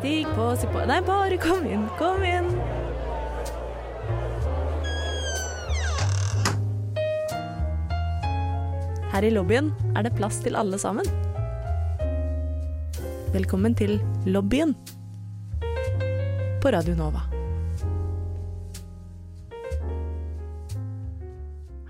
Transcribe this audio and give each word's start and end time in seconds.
Stig 0.00 0.26
på, 0.32 0.44
si 0.56 0.64
på 0.72 0.80
Nei, 0.88 1.02
bare 1.04 1.36
kom 1.36 1.66
inn, 1.68 1.82
kom 1.98 2.22
inn. 2.24 2.46
Her 9.12 9.26
i 9.28 9.32
lobbyen 9.34 9.68
er 9.92 10.06
det 10.06 10.14
plass 10.16 10.38
til 10.40 10.56
alle 10.56 10.80
sammen. 10.80 11.04
Velkommen 13.34 13.76
til 13.76 13.98
lobbyen 14.24 14.72
på 16.64 16.72
Radio 16.72 16.96
Nova. 16.96 17.26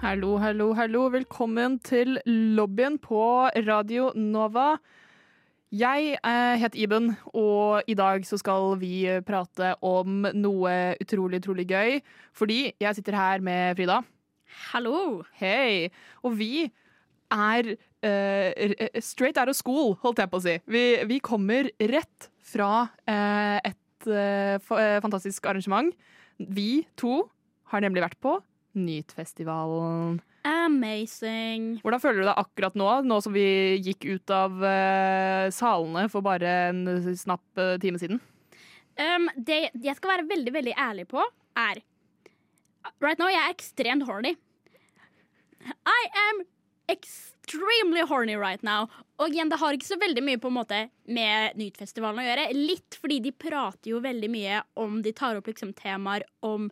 Hallo, 0.02 0.32
hallo, 0.42 0.72
hallo. 0.74 1.06
Velkommen 1.14 1.79
til 1.86 2.18
lobbyen 2.27 2.98
på 2.98 3.22
Radio 3.70 4.11
Nova. 4.18 4.72
Jeg 5.71 6.16
het 6.18 6.59
heter 6.59 6.80
Iben, 6.83 7.12
og 7.30 7.87
i 7.87 7.95
dag 7.95 8.24
så 8.27 8.34
skal 8.41 8.74
vi 8.80 9.05
prate 9.23 9.77
om 9.87 10.24
noe 10.34 10.73
utrolig, 10.98 11.38
utrolig 11.38 11.69
gøy. 11.70 12.01
Fordi 12.34 12.73
jeg 12.80 12.98
sitter 12.98 13.15
her 13.15 13.45
med 13.45 13.78
Frida. 13.78 14.01
Hallo! 14.73 15.23
Hei! 15.38 15.87
Og 16.27 16.34
vi 16.41 16.66
er 17.30 17.70
uh, 17.70 19.01
straight 19.01 19.38
out 19.38 19.48
of 19.52 19.55
school, 19.55 19.95
holdt 20.02 20.19
jeg 20.19 20.30
på 20.33 20.41
å 20.41 20.45
si. 20.45 20.56
Vi, 20.66 20.84
vi 21.06 21.20
kommer 21.23 21.70
rett 21.92 22.30
fra 22.50 22.73
uh, 22.91 23.59
et 23.62 24.11
uh, 24.11 24.59
eh, 24.59 24.98
fantastisk 25.05 25.47
arrangement. 25.47 25.95
Vi 26.41 26.83
to 26.98 27.23
har 27.70 27.84
nemlig 27.84 28.02
vært 28.02 28.19
på 28.23 28.41
Nytfestivalen. 28.75 30.19
Amazing. 30.46 31.80
Hvordan 31.84 32.00
føler 32.00 32.22
du 32.22 32.28
deg 32.30 32.40
akkurat 32.40 32.76
nå, 32.78 32.88
nå 33.04 33.18
som 33.20 33.34
vi 33.34 33.46
gikk 33.84 34.06
ut 34.08 34.32
av 34.32 34.56
uh, 34.62 35.46
salene 35.52 36.06
for 36.12 36.24
bare 36.24 36.54
en 36.70 36.84
snapp 37.18 37.60
uh, 37.60 37.76
time 37.82 38.00
siden? 38.00 38.22
Um, 39.00 39.28
det 39.36 39.66
jeg 39.77 39.97
skal 39.98 40.16
være 40.16 40.28
veldig, 40.30 40.55
veldig 40.56 40.77
ærlig 40.80 41.06
på, 41.10 41.24
er 41.60 41.84
Right 43.00 43.20
now, 43.20 43.28
jeg 43.28 43.41
er 43.44 43.52
ekstremt 43.52 44.06
horny. 44.08 44.32
I 45.84 46.00
am 46.28 46.41
extremely 46.88 48.00
horny 48.08 48.36
right 48.41 48.62
now. 48.62 48.88
Og 49.20 49.34
igjen, 49.34 49.50
det 49.52 49.60
har 49.60 49.77
ikke 49.77 49.91
så 49.91 49.98
veldig 50.00 50.25
mye 50.25 50.41
på 50.41 50.48
en 50.50 50.56
måte 50.56 50.80
med 51.12 51.58
Nytfestivalen 51.60 52.22
å 52.22 52.25
gjøre. 52.25 52.47
Litt 52.56 52.97
fordi 53.00 53.20
de 53.25 53.34
prater 53.36 53.92
jo 53.92 54.00
veldig 54.04 54.30
mye 54.32 54.62
om 54.80 55.00
De 55.04 55.12
tar 55.16 55.38
opp 55.38 55.50
liksom 55.50 55.75
temaer 55.77 56.25
om 56.47 56.70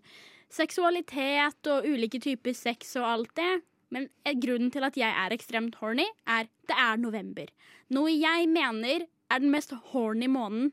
seksualitet 0.52 1.68
og 1.70 1.86
ulike 1.88 2.20
typer 2.22 2.56
sex 2.56 2.94
og 3.00 3.06
alt 3.08 3.34
det. 3.38 3.52
Men 3.94 4.08
grunnen 4.42 4.72
til 4.72 4.84
at 4.84 4.96
jeg 5.00 5.08
er 5.08 5.32
ekstremt 5.32 5.78
horny, 5.80 6.04
er 6.28 6.48
det 6.68 6.76
er 6.76 7.00
november. 7.00 7.48
Noe 7.94 8.12
jeg 8.12 8.48
mener 8.52 9.06
er 9.28 9.40
den 9.40 9.52
mest 9.52 9.72
horny 9.92 10.28
måneden 10.28 10.72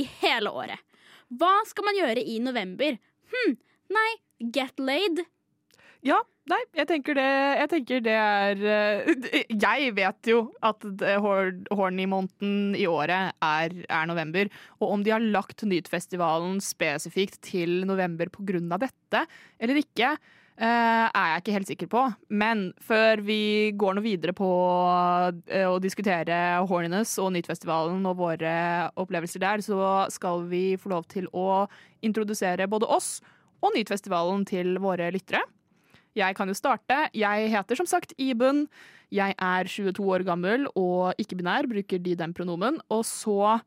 i 0.00 0.06
hele 0.22 0.52
året. 0.52 0.80
Hva 1.30 1.52
skal 1.68 1.86
man 1.86 1.98
gjøre 1.98 2.24
i 2.24 2.38
november? 2.42 2.96
Hm, 3.30 3.52
nei, 3.92 4.10
get 4.40 4.80
laid. 4.80 5.22
Ja, 6.00 6.16
nei, 6.48 6.58
jeg 6.78 6.88
tenker 6.88 7.16
det, 7.18 7.28
jeg 7.60 7.68
tenker 7.74 8.02
det 8.04 8.16
er 8.16 8.62
eh, 8.64 9.10
Jeg 9.66 9.92
vet 9.98 10.30
jo 10.32 10.46
at 10.64 10.86
horny-måneden 11.20 12.74
i 12.78 12.86
året 12.88 13.36
er, 13.44 13.74
er 13.84 14.08
november. 14.08 14.48
Og 14.80 14.96
om 14.96 15.04
de 15.04 15.12
har 15.12 15.20
lagt 15.20 15.66
Nytfestivalen 15.68 16.60
spesifikt 16.64 17.42
til 17.44 17.82
november 17.88 18.32
pga. 18.32 18.78
dette 18.80 19.26
eller 19.60 19.82
ikke, 19.82 20.14
eh, 20.56 21.04
er 21.04 21.28
jeg 21.34 21.42
ikke 21.44 21.56
helt 21.58 21.72
sikker 21.74 21.92
på. 21.92 22.06
Men 22.32 22.70
før 22.80 23.20
vi 23.20 23.72
går 23.76 23.98
noe 23.98 24.06
videre 24.08 24.32
på 24.32 24.50
eh, 25.52 25.68
å 25.68 25.76
diskutere 25.84 26.64
horniness 26.64 27.18
og 27.20 27.34
Nytfestivalen 27.36 28.08
og 28.08 28.16
våre 28.24 28.88
opplevelser 28.96 29.44
der, 29.44 29.60
så 29.60 30.08
skal 30.08 30.48
vi 30.48 30.80
få 30.80 30.96
lov 30.96 31.12
til 31.12 31.28
å 31.36 31.66
introdusere 32.00 32.72
både 32.72 32.88
oss 32.88 33.18
og 33.60 33.74
Nytfestivalen 33.76 34.48
til 34.48 34.78
våre 34.80 35.12
lyttere. 35.12 35.44
Jeg 36.16 36.36
kan 36.36 36.50
jo 36.50 36.56
starte. 36.56 37.04
Jeg 37.14 37.50
heter 37.52 37.78
som 37.78 37.86
sagt 37.86 38.14
Iben. 38.18 38.66
Jeg 39.10 39.34
er 39.38 39.70
22 39.70 40.06
år 40.06 40.24
gammel 40.26 40.66
og 40.78 41.14
ikke-binær, 41.18 41.68
bruker 41.70 41.98
de 41.98 42.16
den 42.18 42.34
pronomen. 42.34 42.78
Og 42.90 43.04
så 43.06 43.58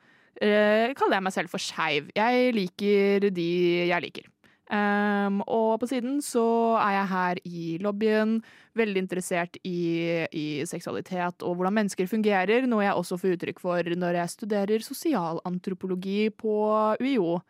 eh, 0.42 0.94
kaller 0.96 1.20
jeg 1.20 1.26
meg 1.28 1.36
selv 1.36 1.52
for 1.52 1.64
skeiv. 1.64 2.12
Jeg 2.16 2.54
liker 2.56 3.30
de 3.32 3.50
jeg 3.90 4.08
liker. 4.08 4.30
Um, 4.74 5.42
og 5.44 5.76
på 5.82 5.90
siden 5.92 6.22
så 6.24 6.44
er 6.80 6.94
jeg 6.96 7.08
her 7.12 7.40
i 7.46 7.64
lobbyen, 7.84 8.38
veldig 8.80 9.04
interessert 9.04 9.60
i, 9.68 10.24
i 10.32 10.64
seksualitet 10.66 11.44
og 11.44 11.60
hvordan 11.60 11.76
mennesker 11.76 12.08
fungerer, 12.10 12.66
noe 12.66 12.86
jeg 12.86 12.96
også 12.98 13.20
får 13.22 13.36
uttrykk 13.36 13.60
for 13.62 13.92
når 14.00 14.18
jeg 14.22 14.34
studerer 14.34 14.86
sosialantropologi 14.88 16.32
på 16.34 16.56
UiO. 17.04 17.42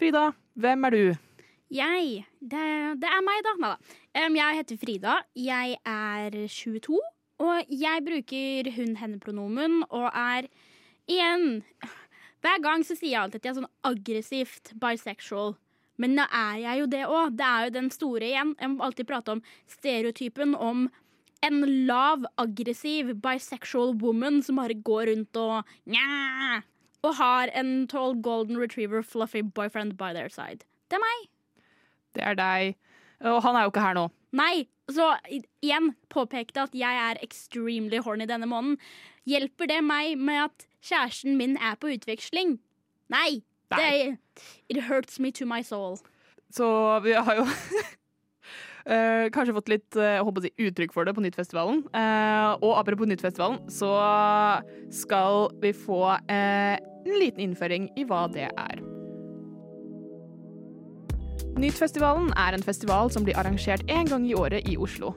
Frida, 0.00 0.30
hvem 0.58 0.88
er 0.88 0.96
du? 0.96 1.04
Jeg 1.70 2.24
Det, 2.40 2.66
det 2.98 3.06
er 3.06 3.22
meg, 3.22 3.44
da. 3.46 3.54
Neida. 3.62 3.76
Um, 4.18 4.36
jeg 4.36 4.56
heter 4.58 4.78
Frida. 4.80 5.16
Jeg 5.38 5.76
er 5.86 6.34
22. 6.50 6.98
Og 7.40 7.70
jeg 7.70 8.04
bruker 8.04 8.70
hun-henne-pronomen 8.74 9.84
og 9.88 10.10
er 10.10 10.48
igjen 11.08 11.62
Hver 12.42 12.60
gang 12.64 12.82
så 12.84 12.96
sier 12.96 13.14
jeg 13.14 13.20
alltid 13.22 13.40
at 13.40 13.46
jeg 13.46 13.52
er 13.52 13.58
sånn 13.60 13.72
aggressivt 13.86 14.72
bisexual. 14.82 15.54
Men 16.00 16.16
nå 16.16 16.26
er 16.32 16.58
jeg 16.64 16.80
jo 16.80 16.90
det 16.90 17.04
òg. 17.06 17.38
Det 17.38 17.46
er 17.46 17.66
jo 17.68 17.74
den 17.76 17.90
store 17.94 18.26
igjen. 18.32 18.54
Jeg 18.58 18.72
må 18.74 18.84
alltid 18.86 19.08
prate 19.08 19.36
om 19.36 19.42
stereotypen 19.70 20.56
om 20.56 20.86
en 21.46 21.60
lav, 21.86 22.24
aggressiv 22.40 23.14
bisexual 23.22 23.94
woman 24.00 24.40
som 24.44 24.58
bare 24.60 24.76
går 24.76 25.12
rundt 25.12 25.40
og 25.40 25.74
Nja! 25.88 26.62
Og 27.06 27.14
har 27.16 27.52
en 27.56 27.86
tall 27.88 28.18
golden 28.20 28.58
retriever 28.60 29.04
fluffy 29.04 29.40
boyfriend 29.40 29.96
by 30.00 30.12
their 30.16 30.28
side. 30.28 30.66
Det 30.90 30.98
er 30.98 31.04
meg. 31.04 31.28
Det 32.16 32.24
er 32.26 32.38
deg. 32.38 32.76
Og 33.30 33.42
han 33.44 33.56
er 33.56 33.66
jo 33.66 33.72
ikke 33.72 33.84
her 33.84 33.96
nå. 33.98 34.06
Nei, 34.36 34.64
så 34.90 35.12
igjen 35.30 35.92
påpekte 36.12 36.64
at 36.66 36.74
jeg 36.76 37.02
er 37.10 37.20
extremely 37.24 38.00
horny 38.02 38.26
denne 38.30 38.48
måneden. 38.50 38.78
Hjelper 39.28 39.70
det 39.70 39.80
meg 39.84 40.18
med 40.18 40.46
at 40.48 40.66
kjæresten 40.86 41.36
min 41.38 41.56
er 41.60 41.76
på 41.80 41.92
utveksling? 41.94 42.58
Nei. 43.12 43.42
Det, 43.70 44.16
it 44.68 44.82
hurts 44.88 45.20
me 45.20 45.30
to 45.30 45.46
my 45.46 45.62
soul. 45.62 45.98
Så 46.50 46.66
vi 47.04 47.14
har 47.14 47.42
jo 47.42 47.46
Uh, 48.80 49.28
kanskje 49.34 49.54
fått 49.54 49.68
litt 49.68 49.96
uh, 50.00 50.24
si, 50.40 50.50
uttrykk 50.64 50.94
for 50.96 51.06
det 51.06 51.12
på 51.14 51.22
Nyttfestivalen. 51.22 51.84
Uh, 51.92 52.56
og 52.64 52.78
apropos 52.80 53.06
Nyttfestivalen, 53.06 53.60
så 53.70 53.92
skal 54.90 55.52
vi 55.60 55.74
få 55.76 56.16
en 56.32 57.12
liten 57.20 57.44
innføring 57.50 57.90
i 58.00 58.08
hva 58.08 58.24
det 58.32 58.48
er. 58.48 58.89
Nyttfestivalen 61.60 62.30
er 62.38 62.56
en 62.56 62.64
festival 62.64 63.10
som 63.12 63.26
blir 63.26 63.38
arrangert 63.40 63.84
én 63.90 64.08
gang 64.08 64.24
i 64.28 64.36
året 64.38 64.68
i 64.68 64.76
Oslo. 64.80 65.14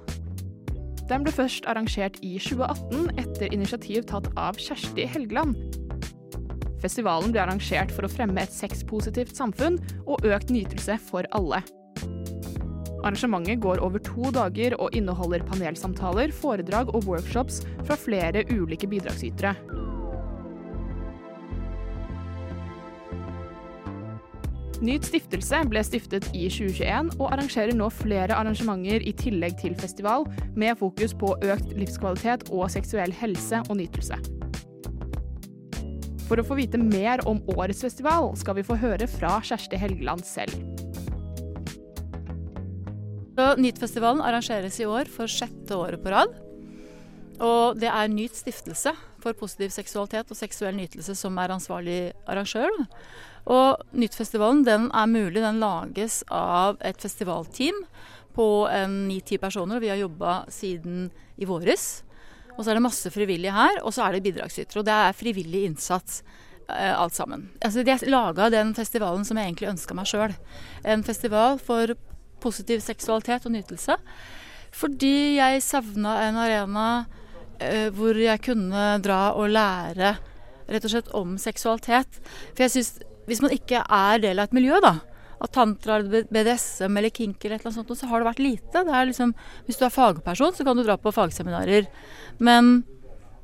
Den 1.10 1.26
ble 1.26 1.34
først 1.36 1.68
arrangert 1.70 2.20
i 2.24 2.38
2018 2.40 3.12
etter 3.20 3.54
initiativ 3.54 4.06
tatt 4.10 4.30
av 4.40 4.60
Kjersti 4.60 5.06
Helgeland. 5.10 5.58
Festivalen 6.84 7.32
ble 7.32 7.44
arrangert 7.44 7.94
for 7.96 8.08
å 8.08 8.12
fremme 8.12 8.44
et 8.44 8.52
sexpositivt 8.52 9.38
samfunn 9.38 9.80
og 10.04 10.26
økt 10.28 10.52
nytelse 10.52 10.98
for 11.12 11.28
alle. 11.36 11.62
Arrangementet 13.04 13.60
går 13.64 13.82
over 13.84 14.00
to 14.04 14.32
dager 14.32 14.76
og 14.80 14.96
inneholder 14.96 15.44
panelsamtaler, 15.48 16.32
foredrag 16.32 16.92
og 16.96 17.08
workshops 17.08 17.62
fra 17.84 18.00
flere 18.00 18.46
ulike 18.52 18.88
bidragsytere. 18.88 19.56
Nyt 24.84 25.06
stiftelse 25.08 25.62
ble 25.72 25.80
stiftet 25.88 26.26
i 26.36 26.50
2021 26.52 27.14
og 27.16 27.30
arrangerer 27.30 27.72
nå 27.78 27.86
flere 27.94 28.36
arrangementer 28.36 29.06
i 29.08 29.14
tillegg 29.16 29.56
til 29.62 29.78
festival, 29.80 30.26
med 30.60 30.76
fokus 30.82 31.16
på 31.16 31.30
økt 31.40 31.72
livskvalitet 31.78 32.50
og 32.52 32.68
seksuell 32.74 33.16
helse 33.16 33.62
og 33.70 33.80
nytelse. 33.80 34.20
For 36.28 36.42
å 36.42 36.46
få 36.48 36.58
vite 36.60 36.82
mer 36.82 37.24
om 37.30 37.40
årets 37.56 37.86
festival, 37.86 38.34
skal 38.36 38.60
vi 38.60 38.68
få 38.68 38.76
høre 38.82 39.08
fra 39.08 39.38
Kjersti 39.46 39.80
Helgeland 39.80 40.28
selv. 40.28 40.52
NYT-festivalen 43.40 44.22
arrangeres 44.22 44.82
i 44.84 44.90
år 44.90 45.08
for 45.10 45.32
sjette 45.32 45.80
året 45.80 46.04
på 46.04 46.12
rad. 46.12 46.36
Og 47.44 47.80
det 47.80 47.88
er 47.90 48.12
Nyt 48.12 48.36
stiftelse 48.38 48.92
for 49.24 49.36
positiv 49.38 49.72
seksualitet 49.74 50.30
og 50.30 50.38
seksuell 50.38 50.76
nytelse 50.76 51.16
som 51.18 51.40
er 51.40 51.56
ansvarlig 51.56 52.02
arrangør. 52.28 52.84
Og 53.52 53.82
Nyttfestivalen 54.00 54.64
den 54.68 54.88
er 54.96 55.10
mulig, 55.12 55.42
den 55.44 55.60
lages 55.64 56.22
av 56.32 56.80
et 56.86 57.02
festivalteam 57.02 57.84
på 58.34 58.48
ni-ti 58.90 59.38
personer. 59.38 59.82
Vi 59.84 59.92
har 59.92 60.00
jobba 60.00 60.44
siden 60.50 61.10
i 61.38 61.46
våres. 61.46 62.04
Og 62.54 62.64
så 62.64 62.72
er 62.72 62.78
det 62.78 62.86
masse 62.86 63.12
frivillige 63.14 63.54
her, 63.54 63.82
og 63.84 63.94
så 63.94 64.06
er 64.06 64.16
det 64.16 64.24
bidragsytere. 64.28 64.82
Og 64.82 64.88
det 64.88 64.96
er 64.96 65.18
frivillig 65.18 65.66
innsats. 65.68 66.24
eh, 66.70 67.00
alt 67.00 67.14
sammen. 67.14 67.50
Altså, 67.62 67.84
jeg 67.84 68.08
laga 68.08 68.50
den 68.50 68.74
festivalen 68.74 69.26
som 69.26 69.38
jeg 69.38 69.50
egentlig 69.50 69.70
ønska 69.74 69.94
meg 69.94 70.08
sjøl. 70.08 70.34
En 70.86 71.04
festival 71.04 71.60
for 71.60 71.92
positiv 72.40 72.80
seksualitet 72.80 73.46
og 73.46 73.52
nytelse. 73.52 73.98
Fordi 74.74 75.36
jeg 75.38 75.62
savna 75.62 76.16
en 76.28 76.40
arena 76.40 76.88
eh, 77.60 77.90
hvor 77.94 78.16
jeg 78.16 78.42
kunne 78.46 78.86
dra 79.04 79.34
og 79.36 79.52
lære 79.54 80.16
rett 80.72 80.86
og 80.88 80.94
slett 80.94 81.12
om 81.14 81.36
seksualitet. 81.38 82.22
For 82.54 82.66
jeg 82.66 82.72
synes, 82.78 82.94
hvis 83.30 83.42
man 83.44 83.54
ikke 83.56 83.84
er 83.84 84.24
del 84.24 84.40
av 84.42 84.50
et 84.50 84.56
miljø, 84.58 84.80
da, 84.84 84.98
av 85.44 85.52
tantra 85.52 86.00
BDSM 86.04 86.98
eller 87.00 87.12
kink 87.12 87.44
eller 87.44 87.58
et 87.58 87.64
eller 87.64 87.74
annet 87.74 87.80
sånt, 87.82 88.00
så 88.00 88.10
har 88.10 88.22
det 88.22 88.30
vært 88.30 88.44
lite. 88.44 88.84
Det 88.88 89.04
liksom, 89.12 89.34
hvis 89.68 89.80
du 89.80 89.86
er 89.88 89.94
fagperson, 89.94 90.56
så 90.56 90.66
kan 90.68 90.80
du 90.80 90.86
dra 90.86 90.98
på 91.00 91.14
fagseminarer. 91.16 91.90
Men 92.44 92.78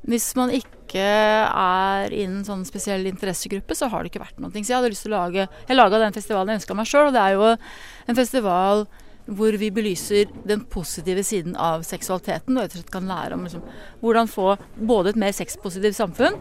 hvis 0.08 0.30
man 0.38 0.52
ikke 0.56 1.04
er 1.04 2.14
i 2.16 2.24
en 2.24 2.40
sånn 2.46 2.64
spesiell 2.68 3.04
interessegruppe, 3.10 3.76
så 3.76 3.90
har 3.92 4.02
det 4.02 4.12
ikke 4.12 4.24
vært 4.24 4.40
noe. 4.40 4.52
Så 4.54 4.64
jeg 4.64 4.78
hadde 4.78 4.92
lyst 4.94 5.04
til 5.06 5.12
å 5.12 5.20
lage 5.20 5.44
Jeg 5.44 5.76
laga 5.76 6.00
den 6.00 6.16
festivalen 6.16 6.54
jeg 6.54 6.62
ønska 6.62 6.76
meg 6.78 6.88
sjøl, 6.88 7.10
og 7.10 7.16
det 7.16 7.22
er 7.22 7.36
jo 7.36 7.50
en 7.52 8.18
festival 8.18 8.86
hvor 9.30 9.56
vi 9.60 9.70
belyser 9.74 10.30
den 10.46 10.64
positive 10.70 11.22
siden 11.26 11.56
av 11.56 11.84
seksualiteten. 11.86 12.58
Og 12.58 12.68
rett 12.74 12.92
kan 12.92 13.08
lære 13.08 13.36
om 13.36 13.46
liksom, 13.46 13.64
hvordan 14.02 14.30
få 14.30 14.54
både 14.76 15.14
et 15.14 15.20
mer 15.22 15.34
sexpositivt 15.36 15.98
samfunn 15.98 16.38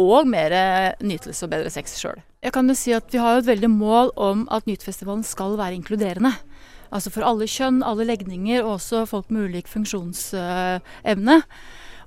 og 0.00 0.28
mer 0.28 0.54
nytelse 1.04 1.44
og 1.44 1.52
bedre 1.52 1.72
sex 1.72 1.98
sjøl. 2.00 2.22
Jeg 2.42 2.54
kan 2.54 2.68
jo 2.68 2.74
si 2.74 2.94
at 2.96 3.12
Vi 3.12 3.20
har 3.20 3.38
et 3.38 3.46
veldig 3.46 3.70
mål 3.70 4.14
om 4.16 4.46
at 4.50 4.66
Nytfestivalen 4.66 5.22
skal 5.22 5.58
være 5.58 5.76
inkluderende. 5.76 6.32
Altså 6.92 7.12
for 7.12 7.24
alle 7.24 7.48
kjønn, 7.48 7.82
alle 7.84 8.04
legninger, 8.04 8.64
og 8.64 8.76
også 8.76 9.06
folk 9.08 9.30
med 9.30 9.48
ulik 9.48 9.68
funksjonsevne. 9.70 11.42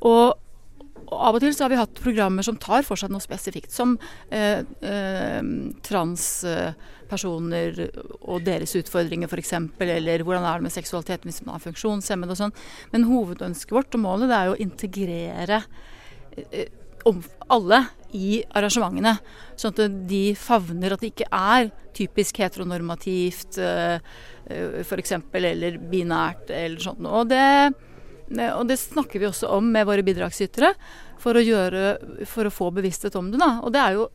Og 0.06 0.36
og 1.06 1.18
av 1.30 1.38
og 1.38 1.44
til 1.44 1.54
så 1.56 1.66
har 1.66 1.74
vi 1.74 1.80
hatt 1.80 2.02
programmer 2.02 2.46
som 2.46 2.58
tar 2.62 2.86
for 2.88 3.00
seg 3.00 3.12
noe 3.14 3.24
spesifikt, 3.24 3.72
som 3.74 3.96
eh, 4.34 4.62
eh, 4.86 5.42
transpersoner 5.86 7.84
og 8.22 8.46
deres 8.48 8.76
utfordringer 8.80 9.30
f.eks., 9.30 9.54
eller 9.86 10.26
hvordan 10.26 10.48
er 10.48 10.62
det 10.62 10.68
med 10.68 10.76
seksualitet 10.76 11.28
hvis 11.28 11.44
man 11.46 11.58
er 11.58 11.66
funksjonshemmet 11.68 12.34
og 12.34 12.42
sånn. 12.42 12.56
Men 12.94 13.10
hovedønsket 13.10 13.76
vårt 13.78 13.98
og 13.98 14.06
målet 14.08 14.32
det 14.32 14.40
er 14.40 14.50
jo 14.50 14.58
å 14.58 14.64
integrere 14.66 15.62
eh, 16.50 16.70
om 17.06 17.22
alle 17.54 17.84
i 18.18 18.40
arrangementene. 18.58 19.18
Sånn 19.60 19.76
at 19.76 19.98
de 20.10 20.24
favner 20.40 20.96
at 20.96 21.04
det 21.04 21.12
ikke 21.14 21.30
er 21.30 21.70
typisk 21.96 22.40
heteronormativt 22.42 23.60
uh, 23.62 23.98
uh, 24.50 24.80
f.eks. 24.82 25.14
eller 25.38 25.78
binært 25.92 26.50
eller 26.52 26.82
sånn. 26.82 27.06
Og 27.06 27.30
det, 27.30 27.46
og 28.32 28.66
det 28.70 28.80
snakker 28.82 29.22
vi 29.22 29.28
også 29.30 29.50
om 29.54 29.68
med 29.72 29.86
våre 29.86 30.04
bidragsytere 30.06 30.72
for 31.22 31.38
å, 31.38 31.44
gjøre, 31.46 31.96
for 32.30 32.48
å 32.48 32.54
få 32.54 32.72
bevissthet 32.74 33.16
om 33.20 33.32
det. 33.32 33.42
Da. 33.42 33.60
Og 33.62 33.74
det 33.76 33.82
er 33.82 33.98
jo 34.00 34.08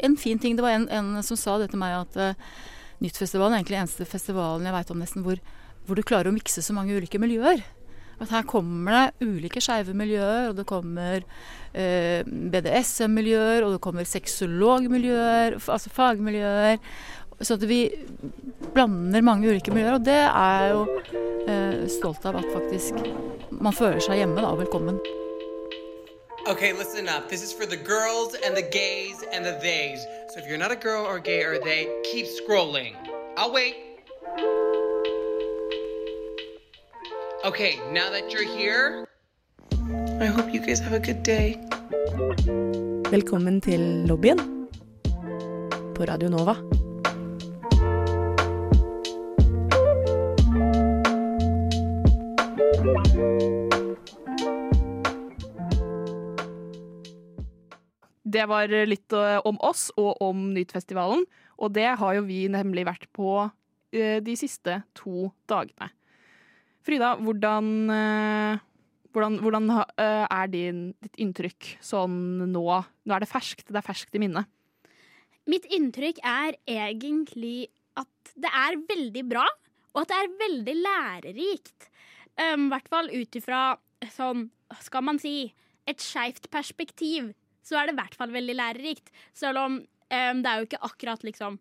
en 0.00 0.16
fin 0.16 0.38
ting. 0.40 0.56
Det 0.56 0.64
var 0.64 0.78
en, 0.78 0.88
en 0.88 1.24
som 1.26 1.38
sa 1.38 1.58
det 1.60 1.70
til 1.72 1.82
meg 1.82 1.98
at 1.98 2.20
uh, 2.20 2.52
Nyttfestivalen 3.00 3.54
er 3.54 3.62
egentlig 3.62 3.78
den 3.78 3.86
eneste 3.86 4.04
festivalen 4.08 4.66
jeg 4.68 4.74
veit 4.74 4.90
om 4.92 4.98
nesten 5.00 5.22
hvor, 5.24 5.38
hvor 5.88 5.96
du 5.96 6.04
klarer 6.04 6.28
å 6.28 6.36
mikse 6.36 6.60
så 6.60 6.74
mange 6.76 6.96
ulike 6.96 7.20
miljøer. 7.20 7.62
At 8.20 8.32
her 8.34 8.44
kommer 8.44 8.92
det 8.92 9.24
ulike 9.24 9.62
skeive 9.64 9.94
miljøer, 9.96 10.50
og 10.50 10.58
det 10.58 10.66
kommer 10.68 11.22
eh, 11.72 12.20
BDSM-miljøer, 12.26 13.64
og 13.64 13.72
det 13.72 13.80
kommer 13.80 14.04
sexologmiljøer, 14.04 15.56
altså 15.56 15.92
fagmiljøer. 15.96 16.76
Så 17.40 17.54
at 17.54 17.62
vi 17.68 17.88
blander 18.74 19.22
mange 19.24 19.48
ulike 19.48 19.72
miljøer, 19.72 19.96
og 19.96 20.04
det 20.04 20.18
er 20.28 20.60
jeg 20.60 20.74
jo 20.74 20.82
eh, 21.48 21.86
stolt 21.88 22.26
av 22.28 22.36
at 22.42 22.52
faktisk 22.52 23.00
man 23.50 23.72
føler 23.72 24.00
seg 24.04 24.20
hjemme 24.20 24.36
da, 24.40 24.52
og 24.52 24.60
velkommen. 24.60 25.00
Okay, 26.48 26.72
listen 26.72 27.08
up. 27.08 27.28
This 27.28 27.42
is 27.42 27.52
for 27.52 27.66
the 27.66 27.76
girls 27.76 28.34
and 28.44 28.56
the 28.56 28.62
gays 28.62 29.24
and 29.32 29.44
the 29.44 29.56
theys. 29.60 30.00
So 30.32 30.40
if 30.40 30.48
you're 30.48 30.58
not 30.58 30.72
a 30.72 30.76
girl 30.76 31.04
or 31.06 31.18
gay 31.18 31.44
or 31.44 31.58
they, 31.58 31.88
keep 32.04 32.26
scrolling. 32.26 32.94
I'll 33.36 33.52
wait. 33.52 33.76
Okay, 37.44 37.78
now 37.92 38.10
that 38.10 38.32
you're 38.32 38.48
here, 38.58 39.06
I 40.20 40.26
hope 40.26 40.52
you 40.52 40.60
guys 40.60 40.80
have 40.80 40.92
a 40.92 41.00
good 41.00 41.22
day. 41.22 41.56
Velkommen 43.10 43.60
til 43.60 43.80
lobbyen 44.06 44.38
på 45.96 46.04
Radio 46.04 46.28
Nova. 46.28 46.56
Det 58.30 58.46
var 58.50 58.70
litt 58.86 59.14
eh, 59.16 59.38
om 59.48 59.58
oss 59.66 59.88
og 59.98 60.20
om 60.22 60.50
Nytfestivalen, 60.54 61.24
og 61.60 61.72
det 61.74 61.88
har 62.00 62.16
jo 62.16 62.26
vi 62.28 62.44
nemlig 62.52 62.86
vært 62.86 63.08
på 63.16 63.32
eh, 63.42 64.20
de 64.22 64.36
siste 64.38 64.80
to 64.96 65.30
dagene. 65.50 65.90
Frida, 66.86 67.14
hvordan, 67.20 67.66
eh, 67.92 68.60
hvordan, 69.12 69.40
hvordan 69.42 69.68
er 70.00 70.52
din, 70.52 70.84
ditt 71.02 71.18
inntrykk 71.20 71.74
sånn 71.84 72.46
nå? 72.52 72.64
Nå 72.80 73.16
er 73.16 73.24
det 73.24 73.30
ferskt, 73.30 73.66
det 73.68 73.80
er 73.80 73.88
ferskt 73.88 74.16
i 74.16 74.22
minnet. 74.22 74.48
Mitt 75.50 75.66
inntrykk 75.72 76.20
er 76.22 76.54
egentlig 76.68 77.70
at 77.98 78.34
det 78.38 78.50
er 78.54 78.78
veldig 78.88 79.24
bra, 79.28 79.46
og 79.94 80.04
at 80.04 80.12
det 80.12 80.18
er 80.20 80.36
veldig 80.44 80.76
lærerikt. 80.84 81.88
I 82.38 82.52
um, 82.54 82.68
hvert 82.70 82.88
fall 82.88 83.10
ut 83.10 83.36
ifra 83.36 83.62
sånn, 84.14 84.46
skal 84.84 85.04
man 85.04 85.18
si, 85.20 85.50
et 85.90 86.00
skeivt 86.04 86.46
perspektiv, 86.52 87.32
så 87.62 87.78
er 87.78 87.88
det 87.88 87.96
i 87.96 88.00
hvert 88.00 88.16
fall 88.18 88.32
veldig 88.34 88.56
lærerikt. 88.56 89.12
Selv 89.36 89.62
om 89.62 89.80
um, 89.80 89.84
det 90.42 90.50
er 90.50 90.60
jo 90.60 90.68
ikke 90.68 90.84
akkurat 90.90 91.26
liksom 91.26 91.58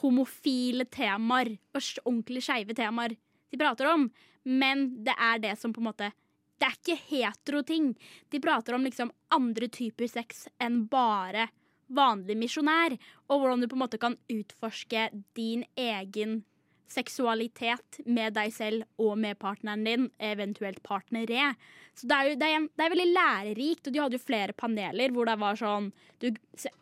homofile 0.00 0.86
temaer 0.88 1.56
og 1.74 1.82
ordentlig 2.06 2.42
skeive 2.46 2.76
temaer 2.76 3.16
de 3.50 3.58
prater 3.58 3.88
om, 3.90 4.06
men 4.46 4.84
det 5.04 5.14
er 5.18 5.40
det 5.42 5.56
som 5.58 5.72
på 5.74 5.82
en 5.82 5.90
måte 5.90 6.12
Det 6.60 6.68
er 6.68 6.76
ikke 6.76 7.02
hetero-ting. 7.08 7.94
De 8.28 8.40
prater 8.40 8.74
om 8.76 8.82
liksom 8.84 9.10
andre 9.32 9.68
typer 9.72 10.10
sex 10.12 10.44
enn 10.60 10.82
bare 10.92 11.46
vanlig 11.88 12.36
misjonær, 12.36 12.98
og 13.32 13.40
hvordan 13.40 13.62
du 13.62 13.68
på 13.70 13.78
en 13.78 13.82
måte 13.82 14.00
kan 14.00 14.18
utforske 14.28 15.08
din 15.34 15.64
egen 15.74 16.42
seksualitet 16.90 18.00
med 18.06 18.34
deg 18.34 18.52
selv 18.54 18.86
og 19.00 19.16
med 19.20 19.38
partneren 19.40 19.84
din, 19.86 20.08
eventuelt 20.18 20.82
partnere. 20.86 21.52
Så 21.94 22.08
det 22.10 22.16
er 22.16 22.28
jo 22.28 22.38
det 22.40 22.48
er, 22.48 22.66
det 22.76 22.86
er 22.86 22.94
veldig 22.94 23.10
lærerikt, 23.10 23.86
og 23.86 23.94
de 23.94 24.02
hadde 24.02 24.18
jo 24.18 24.24
flere 24.24 24.56
paneler 24.56 25.14
hvor 25.14 25.28
det 25.28 25.36
var 25.40 25.58
sånn 25.58 25.90
Du 26.22 26.30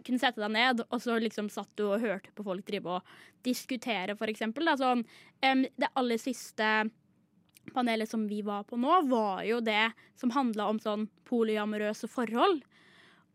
kunne 0.07 0.21
sette 0.21 0.41
deg 0.41 0.55
ned, 0.55 0.85
og 0.89 1.03
så 1.03 1.19
liksom 1.21 1.51
satt 1.53 1.71
du 1.79 1.87
og 1.89 2.03
hørte 2.03 2.33
på 2.35 2.47
folk 2.47 2.65
drive 2.67 2.99
og 2.99 3.13
diskutere, 3.47 4.17
for 4.19 4.31
eksempel. 4.31 4.67
Da. 4.67 4.79
Sånn, 4.81 5.05
um, 5.45 5.67
det 5.79 5.93
aller 5.95 6.21
siste 6.21 6.89
panelet 7.75 8.11
som 8.11 8.25
vi 8.29 8.41
var 8.43 8.65
på 8.65 8.79
nå, 8.81 9.03
var 9.11 9.45
jo 9.47 9.61
det 9.61 9.91
som 10.19 10.33
handla 10.35 10.71
om 10.73 10.81
sånn 10.83 11.07
polyamorøse 11.29 12.09
forhold. 12.11 12.65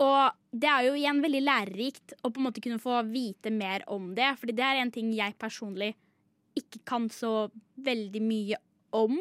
Og 0.02 0.34
det 0.52 0.70
er 0.70 0.88
jo 0.88 0.96
igjen 0.98 1.22
veldig 1.22 1.42
lærerikt 1.44 2.15
å 2.22 2.32
på 2.34 2.42
en 2.42 2.48
måte 2.48 2.63
kunne 2.63 2.82
få 2.82 3.03
vite 3.12 3.53
mer 3.53 3.86
om 3.92 4.12
det, 4.18 4.34
fordi 4.42 4.56
det 4.58 4.65
er 4.65 4.82
en 4.82 4.92
ting 4.94 5.13
jeg 5.13 5.38
personlig 5.39 5.94
ikke 6.57 6.81
kan 6.88 7.07
så 7.12 7.50
veldig 7.83 8.22
mye 8.24 8.60
om. 8.93 9.17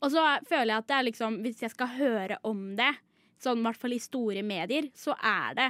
Og 0.00 0.12
så 0.12 0.24
føler 0.48 0.72
jeg 0.72 0.82
at 0.82 0.88
det 0.88 0.96
er 0.96 1.06
liksom, 1.08 1.38
hvis 1.44 1.62
jeg 1.64 1.72
skal 1.74 1.94
høre 1.96 2.40
om 2.48 2.74
det, 2.78 2.92
sånn 3.40 3.60
i 3.62 3.66
hvert 3.68 3.80
fall 3.80 3.96
i 3.96 4.02
store 4.02 4.42
medier, 4.44 4.90
så 4.96 5.14
er 5.16 5.56
det 5.56 5.68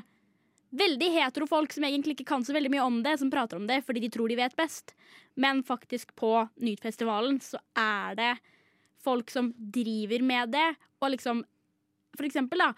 veldig 0.71 1.09
hetero 1.17 1.49
folk 1.51 1.73
som 1.75 1.85
egentlig 1.87 2.15
ikke 2.17 2.29
kan 2.31 2.45
så 2.47 2.55
veldig 2.55 2.71
mye 2.71 2.87
om 2.87 3.01
det, 3.03 3.17
som 3.19 3.31
prater 3.31 3.59
om 3.59 3.67
det 3.67 3.81
fordi 3.87 4.05
de 4.05 4.13
tror 4.15 4.31
de 4.31 4.39
vet 4.39 4.55
best. 4.59 4.95
Men 5.41 5.65
faktisk 5.67 6.15
på 6.19 6.33
Nytfestivalen 6.63 7.41
så 7.43 7.59
er 7.79 8.19
det 8.19 8.33
folk 9.03 9.31
som 9.33 9.53
driver 9.57 10.23
med 10.23 10.55
det, 10.55 10.69
og 11.01 11.15
liksom 11.17 11.45
For 12.19 12.27
eksempel, 12.27 12.59
da 12.59 12.75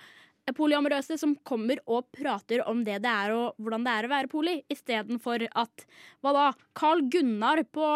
polyamorøse 0.51 1.17
som 1.21 1.37
kommer 1.47 1.79
og 1.87 2.09
prater 2.15 2.65
om 2.69 2.83
det 2.87 2.99
det 3.05 3.13
er 3.13 3.35
og 3.37 3.61
hvordan 3.63 3.87
det 3.87 3.93
er 3.95 4.09
å 4.09 4.13
være 4.13 4.31
poli, 4.33 4.57
istedenfor 4.73 5.47
at 5.49 5.87
hva 6.25 6.35
da, 6.35 6.47
Carl 6.75 7.05
Gunnar 7.13 7.63
på 7.71 7.87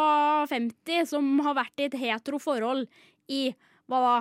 50 0.52 1.10
som 1.10 1.34
har 1.46 1.58
vært 1.58 1.82
i 1.82 1.88
et 1.88 1.98
hetero 1.98 2.38
forhold 2.42 2.86
i 3.32 3.48
hva 3.90 4.02
da, 4.04 4.16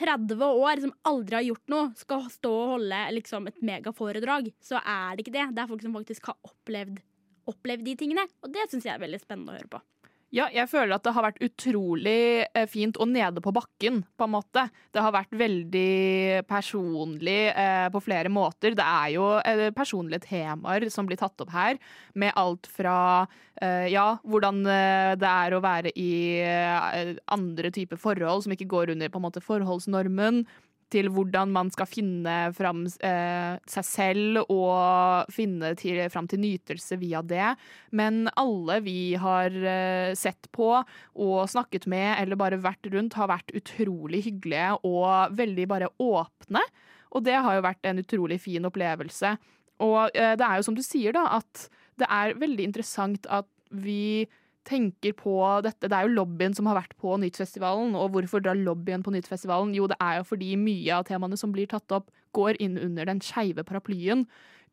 30 0.00 0.40
år, 0.40 0.80
som 0.80 0.92
aldri 1.08 1.36
har 1.36 1.44
gjort 1.44 1.72
noe, 1.72 1.88
skal 1.98 2.28
stå 2.32 2.50
og 2.56 2.74
holde 2.76 3.00
liksom, 3.16 3.48
et 3.50 3.58
megaforedrag, 3.64 4.48
så 4.64 4.78
er 4.80 5.16
det 5.16 5.24
ikke 5.24 5.34
det. 5.34 5.48
Det 5.56 5.64
er 5.64 5.68
folk 5.68 5.82
som 5.84 5.96
faktisk 5.96 6.30
har 6.30 6.38
opplevd, 6.46 7.02
opplevd 7.50 7.84
de 7.88 7.96
tingene, 8.00 8.24
og 8.40 8.54
det 8.54 8.68
syns 8.70 8.86
jeg 8.86 8.94
er 8.94 9.02
veldig 9.02 9.20
spennende 9.20 9.52
å 9.52 9.58
høre 9.58 9.72
på. 9.74 9.82
Ja, 10.30 10.44
jeg 10.54 10.68
føler 10.70 10.94
at 10.94 11.02
det 11.02 11.10
har 11.16 11.24
vært 11.26 11.40
utrolig 11.42 12.44
eh, 12.46 12.66
fint 12.70 12.94
og 13.02 13.08
nede 13.10 13.42
på 13.42 13.50
bakken, 13.54 14.04
på 14.14 14.28
en 14.28 14.32
måte. 14.36 14.62
Det 14.94 15.02
har 15.02 15.14
vært 15.14 15.34
veldig 15.34 16.44
personlig 16.46 17.50
eh, 17.50 17.88
på 17.90 18.02
flere 18.04 18.30
måter. 18.30 18.76
Det 18.78 18.86
er 18.86 19.08
jo 19.16 19.26
eh, 19.42 19.66
personlige 19.74 20.28
temaer 20.28 20.86
som 20.94 21.10
blir 21.10 21.18
tatt 21.18 21.42
opp 21.42 21.50
her, 21.50 21.80
med 22.14 22.30
alt 22.38 22.70
fra 22.70 23.26
eh, 23.58 23.90
ja, 23.90 24.06
hvordan 24.22 24.62
eh, 24.70 25.18
det 25.18 25.34
er 25.34 25.56
å 25.58 25.62
være 25.66 25.94
i 25.98 26.12
eh, 26.46 27.16
andre 27.34 27.74
typer 27.74 27.98
forhold 27.98 28.46
som 28.46 28.54
ikke 28.54 28.70
går 28.70 28.94
under 28.94 29.10
på 29.10 29.18
en 29.18 29.26
måte 29.26 29.42
forholdsnormen 29.42 30.44
til 30.90 31.10
hvordan 31.14 31.52
man 31.54 31.70
skal 31.72 31.88
finne 31.88 32.36
fram 32.56 32.82
eh, 32.86 33.54
seg 33.70 33.86
selv 33.86 34.42
og 34.50 35.30
finne 35.32 35.72
til, 35.78 36.02
fram 36.12 36.28
til 36.30 36.42
nytelse 36.42 36.98
via 37.00 37.22
det. 37.22 37.52
Men 37.96 38.26
alle 38.40 38.80
vi 38.84 39.14
har 39.20 39.54
eh, 39.54 40.12
sett 40.18 40.50
på 40.54 40.72
og 40.80 41.38
snakket 41.50 41.88
med 41.90 42.16
eller 42.18 42.40
bare 42.40 42.60
vært 42.62 42.90
rundt, 42.92 43.18
har 43.20 43.30
vært 43.30 43.54
utrolig 43.56 44.24
hyggelige 44.26 44.80
og 44.88 45.36
veldig 45.38 45.68
bare 45.70 45.92
åpne. 46.02 46.64
Og 47.10 47.24
det 47.26 47.38
har 47.38 47.56
jo 47.56 47.66
vært 47.66 47.90
en 47.90 48.02
utrolig 48.02 48.40
fin 48.42 48.66
opplevelse. 48.66 49.36
og 49.80 50.10
eh, 50.14 50.34
det 50.36 50.46
er 50.46 50.58
jo 50.58 50.66
som 50.68 50.76
du 50.76 50.84
sier, 50.86 51.14
da, 51.16 51.40
at 51.40 51.70
det 52.00 52.08
er 52.08 52.38
veldig 52.40 52.66
interessant 52.70 53.26
at 53.28 53.48
vi 53.70 54.26
tenker 54.68 55.14
på 55.16 55.34
dette. 55.64 55.88
Det 55.88 55.96
er 55.96 56.06
jo 56.06 56.16
lobbyen 56.18 56.54
som 56.56 56.68
har 56.70 56.78
vært 56.80 56.96
på 57.00 57.16
Nyttfestivalen, 57.20 57.94
og 57.98 58.12
hvorfor 58.14 58.42
drar 58.44 58.58
lobbyen 58.58 59.04
på 59.04 59.14
Nyttfestivalen? 59.14 59.74
Jo, 59.76 59.88
det 59.90 59.98
er 60.02 60.20
jo 60.20 60.26
fordi 60.28 60.52
mye 60.60 60.98
av 60.98 61.06
temaene 61.08 61.38
som 61.40 61.54
blir 61.54 61.70
tatt 61.70 61.90
opp, 61.96 62.10
går 62.36 62.60
inn 62.62 62.76
under 62.78 63.08
den 63.08 63.22
skeive 63.24 63.64
paraplyen, 63.66 64.26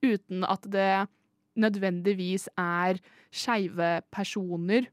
uten 0.06 0.44
at 0.46 0.68
det 0.70 1.08
nødvendigvis 1.58 2.46
er 2.62 3.00
skeive 3.34 3.98
personer 4.14 4.92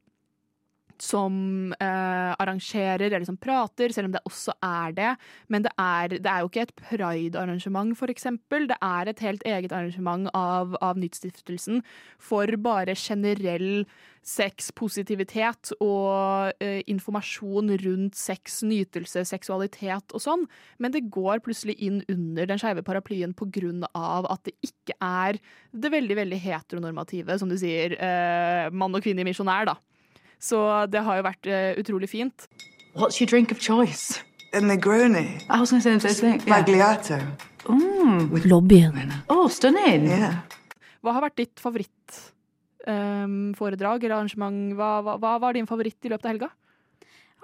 som 1.01 1.73
eh, 1.79 2.31
arrangerer 2.39 3.07
eller 3.07 3.25
som 3.27 3.37
prater, 3.37 3.93
selv 3.93 4.09
om 4.09 4.15
det 4.15 4.23
også 4.27 4.55
er 4.63 4.95
det. 4.95 5.11
Men 5.51 5.65
det 5.65 5.73
er, 5.81 6.17
det 6.17 6.31
er 6.31 6.41
jo 6.41 6.49
ikke 6.51 6.65
et 6.67 6.75
pride-arrangement, 6.79 7.95
for 7.97 8.11
eksempel. 8.11 8.67
Det 8.71 8.79
er 8.81 9.11
et 9.11 9.23
helt 9.25 9.45
eget 9.45 9.75
arrangement 9.75 10.29
av, 10.33 10.75
av 10.81 10.99
Nyttstiftelsen 10.99 11.81
for 12.21 12.49
bare 12.61 12.95
generell 12.95 13.85
sex, 14.25 14.71
positivitet 14.73 15.69
og 15.83 16.55
eh, 16.63 16.81
informasjon 16.89 17.69
rundt 17.83 18.17
sex, 18.17 18.61
nytelse, 18.65 19.21
seksualitet 19.29 20.15
og 20.15 20.23
sånn. 20.23 20.45
Men 20.81 20.95
det 20.95 21.05
går 21.13 21.43
plutselig 21.45 21.77
inn 21.85 22.01
under 22.09 22.49
den 22.49 22.61
skeive 22.61 22.83
paraplyen 22.85 23.35
på 23.37 23.47
grunn 23.53 23.85
av 23.93 24.25
at 24.33 24.47
det 24.49 24.55
ikke 24.65 24.97
er 24.97 25.37
det 25.75 25.93
veldig, 25.93 26.17
veldig 26.23 26.41
heteronormative, 26.41 27.37
som 27.37 27.51
du 27.51 27.57
sier, 27.61 27.97
eh, 27.99 28.71
mann 28.73 28.97
og 28.97 29.05
kvinne 29.05 29.27
misjonær, 29.27 29.69
da. 29.69 29.77
Så 30.45 30.61
det 30.93 31.01
har 31.07 31.15
jo 31.19 31.23
vært 31.25 31.45
eh, 31.49 31.73
utrolig 31.81 32.09
fint. 32.11 32.37
What's 32.93 33.19
your 33.19 33.29
drink 33.29 33.51
of 33.51 33.59
choice? 33.59 34.21
A 34.53 34.59
Negroni. 34.61 35.41
I 35.49 35.59
was 35.59 35.71
going 35.71 35.81
to 35.81 35.83
say 35.83 35.97
the 35.97 36.13
same 36.13 36.39
thing. 36.39 36.49
Magliato. 36.49 37.19
Lobbyen. 38.45 39.13
Oh, 39.29 39.49
stunning. 39.49 40.07
Yeah. 40.07 40.33
Hva 41.01 41.11
har 41.17 41.21
vært 41.25 41.37
ditt 41.41 41.59
favorittforedrag 41.61 44.03
eller 44.05 44.15
arrangement? 44.19 44.73
Hva, 44.77 45.01
hva, 45.05 45.13
hva 45.21 45.31
var 45.41 45.51
din 45.57 45.67
favoritt 45.69 46.05
i 46.05 46.09
løpet 46.13 46.25
av 46.25 46.31
helga? 46.35 46.49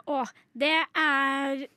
Å, 0.06 0.26
det 0.58 0.78
er 0.98 1.68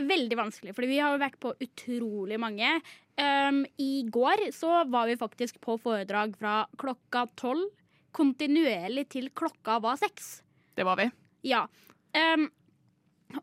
veldig 0.00 0.36
vanskelig, 0.38 0.74
fordi 0.76 0.88
vi 0.90 0.98
har 1.02 1.18
vært 1.20 1.38
på 1.42 1.54
utrolig 1.60 2.38
mange. 2.40 2.80
Um, 3.20 3.66
I 3.80 4.04
går 4.08 4.52
så 4.56 4.84
var 4.88 5.06
vi 5.10 5.16
faktisk 5.20 5.60
på 5.64 5.76
foredrag 5.80 6.36
fra 6.40 6.66
klokka 6.80 7.26
tolv 7.40 7.68
kontinuerlig 8.16 9.04
til 9.12 9.30
klokka 9.36 9.78
var 9.82 9.96
seks. 10.00 10.42
Det 10.76 10.86
var 10.86 10.98
vi. 11.00 11.08
Ja. 11.50 11.64
Um, 12.14 12.48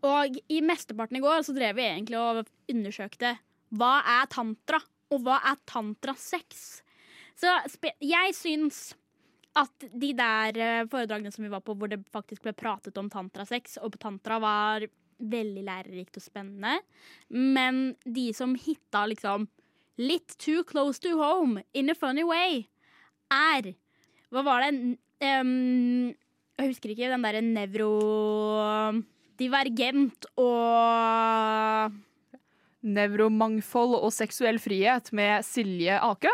og 0.03 0.37
i 0.51 0.59
mesteparten 0.65 1.19
i 1.19 1.23
går 1.23 1.45
så 1.47 1.55
drev 1.55 1.77
vi 1.77 1.87
egentlig 1.87 2.19
og 2.19 2.47
undersøkte 2.71 3.37
hva 3.77 3.97
er 4.19 4.29
tantra, 4.31 4.79
og 5.11 5.23
hva 5.25 5.39
er 5.51 5.59
tantrasex. 5.67 6.63
Så 7.37 7.51
jeg 8.03 8.35
syns 8.35 8.91
at 9.57 9.87
de 9.89 10.11
der 10.17 10.59
eh, 10.61 10.85
foredragene 10.89 11.31
som 11.33 11.45
vi 11.45 11.51
var 11.51 11.63
på, 11.65 11.75
hvor 11.77 11.89
det 11.89 12.03
faktisk 12.13 12.45
ble 12.45 12.53
pratet 12.57 12.97
om 12.99 13.09
tantrasex, 13.11 13.79
og 13.81 13.95
på 13.95 14.01
tantra 14.05 14.37
var 14.41 14.85
veldig 15.17 15.63
lærerikt 15.65 16.19
og 16.19 16.25
spennende. 16.25 16.77
Men 17.33 17.95
de 18.05 18.29
som 18.37 18.53
hitta 18.59 19.05
liksom 19.09 19.47
litt 19.97 20.37
too 20.37 20.63
close 20.67 21.01
to 21.01 21.15
home 21.17 21.63
in 21.73 21.89
a 21.89 21.97
funny 21.97 22.25
way, 22.27 22.67
er 23.33 23.73
Hva 24.31 24.43
var 24.43 24.63
det? 24.65 24.97
Um, 25.23 26.11
jeg 26.57 26.69
husker 26.73 26.89
ikke. 26.93 27.11
Den 27.11 27.25
derre 27.25 27.41
nevrodivergent 27.45 30.21
og 30.41 31.93
Nevromangfold 32.87 33.97
og 33.97 34.13
seksuell 34.15 34.59
frihet 34.61 35.11
med 35.17 35.43
Silje 35.45 35.97
Ake. 35.99 36.31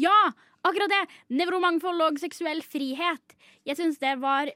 Ja, 0.00 0.32
akkurat 0.64 0.90
det! 0.92 1.04
Nevromangfold 1.36 2.00
og 2.08 2.18
seksuell 2.20 2.62
frihet. 2.64 3.36
Jeg 3.68 3.76
syns 3.78 3.98
det 4.02 4.16
var 4.22 4.50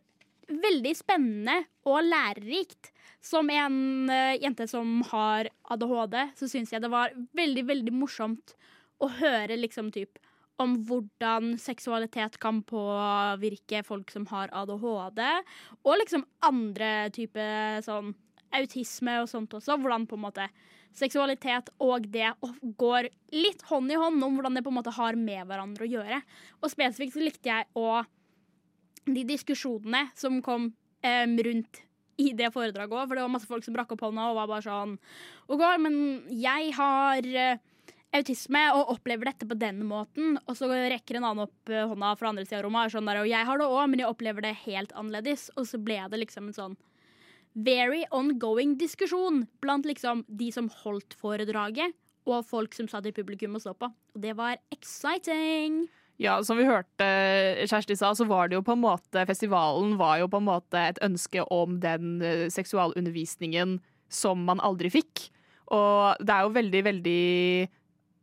veldig 0.51 0.95
spennende 0.97 1.65
og 1.87 2.03
lærerikt. 2.07 2.93
Som 3.27 3.49
en 3.51 4.11
eh, 4.13 4.37
jente 4.39 4.69
som 4.71 5.01
har 5.09 5.49
ADHD, 5.75 6.15
så 6.39 6.47
syns 6.51 6.71
jeg 6.71 6.83
det 6.85 6.93
var 6.93 7.15
veldig, 7.35 7.65
veldig 7.67 7.95
morsomt 7.97 8.55
å 9.03 9.09
høre 9.19 9.57
liksom 9.59 9.91
typ 9.95 10.21
om 10.63 10.77
hvordan 10.89 11.57
seksualitet 11.61 12.39
kan 12.41 12.63
påvirke 12.67 13.83
folk 13.87 14.13
som 14.13 14.25
har 14.31 14.53
ADHD, 14.57 15.23
og 15.85 15.99
liksom 16.01 16.25
andre 16.47 17.11
typer 17.15 17.83
sånn 17.85 18.15
autisme 18.57 19.19
og 19.21 19.29
sånt 19.31 19.55
også. 19.59 19.77
Hvordan 19.83 20.07
på 20.09 20.17
en 20.17 20.25
måte 20.25 20.49
seksualitet 20.97 21.69
og 21.85 22.07
det 22.13 22.31
går 22.81 23.11
litt 23.35 23.65
hånd 23.69 23.93
i 23.93 23.99
hånd 24.01 24.23
om 24.25 24.39
hvordan 24.39 24.57
det 24.57 24.65
på 24.65 24.73
en 24.73 24.79
måte 24.79 24.95
har 24.97 25.19
med 25.21 25.45
hverandre 25.49 25.85
å 25.85 25.91
gjøre. 25.91 26.21
Og 26.63 26.73
spesifikt 26.73 27.17
så 27.17 27.25
likte 27.25 27.51
jeg 27.51 27.69
òg 27.77 28.07
de 29.07 29.23
diskusjonene 29.29 30.07
som 30.19 30.41
kom 30.43 30.71
em, 31.05 31.37
rundt 31.37 31.83
i 32.17 32.31
det 32.33 32.49
foredraget 32.55 32.97
òg, 32.97 33.05
for 33.05 33.19
det 33.19 33.25
var 33.27 33.33
masse 33.35 33.49
folk 33.49 33.65
som 33.67 33.77
brakk 33.77 33.93
opp 33.93 34.07
hånda 34.07 34.31
og 34.31 34.39
var 34.39 34.51
bare 34.55 34.65
sånn 34.65 34.97
OK, 35.53 35.65
men 35.85 35.99
jeg 36.33 36.73
har 36.79 37.29
eh, 37.29 37.61
autisme 38.15 38.63
og 38.77 38.93
opplever 38.97 39.31
dette 39.31 39.49
på 39.49 39.59
den 39.59 39.83
måten. 39.89 40.37
Og 40.47 40.57
så 40.59 40.69
rekker 40.71 41.19
en 41.19 41.29
annen 41.29 41.47
opp 41.47 41.73
eh, 41.73 41.87
hånda 41.89 42.15
fra 42.21 42.33
andre 42.33 42.47
sida 42.47 42.61
av 42.61 42.67
rommet 42.69 42.91
og 42.91 42.97
sånn 42.97 43.11
der, 43.11 43.23
og 43.23 43.31
jeg 43.31 43.49
har 43.49 43.61
det 43.61 43.69
òg, 43.69 43.85
men 43.91 44.03
jeg 44.03 44.11
opplever 44.13 44.47
det 44.47 44.55
helt 44.65 44.95
annerledes. 44.97 45.49
Og 45.57 45.69
så 45.71 45.81
ble 45.83 45.99
det 46.13 46.23
liksom 46.23 46.51
en 46.51 46.59
sånn 46.61 46.79
very 47.57 48.05
ongoing 48.13 48.77
diskusjon 48.81 49.47
blant 49.65 49.87
liksom 49.89 50.27
de 50.29 50.51
som 50.53 50.69
holdt 50.85 51.17
foredraget, 51.21 51.95
og 52.27 52.43
folk 52.49 52.75
som 52.75 52.89
satt 52.91 53.07
i 53.07 53.15
publikum 53.15 53.55
og 53.57 53.63
så 53.63 53.73
på. 53.77 53.89
Og 53.89 54.21
det 54.23 54.35
var 54.37 54.59
exciting. 54.75 55.87
Ja, 56.21 56.39
som 56.45 56.57
vi 56.57 56.65
hørte 56.65 57.07
Kjersti 57.69 57.97
sa, 57.99 58.15
så 58.17 58.25
var 58.29 58.49
det 58.49 58.57
jo 58.57 58.65
på 58.65 58.73
en 58.73 58.81
måte 58.81 59.25
Festivalen 59.29 59.99
var 60.01 60.23
jo 60.23 60.31
på 60.33 60.41
en 60.41 60.49
måte 60.49 60.81
et 60.81 61.01
ønske 61.05 61.45
om 61.53 61.77
den 61.83 62.23
eh, 62.25 62.47
seksualundervisningen 62.53 63.79
som 64.13 64.47
man 64.49 64.63
aldri 64.65 64.91
fikk. 64.93 65.29
Og 65.75 66.23
det 66.23 66.33
er 66.33 66.47
jo 66.47 66.55
veldig, 66.55 66.83
veldig 66.87 67.23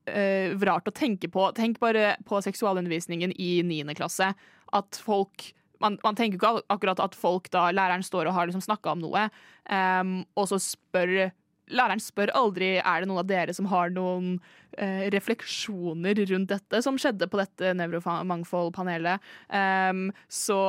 eh, 0.09 0.53
rart 0.67 0.89
å 0.89 0.95
tenke 0.95 1.29
på. 1.31 1.49
Tenk 1.57 1.79
bare 1.83 2.15
på 2.27 2.41
seksualundervisningen 2.45 3.35
i 3.39 3.51
9. 3.65 3.95
klasse. 3.97 4.33
At 4.73 4.99
folk 5.03 5.51
man, 5.83 5.97
man 6.03 6.15
tenker 6.15 6.39
ikke 6.39 6.63
akkurat 6.71 7.01
at 7.03 7.15
folk 7.17 7.49
da 7.53 7.67
læreren 7.75 8.05
står 8.05 8.29
og 8.29 8.37
har 8.37 8.47
liksom 8.47 8.63
snakka 8.63 8.93
om 8.93 9.01
noe, 9.03 9.25
um, 9.67 10.13
og 10.39 10.47
så 10.47 10.59
spør 10.63 11.33
Læreren 11.71 12.01
spør 12.03 12.33
aldri 12.35 12.75
er 12.81 13.03
det 13.03 13.07
noen 13.07 13.21
av 13.21 13.29
dere 13.29 13.53
som 13.55 13.69
har 13.71 13.91
noen 13.93 14.33
eh, 14.75 15.05
refleksjoner 15.13 16.19
rundt 16.29 16.51
dette, 16.51 16.81
som 16.83 16.97
skjedde 16.99 17.29
på 17.31 17.39
dette 17.39 17.71
nevromangfoldpanelet. 17.79 19.23
Um, 19.47 20.09
så 20.27 20.59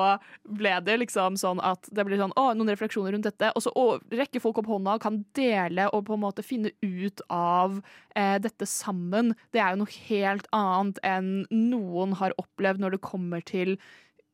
ble 0.47 0.77
det 0.87 1.01
liksom 1.03 1.39
sånn 1.41 1.63
at 1.65 1.91
det 1.91 2.07
blir 2.07 2.21
sånn, 2.23 2.37
å, 2.39 2.47
noen 2.55 2.71
refleksjoner 2.71 3.17
rundt 3.17 3.27
dette, 3.27 3.51
og 3.55 3.67
så 3.67 3.75
å, 3.75 3.87
rekker 4.15 4.43
folk 4.45 4.63
opp 4.63 4.71
hånda 4.71 4.97
og 4.97 5.05
kan 5.05 5.21
dele 5.37 5.89
og 5.91 6.07
på 6.07 6.15
en 6.19 6.25
måte 6.27 6.47
finne 6.47 6.71
ut 6.85 7.25
av 7.33 7.81
eh, 8.15 8.39
dette 8.45 8.69
sammen. 8.71 9.35
Det 9.51 9.63
er 9.65 9.75
jo 9.75 9.83
noe 9.83 10.01
helt 10.07 10.49
annet 10.55 11.03
enn 11.07 11.35
noen 11.51 12.15
har 12.23 12.37
opplevd 12.41 12.83
når 12.85 12.97
det 12.97 13.05
kommer 13.05 13.43
til 13.43 13.77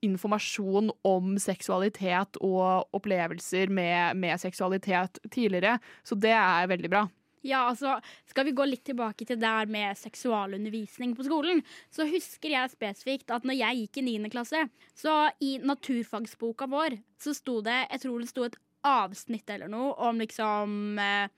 informasjon 0.07 0.91
om 1.07 1.39
seksualitet 1.41 2.39
og 2.41 2.91
opplevelser 2.97 3.73
med, 3.73 4.17
med 4.21 4.41
seksualitet 4.41 5.21
tidligere. 5.31 5.79
Så 6.05 6.19
det 6.19 6.35
er 6.37 6.71
veldig 6.71 6.93
bra. 6.93 7.07
Ja, 7.43 7.65
altså, 7.71 8.01
Skal 8.29 8.51
vi 8.51 8.53
gå 8.57 8.67
litt 8.69 8.85
tilbake 8.85 9.25
til 9.25 9.39
det 9.41 9.49
her 9.49 9.71
med 9.71 9.97
seksualundervisning 9.97 11.15
på 11.17 11.25
skolen, 11.25 11.63
så 11.93 12.05
husker 12.09 12.53
jeg 12.53 12.73
spesifikt 12.75 13.33
at 13.33 13.47
når 13.49 13.57
jeg 13.63 13.85
gikk 13.85 14.01
i 14.03 14.07
9. 14.11 14.33
klasse, 14.33 14.67
så 14.97 15.15
i 15.41 15.57
naturfagsboka 15.65 16.69
vår 16.71 16.99
så 17.21 17.35
sto 17.37 17.61
det 17.65 17.87
Jeg 17.87 18.03
tror 18.05 18.21
det 18.21 18.29
sto 18.29 18.45
et 18.45 18.61
avsnitt 18.85 19.49
eller 19.51 19.69
noe 19.73 19.93
om 20.09 20.21
liksom 20.21 21.01
eh, 21.01 21.29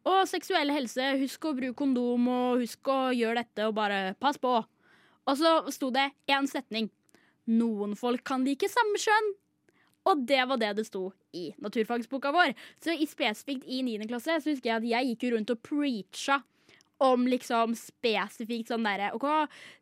Å, 0.00 0.24
seksuell 0.24 0.72
helse, 0.72 1.10
husk 1.20 1.44
å 1.44 1.52
bruke 1.52 1.76
kondom, 1.76 2.28
og 2.32 2.62
husk 2.62 2.88
å 2.88 3.10
gjøre 3.12 3.42
dette, 3.42 3.66
og 3.68 3.76
bare 3.76 4.14
pass 4.16 4.38
på. 4.40 4.54
Og 5.28 5.36
så 5.36 5.50
sto 5.68 5.90
det 5.92 6.06
én 6.24 6.48
setning. 6.48 6.88
Noen 7.48 7.96
folk 7.98 8.24
kan 8.26 8.44
like 8.46 8.68
samme 8.70 9.00
kjønn. 9.00 9.32
Og 10.08 10.22
det 10.28 10.40
var 10.48 10.60
det 10.60 10.74
det 10.78 10.86
sto 10.88 11.10
i 11.36 11.50
naturfagsboka 11.60 12.32
vår. 12.34 12.54
Så 12.82 12.94
i 12.94 13.08
spesifikt 13.08 13.66
i 13.68 13.82
9. 13.86 14.06
klasse 14.08 14.38
så 14.40 14.52
husker 14.52 14.72
jeg 14.72 14.78
at 14.80 14.88
jeg 14.90 15.10
gikk 15.10 15.26
jo 15.26 15.34
rundt 15.34 15.52
og 15.54 15.62
preacha 15.66 16.40
om 17.00 17.26
liksom 17.28 17.74
spesifikt 17.78 18.72
sånn 18.72 18.84
derre 18.84 19.10
OK, 19.16 19.26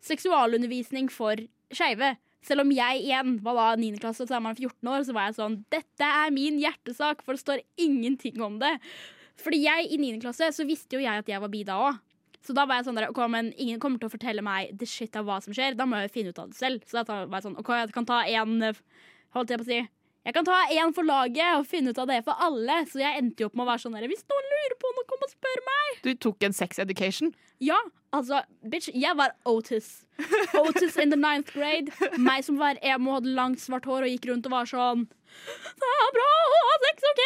seksualundervisning 0.07 1.11
for 1.11 1.41
skeive. 1.75 2.15
Selv 2.47 2.63
om 2.63 2.73
jeg 2.73 3.03
igjen 3.03 3.39
var 3.43 3.59
da 3.59 3.69
9. 3.79 3.99
klasse, 4.03 4.23
og 4.23 4.31
så 4.31 4.39
er 4.39 4.45
man 4.45 4.57
14 4.57 4.91
år, 4.91 5.07
så 5.07 5.15
var 5.17 5.29
jeg 5.29 5.39
sånn 5.41 5.57
Dette 5.75 6.11
er 6.23 6.35
min 6.35 6.61
hjertesak, 6.63 7.25
for 7.27 7.35
det 7.35 7.43
står 7.43 7.65
ingenting 7.81 8.39
om 8.45 8.61
det. 8.63 8.77
Fordi 9.39 9.63
jeg 9.65 9.91
i 9.91 9.99
9. 10.01 10.21
klasse 10.23 10.51
så 10.55 10.67
visste 10.67 10.99
jo 10.99 11.03
jeg 11.03 11.23
at 11.23 11.31
jeg 11.31 11.43
var 11.43 11.51
bi 11.53 11.65
da 11.67 11.79
òg. 11.89 11.99
Så 12.49 12.55
da 12.57 12.65
var 12.65 12.79
jeg 12.81 12.87
sånn 12.87 12.97
der, 12.97 13.11
ok, 13.13 13.19
men 13.29 13.51
ingen 13.61 13.77
kommer 13.83 14.01
til 14.01 14.09
å 14.09 14.13
fortelle 14.15 14.41
meg 14.41 14.71
the 14.81 14.87
shit 14.89 15.17
av 15.21 15.27
hva 15.29 15.37
som 15.45 15.53
skjer. 15.53 15.75
Da 15.77 15.85
må 15.85 15.99
jeg 16.01 16.15
finne 16.15 16.33
ut 16.33 16.39
av 16.41 16.49
det 16.49 16.57
selv. 16.57 16.87
Så 16.89 16.97
da 16.97 17.05
var 17.05 17.35
jeg 17.37 17.45
sånn, 17.45 17.59
ok, 17.61 17.69
jeg 17.83 17.93
kan 17.93 18.07
ta 18.09 18.23
en, 18.25 18.55
holdt 19.37 19.53
jeg 19.53 19.61
på 19.61 19.67
å 19.67 19.69
si, 19.69 19.81
Jeg 20.29 20.35
kan 20.37 20.45
ta 20.45 20.57
én 20.75 20.91
for 20.93 21.07
laget 21.09 21.57
og 21.57 21.67
finne 21.69 21.93
ut 21.93 22.01
av 22.01 22.09
det 22.09 22.23
for 22.25 22.41
alle. 22.45 22.79
Så 22.89 23.01
jeg 23.01 23.21
endte 23.21 23.45
jo 23.45 23.51
opp 23.51 23.55
med 23.57 23.65
å 23.65 23.69
være 23.69 23.81
sånn 23.85 23.95
der 23.97 24.09
Hvis 24.11 24.25
noen 24.33 24.49
lurer 24.55 24.75
på 24.81 24.91
noe, 24.97 25.07
kom 25.13 25.23
og 25.25 25.31
spør 25.31 25.63
meg. 25.69 26.01
Du 26.05 26.11
tok 26.25 26.49
en 26.49 26.57
sex 26.57 26.81
education. 26.85 27.35
Ja, 27.65 27.79
altså, 28.17 28.41
bitch, 28.65 28.89
jeg 28.93 29.17
var 29.21 29.37
Otis. 29.49 30.07
Otis 30.57 30.97
in 31.01 31.13
the 31.13 31.21
ninth 31.21 31.53
grade. 31.53 31.93
Meg 32.17 32.45
som 32.49 32.59
var 32.61 32.81
emo, 32.81 33.19
hadde 33.19 33.37
langt, 33.37 33.61
svart 33.61 33.89
hår 33.89 34.09
og 34.09 34.13
gikk 34.15 34.29
rundt 34.33 34.49
og 34.49 34.57
var 34.57 34.69
sånn 34.69 35.07
Det 35.81 35.95
er 35.95 36.13
bra 36.17 36.29
å 36.49 36.61
ha 36.67 36.77
sex, 36.89 37.09
OK? 37.13 37.25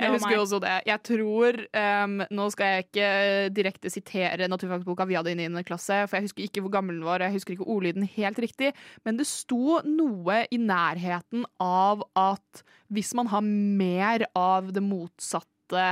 Jeg 0.00 0.12
husker 0.14 0.34
jo 0.34 0.42
også 0.42 0.60
det. 0.62 0.74
Jeg 0.88 1.02
tror 1.06 1.58
um, 2.04 2.16
Nå 2.34 2.48
skal 2.54 2.70
jeg 2.70 2.86
ikke 2.86 3.08
direkte 3.56 3.92
sitere 3.92 4.48
naturfagsboka 4.50 5.06
vi 5.08 5.18
hadde 5.18 5.34
i 5.34 5.38
9. 5.38 5.64
klasse, 5.68 6.02
for 6.08 6.18
jeg 6.18 6.28
husker 6.28 6.46
ikke 6.46 6.64
hvor 6.64 6.74
gammel 6.76 6.98
den 6.98 7.06
var, 7.06 7.24
jeg 7.24 7.36
husker 7.36 7.56
ikke 7.56 7.68
ordlyden 7.70 8.08
helt 8.16 8.40
riktig, 8.42 8.72
men 9.06 9.20
det 9.20 9.28
sto 9.30 9.80
noe 9.86 10.42
i 10.52 10.60
nærheten 10.60 11.46
av 11.62 12.04
at 12.18 12.64
hvis 12.94 13.14
man 13.18 13.30
har 13.32 13.44
mer 13.44 14.26
av 14.38 14.72
det 14.74 14.82
motsatte 14.84 15.88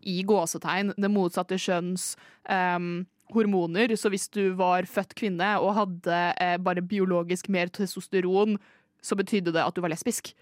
i 0.00 0.20
gåsetegn, 0.24 0.94
det 0.96 1.12
motsatte 1.12 1.58
kjønns 1.60 2.14
um, 2.48 3.02
hormoner, 3.34 3.94
så 3.96 4.10
hvis 4.12 4.28
du 4.32 4.52
var 4.58 4.88
født 4.90 5.14
kvinne 5.18 5.52
og 5.62 5.76
hadde 5.76 6.20
eh, 6.40 6.56
bare 6.62 6.82
biologisk 6.82 7.50
mer 7.52 7.70
testosteron, 7.72 8.58
så 9.02 9.16
betydde 9.16 9.54
det 9.54 9.62
at 9.64 9.76
du 9.76 9.82
var 9.84 9.92
lesbisk. 9.92 10.32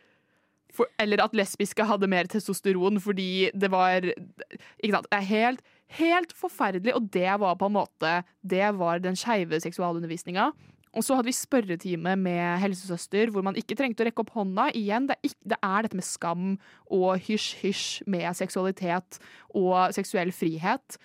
For, 0.79 0.91
eller 1.03 1.25
at 1.25 1.35
lesbiske 1.37 1.87
hadde 1.89 2.11
mer 2.11 2.31
testosteron 2.31 3.01
fordi 3.03 3.51
det 3.51 3.71
var 3.73 4.07
Ikke 4.07 4.95
sant. 4.95 5.11
Det 5.11 5.19
er 5.19 5.29
helt, 5.33 5.63
helt 5.99 6.35
forferdelig, 6.39 6.95
og 6.95 7.11
det 7.15 7.35
var 7.43 7.59
på 7.59 7.67
en 7.67 7.79
måte 7.81 8.19
Det 8.47 8.73
var 8.79 9.03
den 9.03 9.19
skeive 9.19 9.59
seksualundervisninga. 9.65 10.53
Og 10.97 11.05
så 11.05 11.19
hadde 11.19 11.29
vi 11.29 11.37
spørretime 11.37 12.15
med 12.19 12.63
helsesøster 12.63 13.31
hvor 13.33 13.45
man 13.45 13.59
ikke 13.61 13.77
trengte 13.79 14.03
å 14.03 14.09
rekke 14.09 14.25
opp 14.25 14.33
hånda. 14.35 14.71
Igjen, 14.77 15.07
det 15.09 15.19
er, 15.19 15.29
ikke, 15.29 15.51
det 15.53 15.59
er 15.61 15.85
dette 15.85 15.99
med 15.99 16.07
skam 16.07 16.49
og 16.95 17.23
hysj-hysj 17.29 18.09
med 18.11 18.27
seksualitet 18.39 19.21
og 19.59 19.93
seksuell 19.95 20.33
frihet. 20.35 20.99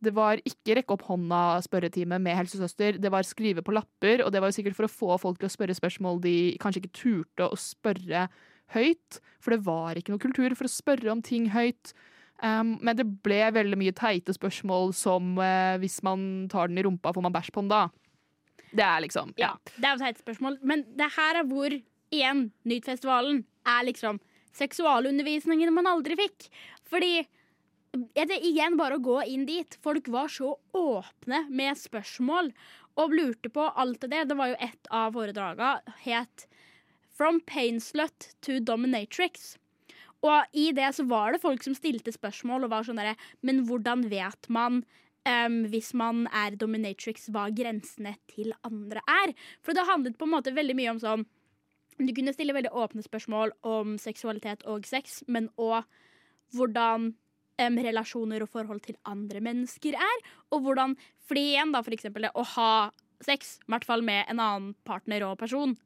Det 0.00 0.12
var 0.16 0.40
ikke 0.48 0.78
rekke 0.78 0.94
opp 0.96 1.02
hånda-spørretime 1.08 2.20
med 2.24 2.38
helsesøster. 2.38 3.00
Det 3.00 3.10
var 3.12 3.26
skrive 3.28 3.64
på 3.64 3.74
lapper, 3.76 4.24
og 4.24 4.32
det 4.32 4.40
var 4.44 4.54
sikkert 4.56 4.76
for 4.78 4.88
å 4.88 4.92
få 4.92 5.18
folk 5.20 5.40
til 5.40 5.50
å 5.50 5.52
spørre 5.52 5.76
spørsmål 5.76 6.22
de 6.24 6.36
kanskje 6.60 6.84
ikke 6.84 6.98
turte 7.02 7.48
å 7.48 7.58
spørre 7.60 8.28
høyt. 8.74 9.20
For 9.40 9.54
det 9.54 9.64
var 9.66 9.98
ikke 9.98 10.14
noe 10.14 10.22
kultur 10.22 10.54
for 10.58 10.68
å 10.68 10.72
spørre 10.72 11.12
om 11.12 11.22
ting 11.24 11.50
høyt. 11.54 11.94
Um, 12.40 12.78
men 12.80 12.96
det 12.96 13.04
ble 13.24 13.42
veldig 13.52 13.76
mye 13.80 13.96
teite 13.96 14.32
spørsmål 14.32 14.94
som 14.96 15.34
uh, 15.36 15.76
hvis 15.80 15.98
man 16.06 16.48
tar 16.52 16.70
den 16.70 16.80
i 16.80 16.84
rumpa, 16.86 17.12
får 17.12 17.26
man 17.26 17.34
bæsj 17.34 17.52
på 17.52 17.64
den 17.64 17.72
da. 17.72 17.82
Det 18.70 18.86
er 18.86 19.02
liksom 19.04 19.34
Ja, 19.36 19.50
ja. 19.50 19.74
det 19.76 19.88
er 19.88 19.96
jo 19.96 20.04
teite 20.04 20.24
spørsmål. 20.24 20.60
Men 20.62 20.86
det 20.96 21.10
her 21.16 21.42
er 21.42 21.48
hvor, 21.50 21.74
igjen, 22.14 22.46
Nytfestivalen 22.68 23.42
er 23.68 23.84
liksom 23.88 24.22
seksualundervisningen 24.56 25.74
man 25.74 25.90
aldri 25.90 26.16
fikk. 26.18 26.48
Fordi 26.90 27.20
er 28.14 28.28
det 28.30 28.40
igjen 28.46 28.78
bare 28.78 28.98
å 28.98 29.04
gå 29.04 29.18
inn 29.28 29.46
dit. 29.48 29.76
Folk 29.82 30.08
var 30.12 30.30
så 30.32 30.54
åpne 30.76 31.44
med 31.50 31.78
spørsmål 31.78 32.52
og 33.00 33.14
lurte 33.16 33.50
på 33.52 33.66
alt 33.68 34.06
det. 34.06 34.24
Det 34.30 34.38
var 34.38 34.52
jo 34.52 34.58
et 34.62 34.90
av 34.94 35.14
foredragene 35.16 35.98
het 36.04 36.46
From 37.20 37.42
Painslut 37.44 38.30
to 38.40 38.62
Dominatrix. 38.64 39.58
Og 40.24 40.54
i 40.56 40.70
det 40.72 40.86
så 40.96 41.04
var 41.04 41.34
det 41.34 41.42
folk 41.42 41.60
som 41.60 41.74
stilte 41.76 42.14
spørsmål 42.14 42.64
og 42.64 42.70
var 42.72 42.86
sånn 42.86 42.96
derre 42.96 43.12
Men 43.44 43.66
hvordan 43.68 44.06
vet 44.08 44.48
man 44.48 44.78
um, 45.28 45.58
hvis 45.68 45.90
man 45.92 46.22
er 46.32 46.56
dominatrix, 46.56 47.28
hva 47.28 47.50
grensene 47.52 48.14
til 48.32 48.54
andre 48.64 49.02
er? 49.04 49.34
For 49.60 49.76
det 49.76 49.84
handlet 49.90 50.16
på 50.16 50.24
en 50.24 50.32
måte 50.32 50.54
veldig 50.56 50.78
mye 50.78 50.94
om 50.94 51.02
sånn 51.02 51.26
Du 52.00 52.14
kunne 52.16 52.32
stille 52.32 52.56
veldig 52.56 52.72
åpne 52.72 53.04
spørsmål 53.04 53.52
om 53.68 53.98
seksualitet 54.00 54.64
og 54.64 54.88
sex, 54.88 55.20
men 55.28 55.50
òg 55.60 55.84
hvordan 56.56 57.10
um, 57.12 57.78
relasjoner 57.84 58.46
og 58.46 58.54
forhold 58.56 58.80
til 58.88 58.96
andre 59.04 59.44
mennesker 59.44 59.92
er. 59.92 60.24
Og 60.56 60.64
hvordan 60.64 60.96
Fordi 61.28 61.44
igjen, 61.52 61.76
da, 61.76 61.84
for 61.84 62.00
eksempel 62.00 62.30
det 62.30 62.32
å 62.32 62.48
ha 62.56 62.72
sex, 63.20 63.58
i 63.60 63.76
hvert 63.76 63.84
fall 63.84 64.00
med 64.00 64.24
en 64.24 64.40
annen 64.40 64.74
partner 64.88 65.28
og 65.28 65.36
person, 65.44 65.76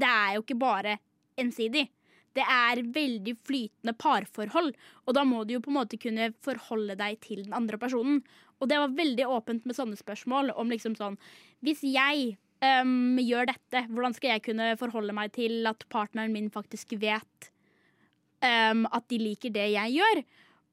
det 0.00 0.10
er 0.10 0.36
jo 0.36 0.44
ikke 0.44 0.60
bare 0.60 0.98
ensidig. 1.40 1.86
Det 2.36 2.44
er 2.46 2.82
veldig 2.94 3.34
flytende 3.46 3.94
parforhold, 3.98 4.70
og 5.06 5.16
da 5.16 5.24
må 5.26 5.42
du 5.44 5.56
jo 5.56 5.62
på 5.64 5.72
en 5.72 5.80
måte 5.80 5.98
kunne 6.00 6.30
forholde 6.44 6.94
deg 6.98 7.18
til 7.24 7.42
den 7.42 7.56
andre 7.56 7.78
personen. 7.80 8.20
Og 8.60 8.70
det 8.70 8.78
var 8.78 8.94
veldig 8.94 9.26
åpent 9.26 9.66
med 9.66 9.76
sånne 9.76 9.98
spørsmål 9.98 10.52
om 10.60 10.70
liksom 10.70 10.94
sånn 10.98 11.16
Hvis 11.64 11.82
jeg 11.82 12.36
um, 12.62 13.18
gjør 13.18 13.50
dette, 13.50 13.86
hvordan 13.88 14.14
skal 14.16 14.36
jeg 14.36 14.44
kunne 14.50 14.74
forholde 14.80 15.16
meg 15.16 15.32
til 15.34 15.66
at 15.68 15.86
partneren 15.92 16.34
min 16.34 16.52
faktisk 16.52 16.94
vet 17.00 17.50
um, 18.44 18.86
at 18.86 19.08
de 19.10 19.18
liker 19.20 19.54
det 19.56 19.72
jeg 19.74 19.98
gjør? 19.98 20.22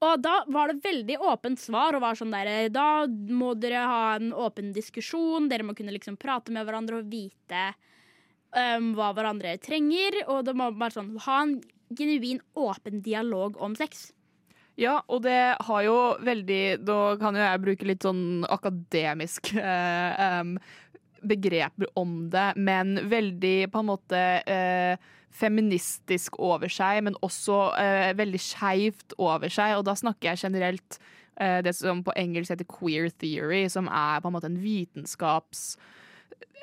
Og 0.06 0.22
da 0.22 0.44
var 0.54 0.70
det 0.70 0.84
veldig 0.86 1.18
åpent 1.26 1.58
svar 1.58 1.96
og 1.98 2.04
var 2.04 2.18
sånn 2.20 2.36
der 2.36 2.68
Da 2.70 3.08
må 3.10 3.56
dere 3.58 3.82
ha 3.90 4.02
en 4.20 4.30
åpen 4.30 4.70
diskusjon, 4.76 5.50
dere 5.50 5.66
må 5.66 5.74
kunne 5.74 5.96
liksom 5.96 6.20
prate 6.22 6.54
med 6.54 6.68
hverandre 6.68 7.00
og 7.00 7.10
vite 7.10 7.72
um, 8.56 8.94
hva 8.98 9.14
hverandre 9.18 9.58
trenger. 9.64 10.22
Og 10.28 10.46
det 10.48 10.56
må 10.58 10.72
være 10.76 11.00
sånn 11.00 11.16
ha 11.26 11.42
en 11.46 11.58
genuin 11.98 12.42
åpen 12.60 13.02
dialog 13.06 13.60
om 13.64 13.76
sex. 13.80 14.12
Ja, 14.78 15.00
og 15.10 15.24
det 15.26 15.56
har 15.66 15.82
jo 15.82 15.96
veldig 16.22 16.86
Da 16.86 17.16
kan 17.18 17.34
jo 17.34 17.42
jeg 17.42 17.62
bruke 17.64 17.88
litt 17.90 18.04
sånn 18.06 18.44
akademisk 18.46 19.50
uh, 19.58 20.42
um, 20.44 20.52
begreper 21.22 21.90
om 21.98 22.28
det, 22.30 22.52
men 22.56 22.98
veldig 23.10 23.70
på 23.74 23.82
en 23.82 23.90
måte 23.90 24.24
eh, 24.48 24.98
feministisk 25.34 26.40
over 26.40 26.72
seg, 26.72 27.04
men 27.08 27.18
også 27.26 27.60
eh, 27.82 28.12
veldig 28.18 28.42
skeivt 28.42 29.16
over 29.18 29.52
seg. 29.54 29.78
Og 29.78 29.86
da 29.88 29.96
snakker 29.98 30.32
jeg 30.32 30.44
generelt 30.48 31.00
eh, 31.42 31.60
det 31.66 31.76
som 31.78 32.04
på 32.06 32.16
engelsk 32.18 32.54
heter 32.54 32.70
queer 32.70 33.12
theory, 33.22 33.66
som 33.72 33.90
er 33.90 34.22
på 34.22 34.32
en 34.32 34.38
måte 34.38 34.52
en 34.52 34.62
vitenskaps 34.62 35.70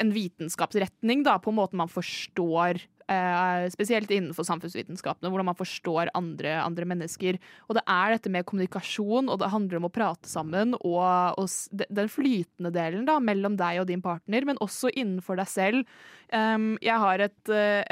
en 0.02 0.10
vitenskapsretning 0.14 1.22
da, 1.26 1.38
på 1.38 1.52
måten 1.54 1.78
man 1.78 1.90
forstår 1.90 2.80
eh, 3.10 3.66
Spesielt 3.72 4.10
innenfor 4.12 4.46
samfunnsvitenskapene, 4.46 5.30
hvordan 5.30 5.48
man 5.50 5.58
forstår 5.58 6.10
andre, 6.16 6.56
andre 6.62 6.88
mennesker. 6.88 7.38
Og 7.68 7.78
det 7.78 7.84
er 7.90 8.14
dette 8.14 8.32
med 8.32 8.46
kommunikasjon, 8.48 9.30
og 9.30 9.40
det 9.40 9.52
handler 9.52 9.80
om 9.80 9.88
å 9.88 9.92
prate 9.94 10.30
sammen. 10.30 10.76
Og, 10.80 11.38
og 11.40 11.84
den 11.88 12.10
flytende 12.12 12.72
delen 12.74 13.06
da, 13.08 13.18
mellom 13.22 13.58
deg 13.60 13.82
og 13.82 13.90
din 13.90 14.04
partner, 14.04 14.46
men 14.48 14.60
også 14.64 14.92
innenfor 14.94 15.38
deg 15.40 15.50
selv. 15.50 15.98
Um, 16.32 16.74
jeg 16.84 16.98
har 17.04 17.26
et, 17.28 17.42
uh, 17.52 17.82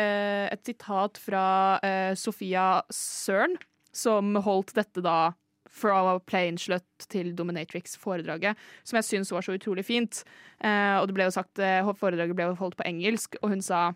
et 0.48 0.64
sitat 0.66 1.20
fra 1.20 1.44
uh, 1.84 2.12
Sofia 2.18 2.82
Søren, 2.92 3.58
som 3.92 4.34
holdt 4.40 4.74
dette 4.78 5.04
da 5.04 5.34
fra 5.72 6.18
Plainsløtt 6.28 7.06
til 7.08 7.32
Dominatrix-foredraget, 7.36 8.56
som 8.84 8.98
jeg 8.98 9.08
syns 9.08 9.32
var 9.32 9.44
så 9.44 9.56
utrolig 9.56 9.84
fint. 9.88 10.22
Eh, 10.60 10.96
og 11.00 11.08
det 11.08 11.16
ble 11.16 11.28
jo 11.28 11.34
sagt, 11.34 11.58
eh, 11.58 11.92
Foredraget 11.96 12.36
ble 12.36 12.52
holdt 12.54 12.76
på 12.76 12.86
engelsk, 12.86 13.36
og 13.42 13.48
hun 13.48 13.62
sa 13.62 13.92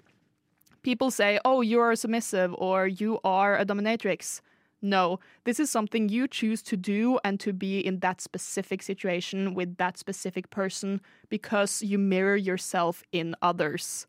People 0.83 1.11
say, 1.11 1.37
oh, 1.45 1.63
you 1.63 1.81
are 1.81 1.97
submissive, 1.97 2.55
or 2.59 2.87
you 2.87 3.19
are 3.25 3.57
a 3.57 3.65
dominatrix. 3.65 4.41
No, 4.81 5.19
this 5.45 5.59
is 5.59 5.69
something 5.69 6.09
you 6.09 6.29
choose 6.29 6.63
to 6.63 6.77
do 6.77 7.19
and 7.25 7.41
to 7.41 7.53
be 7.53 7.81
in 7.81 7.99
that 8.01 8.21
specific 8.21 8.83
situation 8.83 9.55
with 9.55 9.79
that 9.79 9.99
specific 9.99 10.49
person 10.51 11.01
because 11.29 11.83
you 11.83 11.99
mirror 11.99 12.37
yourself 12.37 13.03
in 13.13 13.35
others. 13.43 14.07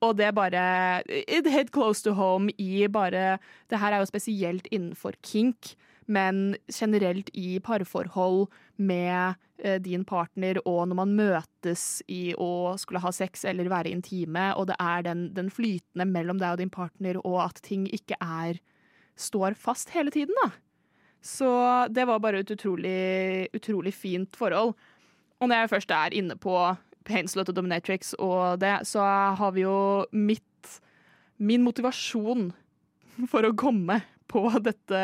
Og 0.00 0.18
det 0.18 0.26
er 0.26 0.30
bare 0.30 1.02
It 1.08 1.46
hit 1.50 1.72
close 1.72 2.02
to 2.02 2.12
home 2.12 2.50
i 2.58 2.86
bare 2.86 3.38
Det 3.70 3.78
her 3.78 3.92
er 3.92 3.98
jo 3.98 4.04
spesielt 4.04 4.68
innenfor 4.70 5.12
kink, 5.22 5.74
men 6.06 6.56
generelt 6.72 7.30
i 7.34 7.58
parforhold 7.64 8.46
med 8.76 9.34
eh, 9.58 9.80
din 9.82 10.04
partner, 10.04 10.60
og 10.68 10.88
når 10.90 10.98
man 11.00 11.14
møtes 11.18 12.02
i 12.10 12.34
å 12.38 12.74
skulle 12.80 13.02
ha 13.04 13.12
sex 13.14 13.44
eller 13.48 13.70
være 13.72 13.92
intime, 13.94 14.50
og 14.58 14.68
det 14.70 14.78
er 14.82 15.06
den, 15.06 15.26
den 15.36 15.50
flytende 15.52 16.08
mellom 16.10 16.40
deg 16.42 16.56
og 16.56 16.62
din 16.62 16.74
partner, 16.74 17.20
og 17.24 17.40
at 17.46 17.62
ting 17.64 17.86
ikke 17.92 18.18
er 18.20 18.60
står 19.16 19.54
fast 19.58 19.94
hele 19.94 20.12
tiden, 20.14 20.34
da. 20.42 20.50
Så 21.24 21.48
det 21.88 22.04
var 22.04 22.20
bare 22.20 22.42
et 22.42 22.50
utrolig, 22.52 23.48
utrolig 23.56 23.94
fint 23.96 24.36
forhold. 24.36 24.74
Og 25.40 25.48
når 25.48 25.62
jeg 25.62 25.70
først 25.72 25.94
er 25.96 26.16
inne 26.16 26.36
på 26.36 26.52
Painslot 27.08 27.48
og 27.48 27.56
Dominatrix 27.56 28.12
og 28.18 28.60
det, 28.60 28.82
så 28.88 29.04
har 29.38 29.54
vi 29.56 29.64
jo 29.64 30.04
mitt 30.12 30.42
Min 31.42 31.64
motivasjon 31.66 32.52
for 33.26 33.42
å 33.42 33.56
komme 33.58 33.96
på 34.30 34.44
dette 34.62 35.00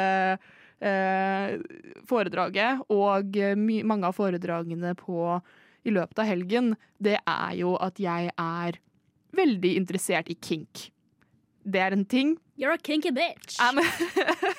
foredraget, 2.08 2.80
og 2.88 3.36
mange 3.84 4.08
av 4.08 4.14
foredragene 4.16 4.94
på, 4.96 5.34
i 5.84 5.92
løpet 5.92 6.22
av 6.22 6.28
helgen, 6.28 6.70
det 6.96 7.18
er 7.20 7.52
jo 7.58 7.74
at 7.80 8.00
jeg 8.00 8.30
er 8.32 8.78
veldig 9.36 9.74
interessert 9.78 10.30
i 10.32 10.36
kink. 10.40 10.88
Det 11.64 11.80
er 11.80 11.94
en 11.94 12.06
ting. 12.08 12.36
You're 12.58 12.72
a 12.72 12.78
kinky 12.78 13.12
bitch. 13.12 13.58
I'm- 13.60 13.80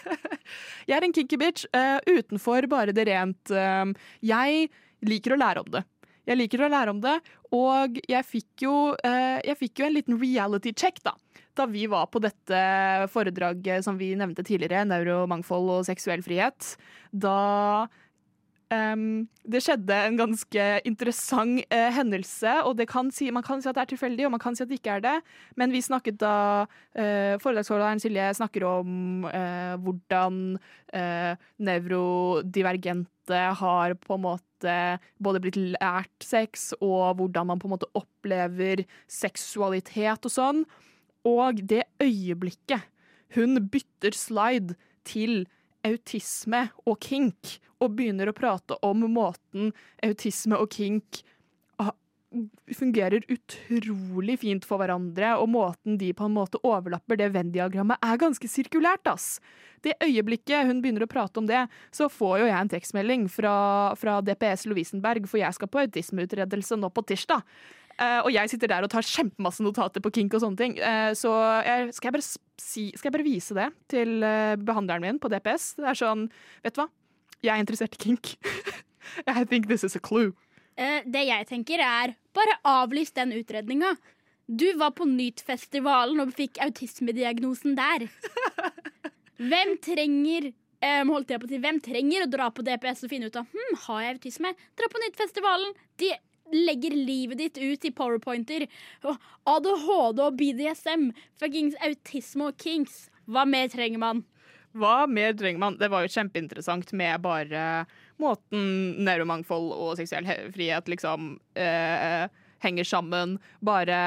jeg 0.87 0.97
er 0.97 1.05
en 1.05 1.13
kinky 1.13 1.37
bitch 1.37 1.65
uh, 1.73 1.99
utenfor 2.07 2.67
bare 2.69 2.93
det 2.95 3.07
rent 3.09 3.53
uh, 3.53 3.89
Jeg 4.25 4.69
liker 5.05 5.35
å 5.35 5.41
lære 5.41 5.65
om 5.65 5.71
det. 5.73 5.83
Jeg 6.29 6.37
liker 6.37 6.61
å 6.61 6.69
lære 6.69 6.93
om 6.93 6.99
det, 7.01 7.15
og 7.57 7.97
jeg 8.09 8.25
fikk 8.27 8.65
jo, 8.67 8.75
uh, 8.93 9.39
jeg 9.41 9.57
fikk 9.57 9.81
jo 9.81 9.87
en 9.87 9.95
liten 9.97 10.19
reality 10.21 10.73
check, 10.77 11.01
da. 11.05 11.15
Da 11.57 11.67
vi 11.69 11.87
var 11.91 12.07
på 12.11 12.21
dette 12.23 12.61
foredraget 13.11 13.85
som 13.85 13.97
vi 13.99 14.13
nevnte 14.19 14.45
tidligere, 14.47 14.85
neuromangfold 14.87 15.75
og 15.77 15.87
seksuell 15.87 16.23
frihet, 16.25 16.75
da 17.11 17.87
um, 18.71 19.25
det 19.51 19.61
skjedde 19.65 19.97
en 20.07 20.19
ganske 20.19 20.67
interessant 20.87 21.65
uh, 21.73 21.89
hendelse, 21.95 22.53
og 22.67 22.81
kan 22.89 23.11
si, 23.13 23.29
man 23.33 23.45
kan 23.45 23.61
si 23.61 23.69
at 23.69 23.77
det 23.77 23.85
er 23.85 23.91
tilfeldig, 23.93 24.27
og 24.27 24.35
man 24.35 24.43
kan 24.43 24.55
si 24.55 24.63
at 24.63 24.71
det 24.71 24.79
ikke 24.79 24.97
er 24.97 25.05
det. 25.05 25.17
Men 25.59 25.73
vi 25.75 25.83
snakket 25.83 26.19
da 26.21 26.35
uh, 26.65 27.35
Foredragsholderen 27.43 28.01
Silje 28.03 28.29
snakker 28.39 28.67
om 28.69 29.27
uh, 29.27 29.75
hvordan 29.81 30.55
uh, 30.95 31.33
nevrodivergente 31.59 33.41
har 33.61 33.97
på 34.01 34.17
en 34.17 34.25
måte 34.29 34.77
både 35.23 35.41
blitt 35.43 35.59
lært 35.75 36.25
sex, 36.25 36.71
og 36.79 37.17
hvordan 37.19 37.51
man 37.51 37.61
på 37.61 37.69
en 37.69 37.75
måte 37.75 37.91
opplever 37.97 38.85
seksualitet 39.09 40.29
og 40.29 40.33
sånn. 40.33 40.63
Og 41.27 41.61
det 41.69 41.85
øyeblikket 42.01 42.87
hun 43.35 43.59
bytter 43.71 44.15
slide 44.17 44.75
til 45.07 45.45
autisme 45.87 46.67
og 46.85 46.99
kink, 47.01 47.57
og 47.81 47.95
begynner 47.97 48.29
å 48.29 48.37
prate 48.37 48.77
om 48.85 49.05
måten 49.09 49.71
autisme 50.05 50.59
og 50.59 50.69
kink 50.73 51.23
fungerer 52.71 53.25
utrolig 53.27 54.37
fint 54.39 54.65
for 54.67 54.79
hverandre, 54.79 55.33
og 55.41 55.49
måten 55.51 55.97
de 55.99 56.13
på 56.15 56.27
en 56.27 56.35
måte 56.35 56.61
overlapper 56.63 57.19
det 57.19 57.31
Venn-diagrammet, 57.33 57.99
er 57.99 58.21
ganske 58.21 58.47
sirkulært, 58.47 59.03
ass. 59.11 59.41
Det 59.83 59.97
øyeblikket 60.03 60.69
hun 60.69 60.79
begynner 60.83 61.03
å 61.03 61.11
prate 61.11 61.41
om 61.41 61.49
det, 61.49 61.65
så 61.91 62.07
får 62.11 62.43
jo 62.43 62.47
jeg 62.47 62.57
en 62.57 62.71
tekstmelding 62.71 63.27
fra, 63.31 63.55
fra 63.99 64.19
DPS 64.23 64.67
Lovisenberg, 64.69 65.27
for 65.27 65.41
jeg 65.41 65.57
skal 65.57 65.71
på 65.71 65.83
autismeutredelse 65.83 66.79
nå 66.79 66.91
på 66.93 67.03
tirsdag. 67.11 67.43
Eh, 68.01 68.19
og 68.25 68.31
jeg 68.33 68.49
sitter 68.49 68.71
der 68.71 68.85
og 68.85 68.89
tar 68.89 69.05
kjempemasse 69.05 69.61
notater 69.61 70.01
på 70.01 70.11
kink 70.15 70.33
og 70.33 70.41
sånne 70.43 70.57
ting. 70.57 70.77
Eh, 70.81 71.11
så 71.17 71.33
jeg, 71.67 71.91
skal, 71.93 72.09
jeg 72.09 72.15
bare 72.17 72.25
si, 72.25 72.85
skal 72.95 73.09
jeg 73.09 73.17
bare 73.17 73.27
vise 73.27 73.57
det 73.57 73.67
til 73.93 74.25
eh, 74.25 74.55
behandleren 74.57 75.05
min 75.05 75.19
på 75.21 75.29
DPS? 75.29 75.75
Det 75.77 75.91
er 75.91 75.99
sånn, 75.99 76.25
vet 76.65 76.77
du 76.77 76.81
hva? 76.81 76.87
Jeg 77.41 77.53
er 77.53 77.61
interessert 77.61 77.97
i 77.97 78.01
kink. 78.01 78.33
I 79.29 79.45
think 79.45 79.69
this 79.69 79.85
is 79.85 79.97
a 79.97 80.01
clue. 80.01 80.33
Det 80.81 81.21
jeg 81.27 81.45
tenker 81.49 81.81
er, 81.83 82.15
bare 82.33 82.55
avlys 82.65 83.11
den 83.13 83.35
utredninga. 83.35 83.91
Du 84.49 84.65
var 84.79 84.95
på 84.97 85.05
Nytfestivalen 85.05 86.23
og 86.23 86.31
fikk 86.33 86.57
autismediagnosen 86.63 87.75
der. 87.77 88.07
Hvem 89.51 89.75
trenger 89.83 90.49
um, 90.49 91.11
holdt 91.13 91.33
jeg 91.33 91.41
på 91.41 91.47
å 91.47 91.51
si, 91.51 91.59
Hvem 91.61 91.79
trenger 91.85 92.25
å 92.25 92.31
dra 92.31 92.49
på 92.53 92.65
DPS 92.65 93.05
og 93.05 93.13
finne 93.13 93.29
ut 93.29 93.37
av 93.37 93.51
hm, 93.51 93.77
har 93.85 94.01
jeg 94.05 94.17
autisme? 94.17 94.53
Dra 94.79 94.89
på 94.91 95.03
Nytfestivalen. 95.03 95.75
De 96.01 96.11
legger 96.53 96.95
livet 96.95 97.41
ditt 97.41 97.57
ut 97.61 97.85
i 97.87 97.93
powerpointer. 97.95 98.67
ADHD 99.49 100.21
og 100.25 100.37
BDSM. 100.39 101.09
Fuckings 101.39 101.77
autisme 101.85 102.51
og 102.51 102.59
kinks. 102.61 103.07
Hva 103.31 103.45
mer 103.47 103.71
trenger 103.71 104.01
man? 104.01 104.25
Hva 104.77 105.03
mer 105.07 105.33
trenger 105.35 105.59
man? 105.59 105.79
Det 105.79 105.89
var 105.91 106.05
jo 106.05 106.13
kjempeinteressant 106.13 106.93
med 106.95 107.23
bare 107.23 107.63
måten 108.21 109.01
neuromangfold 109.03 109.73
og 109.75 109.97
seksuell 109.99 110.29
frihet 110.53 110.87
liksom 110.91 111.33
eh, 111.59 112.29
henger 112.61 112.87
sammen. 112.87 113.35
Bare 113.65 113.97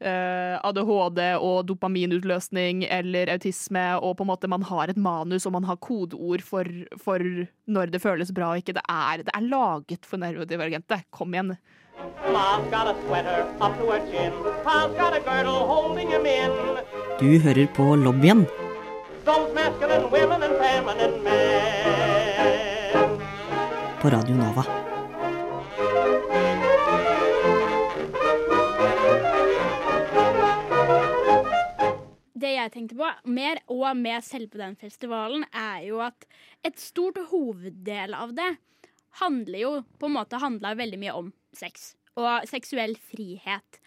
eh, 0.00 0.56
ADHD 0.58 1.20
og 1.36 1.66
dopaminutløsning 1.68 2.84
eller 2.88 3.32
autisme, 3.36 3.84
og 4.00 4.16
på 4.18 4.26
en 4.26 4.32
måte 4.32 4.50
man 4.50 4.66
har 4.66 4.90
et 4.90 5.00
manus 5.00 5.46
og 5.46 5.54
man 5.58 5.68
har 5.68 5.80
kodeord 5.84 6.44
for, 6.44 6.68
for 7.02 7.22
når 7.68 7.94
det 7.94 8.02
føles 8.02 8.34
bra 8.34 8.54
og 8.54 8.62
ikke. 8.62 8.76
Det 8.78 8.86
er, 8.88 9.26
det 9.26 9.34
er 9.34 9.50
laget 9.50 10.08
for 10.08 10.20
neurodivergente. 10.22 11.02
Kom 11.14 11.36
igjen. 11.36 11.54
Mom's 12.32 12.70
got 12.70 12.86
a 12.86 12.94
sweater 13.06 13.48
up 13.60 13.76
to 13.78 13.90
her 13.90 14.00
chin. 14.10 14.32
Pa's 14.64 14.94
got 14.94 15.16
a 15.16 15.20
girdle 15.20 15.66
holding 15.66 16.08
him 16.08 16.26
in. 16.26 16.50
Du 17.18 17.38
hører 17.38 17.66
på 17.66 17.96
lobbyen 17.96 18.46
på 24.00 24.08
Radio 24.08 24.36
Nova. 24.36 24.64
Det 32.34 32.52
jeg 32.54 32.72
tenkte 32.72 32.94
på 32.94 33.10
mer, 33.24 33.58
og 33.66 33.96
med 33.96 34.22
selve 34.24 34.60
den 34.60 34.76
festivalen, 34.78 35.44
er 35.50 35.82
jo 35.88 35.98
at 36.06 36.28
et 36.62 36.78
stort 36.78 37.18
hoveddel 37.32 38.14
av 38.14 38.32
det 38.38 38.52
handler 39.18 39.58
jo 39.58 39.72
på 39.98 40.06
en 40.06 40.14
måte 40.14 40.38
handla 40.38 40.76
veldig 40.78 41.02
mye 41.02 41.18
om 41.18 41.32
sex 41.56 41.92
og 42.18 42.48
seksuell 42.50 42.96
frihet. 43.10 43.80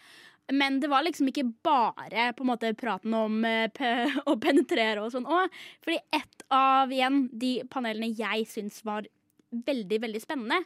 Men 0.52 0.80
det 0.82 0.89
var 0.91 1.06
liksom 1.06 1.30
ikke 1.32 1.47
bare 1.63 2.32
på 2.36 2.43
en 2.43 2.52
måte 2.52 2.74
praten 2.76 3.13
om 3.15 3.43
eh, 3.47 3.71
å 4.30 4.36
penetrere 4.41 5.04
og 5.04 5.13
sånn 5.13 5.30
òg. 5.30 5.52
Fordi 5.84 6.00
ett 6.15 6.45
av 6.52 6.91
igjen 6.91 7.26
de 7.32 7.54
panelene 7.71 8.12
jeg 8.17 8.47
syns 8.52 8.82
var 8.88 9.08
veldig, 9.52 10.02
veldig 10.04 10.21
spennende, 10.24 10.62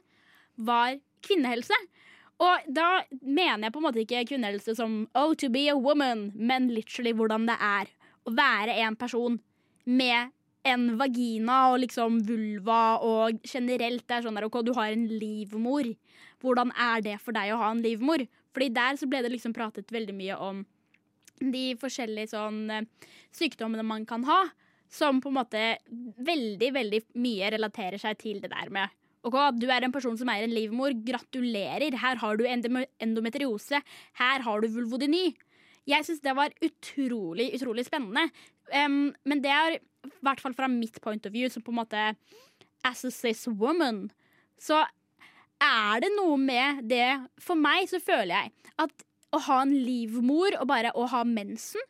var 0.55 0.97
kvinnehelse. 1.25 1.77
Og 2.43 2.65
da 2.75 3.05
mener 3.21 3.67
jeg 3.67 3.75
på 3.75 3.81
en 3.81 3.85
måte 3.87 4.01
ikke 4.03 4.25
kvinnehelse 4.31 4.75
som 4.77 5.05
oh, 5.15 5.33
to 5.39 5.49
be 5.51 5.67
a 5.71 5.77
woman, 5.77 6.29
men 6.35 6.67
literally 6.73 7.13
hvordan 7.15 7.47
det 7.47 7.55
er 7.63 7.91
å 8.25 8.33
være 8.35 8.75
en 8.83 8.97
person 8.99 9.37
med 9.85 10.33
en 10.65 10.87
vagina 10.97 11.59
og 11.71 11.79
liksom 11.83 12.19
vulva 12.25 12.97
og 13.05 13.37
generelt 13.45 14.03
det 14.07 14.17
er 14.17 14.25
sånn 14.25 14.37
der, 14.37 14.47
ok, 14.47 14.59
du 14.65 14.73
har 14.75 14.91
en 14.91 15.05
livmor. 15.11 15.91
Hvordan 16.45 16.71
er 16.77 17.03
det 17.05 17.19
for 17.23 17.35
deg 17.35 17.53
å 17.53 17.61
ha 17.61 17.71
en 17.73 17.83
livmor? 17.83 18.23
Fordi 18.55 18.71
der 18.73 18.99
så 18.99 19.09
ble 19.09 19.23
det 19.25 19.33
liksom 19.33 19.55
pratet 19.55 19.91
veldig 19.91 20.15
mye 20.15 20.37
om 20.39 20.61
de 21.41 21.63
forskjellige 21.79 22.31
sånn 22.31 22.61
eh, 22.71 22.85
sykdommene 23.35 23.83
man 23.83 24.05
kan 24.07 24.23
ha, 24.27 24.45
som 24.91 25.19
på 25.19 25.31
en 25.31 25.39
måte 25.41 25.63
veldig, 26.23 26.69
veldig 26.77 27.01
mye 27.19 27.49
relaterer 27.57 27.99
seg 27.99 28.21
til 28.21 28.39
det 28.43 28.53
der 28.53 28.71
med 28.73 28.93
Ok, 29.25 29.33
du 29.57 29.65
er 29.73 29.81
en 29.81 29.93
person 29.93 30.13
som 30.19 30.29
eier 30.29 30.45
en 30.45 30.53
livmor. 30.53 30.93
Gratulerer. 31.01 31.95
Her 31.97 32.19
har 32.21 32.37
du 32.37 32.43
endometriose. 32.45 33.79
Her 34.19 34.43
har 34.45 34.61
du 34.61 34.67
vulvodyny. 34.69 35.31
Jeg 35.89 36.05
syns 36.05 36.21
det 36.21 36.35
var 36.37 36.53
utrolig, 36.61 37.47
utrolig 37.57 37.87
spennende. 37.87 38.27
Um, 38.69 39.15
men 39.25 39.41
det 39.41 39.49
er 39.49 39.79
i 39.79 40.11
hvert 40.25 40.43
fall 40.43 40.53
fra 40.53 40.69
mitt 40.69 41.01
point 41.01 41.25
of 41.25 41.33
view, 41.33 41.49
som 41.49 41.65
på 41.65 41.73
en 41.73 41.79
måte 41.79 42.03
as 42.85 43.01
a 43.05 43.09
cis 43.09 43.47
woman, 43.49 44.11
så 44.61 44.83
er 45.63 46.03
det 46.03 46.11
noe 46.15 46.37
med 46.41 46.83
det 46.89 47.09
For 47.41 47.59
meg 47.59 47.87
så 47.91 48.01
føler 48.03 48.33
jeg 48.35 48.53
at 48.85 49.05
å 49.35 49.41
ha 49.47 49.61
en 49.63 49.73
livmor 49.73 50.57
og 50.59 50.67
bare 50.69 50.93
å 50.95 51.07
ha 51.11 51.23
mensen 51.27 51.83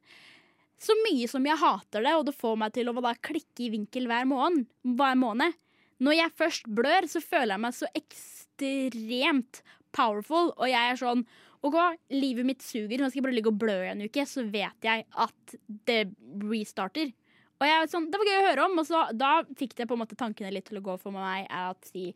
Så 0.82 0.96
mye 1.06 1.28
som 1.30 1.46
jeg 1.46 1.62
hater 1.62 2.06
det, 2.06 2.14
og 2.16 2.28
det 2.28 2.36
får 2.38 2.60
meg 2.62 2.76
til 2.76 2.92
å 2.92 3.16
klikke 3.22 3.68
i 3.68 3.72
vinkel 3.74 4.10
hver 4.10 4.28
måned, 4.30 4.68
hver 4.98 5.18
måned 5.20 5.58
Når 6.00 6.20
jeg 6.20 6.38
først 6.38 6.70
blør, 6.70 7.10
så 7.10 7.22
føler 7.24 7.56
jeg 7.56 7.66
meg 7.66 7.78
så 7.78 7.92
ekstremt 7.96 9.62
powerful, 9.96 10.52
og 10.60 10.68
jeg 10.68 10.92
er 10.92 11.00
sånn 11.00 11.26
OK, 11.66 11.78
livet 12.14 12.46
mitt 12.46 12.62
suger, 12.62 13.00
nå 13.00 13.08
skal 13.10 13.22
jeg 13.22 13.26
bare 13.26 13.34
ligge 13.34 13.50
og 13.50 13.58
blø 13.58 13.78
i 13.82 13.90
en 13.90 14.04
uke, 14.06 14.26
så 14.30 14.44
vet 14.54 14.86
jeg 14.86 15.06
at 15.10 15.56
det 15.88 16.02
restarter. 16.46 17.10
Og 17.58 17.66
jeg, 17.66 17.90
sånn, 17.90 18.10
Det 18.12 18.20
var 18.22 18.30
gøy 18.30 18.38
å 18.38 18.48
høre 18.50 18.66
om, 18.68 18.82
og 18.82 18.86
så, 18.86 19.02
da 19.16 19.32
fikk 19.58 19.74
det 19.80 19.88
på 19.90 19.96
en 19.96 20.04
måte 20.04 20.18
tankene 20.20 20.52
litt 20.54 20.68
til 20.70 20.78
å 20.78 20.84
gå 20.86 20.98
for 21.02 21.16
meg. 21.16 21.48
er 21.50 21.72
at 21.72 21.90
si, 21.90 22.12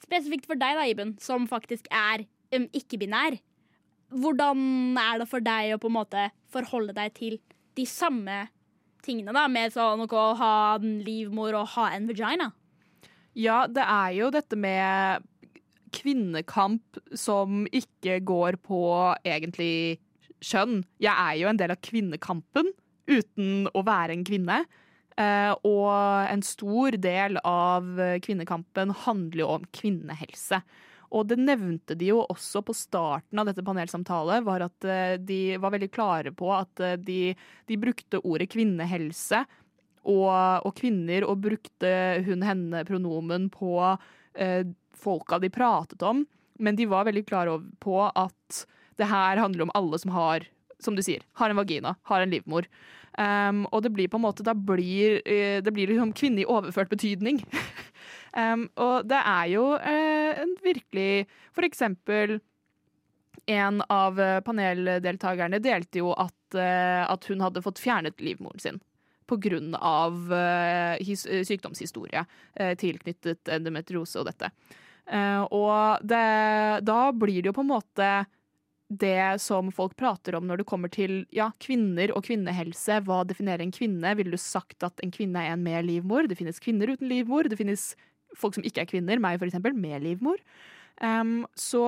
Spesifikt 0.00 0.48
for 0.48 0.58
deg, 0.60 0.78
da, 0.78 0.86
Iben, 0.88 1.14
som 1.22 1.46
faktisk 1.50 1.88
er 1.92 2.24
um, 2.56 2.66
ikke-binær. 2.76 3.38
Hvordan 4.10 4.98
er 4.98 5.20
det 5.22 5.28
for 5.30 5.44
deg 5.44 5.74
å 5.74 5.80
på 5.82 5.90
en 5.90 5.98
måte 6.00 6.28
forholde 6.50 6.96
deg 6.96 7.12
til 7.18 7.36
de 7.78 7.86
samme 7.86 8.46
tingene, 9.04 9.32
da, 9.36 9.46
med 9.48 9.72
sånn 9.74 10.02
å 10.04 10.24
ha 10.40 10.54
en 10.80 10.98
livmor 11.06 11.56
og 11.60 11.70
ha 11.76 11.90
en 11.94 12.08
vagina? 12.10 12.50
Ja, 13.38 13.64
det 13.70 13.84
er 13.84 14.14
jo 14.16 14.30
dette 14.34 14.58
med 14.58 15.26
kvinnekamp 15.94 16.98
som 17.18 17.64
ikke 17.66 18.18
går 18.26 18.58
på 18.66 18.82
egentlig 19.26 20.00
kjønn. 20.42 20.80
Jeg 21.02 21.14
er 21.14 21.38
jo 21.40 21.50
en 21.50 21.58
del 21.60 21.74
av 21.74 21.82
kvinnekampen 21.84 22.70
uten 23.10 23.68
å 23.74 23.82
være 23.86 24.16
en 24.16 24.26
kvinne. 24.26 24.62
Eh, 25.20 25.52
og 25.68 25.90
en 26.32 26.44
stor 26.46 26.96
del 26.96 27.36
av 27.44 27.90
kvinnekampen 28.24 28.94
handler 29.04 29.44
jo 29.44 29.50
om 29.58 29.66
kvinnehelse. 29.76 30.62
Og 31.10 31.26
det 31.26 31.40
nevnte 31.42 31.96
de 31.98 32.12
jo 32.12 32.20
også 32.22 32.62
på 32.62 32.74
starten 32.76 33.40
av 33.42 33.48
dette 33.48 33.64
panelsamtalet, 33.66 34.44
var 34.46 34.66
at 34.68 34.86
eh, 34.86 35.16
de 35.18 35.56
var 35.58 35.74
veldig 35.74 35.90
klare 35.92 36.32
på 36.34 36.52
at 36.54 36.82
eh, 36.86 36.98
de, 37.02 37.34
de 37.66 37.78
brukte 37.82 38.22
ordet 38.22 38.50
kvinnehelse 38.52 39.42
og, 40.06 40.30
og 40.66 40.74
kvinner, 40.78 41.26
og 41.26 41.42
brukte 41.42 41.90
hun-henne-pronomen 42.26 43.50
på 43.52 43.74
eh, 44.38 44.62
folka 44.94 45.40
de 45.42 45.50
pratet 45.52 46.06
om. 46.06 46.22
Men 46.62 46.78
de 46.78 46.86
var 46.86 47.08
veldig 47.08 47.26
klare 47.26 47.58
på 47.82 47.98
at 48.06 48.62
det 49.00 49.10
her 49.10 49.40
handler 49.40 49.66
om 49.66 49.74
alle 49.74 49.98
som 49.98 50.14
har, 50.14 50.46
som 50.82 50.96
du 50.96 51.02
sier, 51.04 51.24
har 51.40 51.52
en 51.52 51.60
vagina, 51.60 51.94
har 52.10 52.24
en 52.24 52.32
livmor. 52.32 52.68
Um, 53.18 53.64
og 53.74 53.82
det 53.84 53.90
blir 53.92 54.06
på 54.06 54.20
en 54.20 54.22
måte 54.22 54.44
Da 54.46 54.52
blir 54.54 55.16
eh, 55.26 55.58
det 55.60 55.72
blir 55.74 55.90
liksom 55.90 56.12
kvinne 56.14 56.44
i 56.44 56.46
overført 56.46 56.92
betydning. 56.92 57.40
um, 58.38 58.68
og 58.86 59.08
det 59.10 59.18
er 59.18 59.48
jo 59.50 59.64
uh, 59.74 60.30
en 60.44 60.54
virkelig 60.62 61.26
For 61.50 61.66
eksempel 61.66 62.38
en 63.50 63.82
av 63.88 64.20
eh, 64.20 64.40
paneldeltakerne 64.46 65.58
delte 65.62 65.98
jo 66.02 66.12
at, 66.12 66.54
uh, 66.54 67.02
at 67.10 67.26
hun 67.30 67.42
hadde 67.42 67.62
fått 67.64 67.80
fjernet 67.82 68.20
livmoren 68.22 68.62
sin 68.62 68.78
på 69.30 69.38
his, 70.98 71.26
eh, 71.26 71.44
sykdomshistorie 71.46 72.24
uh, 72.60 72.74
tilknyttet 72.74 73.48
endometriose 73.48 74.18
og 74.18 74.26
dette. 74.26 74.50
Uh, 75.06 75.42
og 75.50 76.02
det, 76.02 76.82
da 76.82 77.12
blir 77.12 77.42
det 77.42 77.50
jo 77.50 77.54
på 77.54 77.64
en 77.64 77.70
måte 77.70 78.08
det 78.90 79.38
som 79.42 79.70
folk 79.70 79.94
prater 79.98 80.34
om 80.34 80.48
når 80.48 80.60
det 80.60 80.68
kommer 80.68 80.90
til 80.90 81.22
ja, 81.34 81.50
kvinner 81.62 82.10
og 82.16 82.24
kvinnehelse. 82.26 82.98
Hva 83.06 83.22
definerer 83.28 83.62
en 83.62 83.74
kvinne? 83.74 84.14
Ville 84.18 84.34
du 84.34 84.40
sagt 84.42 84.82
at 84.86 84.98
en 85.04 85.12
kvinne 85.14 85.44
er 85.44 85.54
en 85.54 85.62
med 85.62 85.86
livmor? 85.86 86.26
Det 86.26 86.38
finnes 86.40 86.58
kvinner 86.62 86.90
uten 86.90 87.06
livmor. 87.10 87.46
Det 87.46 87.58
finnes 87.60 87.92
folk 88.38 88.56
som 88.56 88.66
ikke 88.66 88.82
er 88.82 88.90
kvinner, 88.90 89.22
meg 89.22 89.42
eksempel, 89.46 89.76
med 89.78 90.02
livmor. 90.02 90.42
Um, 91.00 91.46
så 91.54 91.84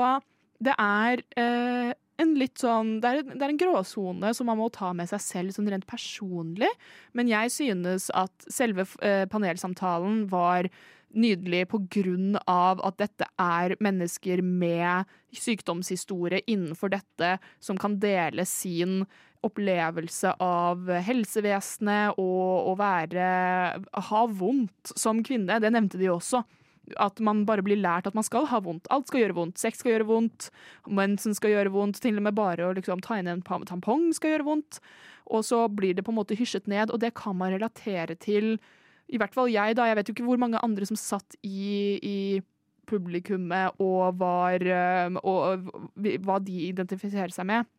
det 0.62 0.76
er 0.78 1.24
uh, 1.36 1.90
en 2.22 2.32
litt 2.38 2.60
sånn 2.62 2.94
Det 3.02 3.10
er, 3.10 3.24
det 3.26 3.42
er 3.42 3.50
en 3.50 3.60
gråsone 3.60 4.30
som 4.36 4.46
man 4.48 4.60
må 4.60 4.68
ta 4.72 4.92
med 4.96 5.10
seg 5.10 5.20
selv 5.24 5.56
sånn 5.56 5.68
rent 5.74 5.88
personlig. 5.90 6.70
Men 7.18 7.30
jeg 7.30 7.50
synes 7.54 8.12
at 8.14 8.46
selve 8.46 8.86
uh, 9.02 9.26
panelsamtalen 9.32 10.28
var 10.30 10.70
nydelig 11.14 11.66
på 11.72 11.82
grunn 11.92 12.38
av 12.50 12.80
at 12.86 12.98
dette 13.00 13.28
er 13.40 13.76
mennesker 13.82 14.42
med 14.44 15.10
sykdomshistorie 15.36 16.42
innenfor 16.46 16.92
dette, 16.92 17.36
som 17.60 17.78
kan 17.80 17.98
dele 18.02 18.46
sin 18.48 19.02
opplevelse 19.42 20.34
av 20.42 20.90
helsevesenet 21.02 22.18
og 22.20 22.72
å 22.72 22.74
være 22.78 23.28
ha 24.10 24.24
vondt 24.30 24.92
som 24.96 25.22
kvinne. 25.26 25.60
Det 25.62 25.72
nevnte 25.74 26.00
de 26.00 26.10
også. 26.12 26.42
At 26.98 27.20
man 27.22 27.44
bare 27.46 27.62
blir 27.64 27.78
lært 27.78 28.08
at 28.10 28.16
man 28.18 28.26
skal 28.26 28.46
ha 28.50 28.58
vondt. 28.62 28.88
Alt 28.90 29.08
skal 29.10 29.22
gjøre 29.22 29.38
vondt. 29.38 29.60
Sex 29.60 29.80
skal 29.82 29.96
gjøre 29.96 30.08
vondt. 30.08 30.50
Mensen 30.90 31.34
skal 31.38 31.54
gjøre 31.54 31.72
vondt. 31.74 32.00
Til 32.02 32.18
og 32.18 32.26
med 32.26 32.36
bare 32.38 32.68
å 32.68 32.74
liksom, 32.76 33.02
ta 33.02 33.18
inn 33.18 33.30
en 33.30 33.42
tampong 33.46 34.10
skal 34.16 34.36
gjøre 34.36 34.48
vondt. 34.50 34.80
Og 35.30 35.46
så 35.46 35.64
blir 35.70 35.94
det 35.96 36.04
på 36.06 36.12
en 36.12 36.18
måte 36.18 36.38
hysjet 36.38 36.66
ned, 36.70 36.90
og 36.90 37.00
det 37.02 37.14
kan 37.18 37.38
man 37.38 37.54
relatere 37.54 38.18
til 38.18 38.56
i 39.08 39.18
hvert 39.20 39.34
fall 39.34 39.50
jeg, 39.52 39.76
da. 39.78 39.88
Jeg 39.88 39.98
vet 39.98 40.08
jo 40.08 40.16
ikke 40.16 40.26
hvor 40.26 40.40
mange 40.40 40.60
andre 40.62 40.88
som 40.88 40.98
satt 40.98 41.36
i, 41.42 41.98
i 41.98 42.16
publikummet 42.88 43.78
og 43.82 44.18
var 44.20 44.64
og, 45.22 45.68
Og 45.68 46.10
hva 46.24 46.38
de 46.42 46.58
identifiserer 46.68 47.34
seg 47.34 47.48
med. 47.48 47.70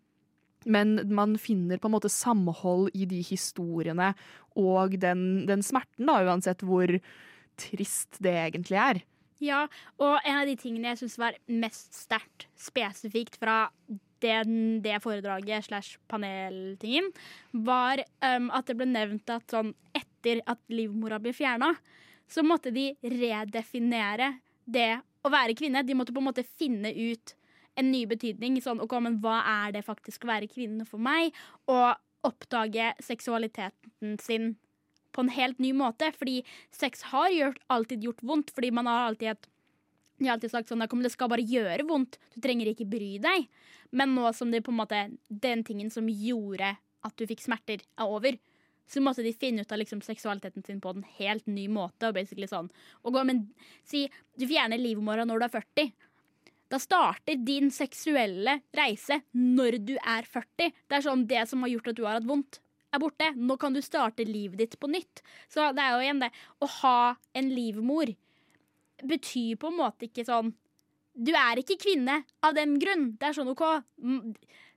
Men 0.66 0.96
man 1.12 1.36
finner 1.42 1.82
på 1.82 1.90
en 1.90 1.96
måte 1.98 2.12
samhold 2.12 2.94
i 2.96 3.08
de 3.10 3.20
historiene 3.26 4.14
og 4.60 4.96
den, 5.02 5.44
den 5.50 5.64
smerten, 5.66 6.08
da, 6.08 6.22
uansett 6.24 6.64
hvor 6.64 6.92
trist 7.60 8.22
det 8.24 8.36
egentlig 8.46 8.80
er. 8.80 9.02
Ja, 9.44 9.66
og 10.00 10.22
en 10.24 10.40
av 10.40 10.48
de 10.48 10.56
tingene 10.60 10.94
jeg 10.94 11.04
syns 11.04 11.20
var 11.20 11.38
mest 11.52 11.92
sterkt 11.98 12.48
spesifikt 12.56 13.36
fra 13.42 13.66
den, 14.24 14.80
det 14.86 15.02
foredraget 15.04 15.68
slash 15.68 15.98
paneltingen, 16.08 17.10
var 17.52 18.00
um, 18.24 18.48
at 18.56 18.70
det 18.70 18.78
ble 18.80 18.88
nevnt 18.88 19.34
at 19.34 19.52
sånn 19.52 19.74
etter 19.92 20.13
at 20.26 20.60
livmora 20.72 21.20
ble 21.22 21.34
fjerna, 21.36 21.74
så 22.30 22.44
måtte 22.46 22.72
de 22.74 22.92
redefinere 23.04 24.34
det 24.66 25.02
å 25.24 25.32
være 25.32 25.56
kvinne. 25.58 25.84
De 25.84 25.96
måtte 25.98 26.16
på 26.16 26.22
en 26.24 26.30
måte 26.30 26.46
finne 26.48 26.92
ut 26.94 27.36
en 27.80 27.92
ny 27.92 28.04
betydning. 28.10 28.60
Sånn, 28.64 28.82
ok, 28.84 28.98
men 29.04 29.20
hva 29.24 29.42
er 29.66 29.76
det 29.76 29.86
faktisk 29.86 30.26
å 30.26 30.32
være 30.32 30.52
kvinne 30.52 30.88
for 30.88 31.02
meg? 31.04 31.34
Og 31.72 31.94
oppdage 32.24 32.94
seksualiteten 33.04 34.18
sin 34.24 34.54
på 35.14 35.24
en 35.24 35.34
helt 35.34 35.60
ny 35.62 35.74
måte. 35.78 36.12
Fordi 36.18 36.42
sex 36.74 37.06
har 37.12 37.32
gjort, 37.34 37.60
alltid 37.74 38.06
gjort 38.08 38.24
vondt, 38.24 38.54
fordi 38.56 38.72
man 38.74 38.90
har 38.90 39.10
alltid 39.10 39.36
et 39.36 39.50
jeg 40.22 40.30
har 40.30 40.38
alltid 40.38 40.52
sagt 40.54 40.70
sånn, 40.70 40.84
det 41.04 41.12
skal 41.12 41.28
bare 41.28 41.44
gjøre 41.44 41.84
vondt. 41.90 42.20
Du 42.32 42.38
trenger 42.40 42.70
ikke 42.70 42.88
bry 42.88 43.18
deg. 43.20 43.48
Men 43.92 44.14
nå 44.16 44.30
som 44.38 44.54
det 44.54 44.62
på 44.64 44.72
en 44.72 44.80
måte 44.80 45.00
den 45.28 45.64
tingen 45.68 45.90
som 45.92 46.08
gjorde 46.08 46.76
at 47.04 47.16
du 47.20 47.26
fikk 47.28 47.42
smerter, 47.44 47.82
er 47.84 48.08
over, 48.08 48.38
så 48.90 49.02
måtte 49.02 49.24
de 49.26 49.34
finne 49.34 49.64
ut 49.64 49.72
av 49.72 49.80
liksom 49.82 50.02
seksualiteten 50.06 50.66
sin 50.66 50.82
på 50.84 50.92
en 50.94 51.06
helt 51.18 51.46
ny 51.48 51.68
måte. 51.72 52.10
Og 52.10 52.18
basically 52.18 52.50
sånn 52.50 52.72
og 53.04 53.16
gå, 53.16 53.24
men 53.28 53.46
Si 53.88 54.06
du 54.40 54.48
fjerner 54.50 54.82
livmora 54.82 55.26
når 55.28 55.40
du 55.40 55.46
er 55.48 55.56
40. 55.56 55.94
Da 56.74 56.80
starter 56.82 57.38
din 57.46 57.70
seksuelle 57.74 58.60
reise 58.74 59.20
når 59.38 59.78
du 59.86 59.94
er 60.00 60.26
40. 60.26 60.74
Det 60.90 60.98
er 60.98 61.06
sånn 61.06 61.28
det 61.30 61.44
som 61.50 61.62
har 61.62 61.74
gjort 61.76 61.92
at 61.92 62.00
du 62.00 62.06
har 62.08 62.18
hatt 62.18 62.30
vondt, 62.30 62.60
er 62.94 63.02
borte. 63.02 63.30
Nå 63.38 63.58
kan 63.62 63.76
du 63.76 63.82
starte 63.84 64.26
livet 64.26 64.60
ditt 64.62 64.80
på 64.82 64.90
nytt. 64.90 65.22
Så 65.52 65.70
det 65.76 65.84
er 65.84 65.96
jo 65.96 66.04
igjen 66.06 66.24
det. 66.24 66.32
Å 66.34 66.70
ha 66.80 66.98
en 67.38 67.50
livmor 67.54 68.14
betyr 69.04 69.58
på 69.60 69.70
en 69.70 69.80
måte 69.82 70.08
ikke 70.08 70.24
sånn 70.24 70.54
Du 71.14 71.34
er 71.36 71.60
ikke 71.60 71.78
kvinne 71.78 72.24
av 72.42 72.56
den 72.58 72.80
grunn. 72.82 73.12
Det 73.22 73.30
er 73.30 73.36
sånn 73.38 73.52
OK. 73.52 73.66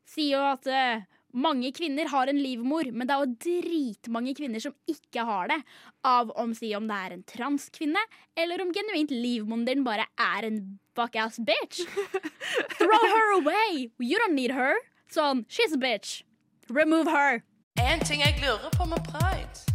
Sier 0.07 0.37
jo 0.37 0.43
at 0.45 0.67
eh, 0.69 1.07
mange 1.37 1.71
kvinner 1.77 2.09
har 2.09 2.31
en 2.31 2.41
livmor, 2.41 2.89
men 2.93 3.09
det 3.09 3.15
er 3.15 3.23
jo 3.23 3.37
dritmange 3.45 4.35
kvinner 4.39 4.63
som 4.63 4.75
ikke 4.89 5.25
har 5.29 5.51
det. 5.53 5.59
Av 6.07 6.33
om, 6.41 6.55
si, 6.57 6.73
om 6.77 6.89
det 6.89 6.97
er 6.97 7.17
en 7.17 7.25
transkvinne, 7.29 8.03
eller 8.39 8.65
om 8.65 8.73
genuint 8.75 9.13
livmoren 9.13 9.67
din 9.69 9.85
bare 9.87 10.09
er 10.17 10.49
en 10.49 10.61
fuck-ass 10.97 11.39
bitch. 11.45 11.85
Throw 12.79 13.05
her 13.13 13.35
away! 13.41 13.91
You 13.99 14.19
don't 14.23 14.39
need 14.39 14.57
her. 14.57 14.81
Sånn, 15.13 15.45
she's 15.49 15.77
a 15.77 15.81
bitch. 15.81 16.23
Remove 16.69 17.13
her. 17.13 17.43
En 17.79 18.01
ting 18.01 18.25
jeg 18.25 18.41
lurer 18.41 18.73
på 18.73 18.89
med 18.89 19.05
pride. 19.07 19.67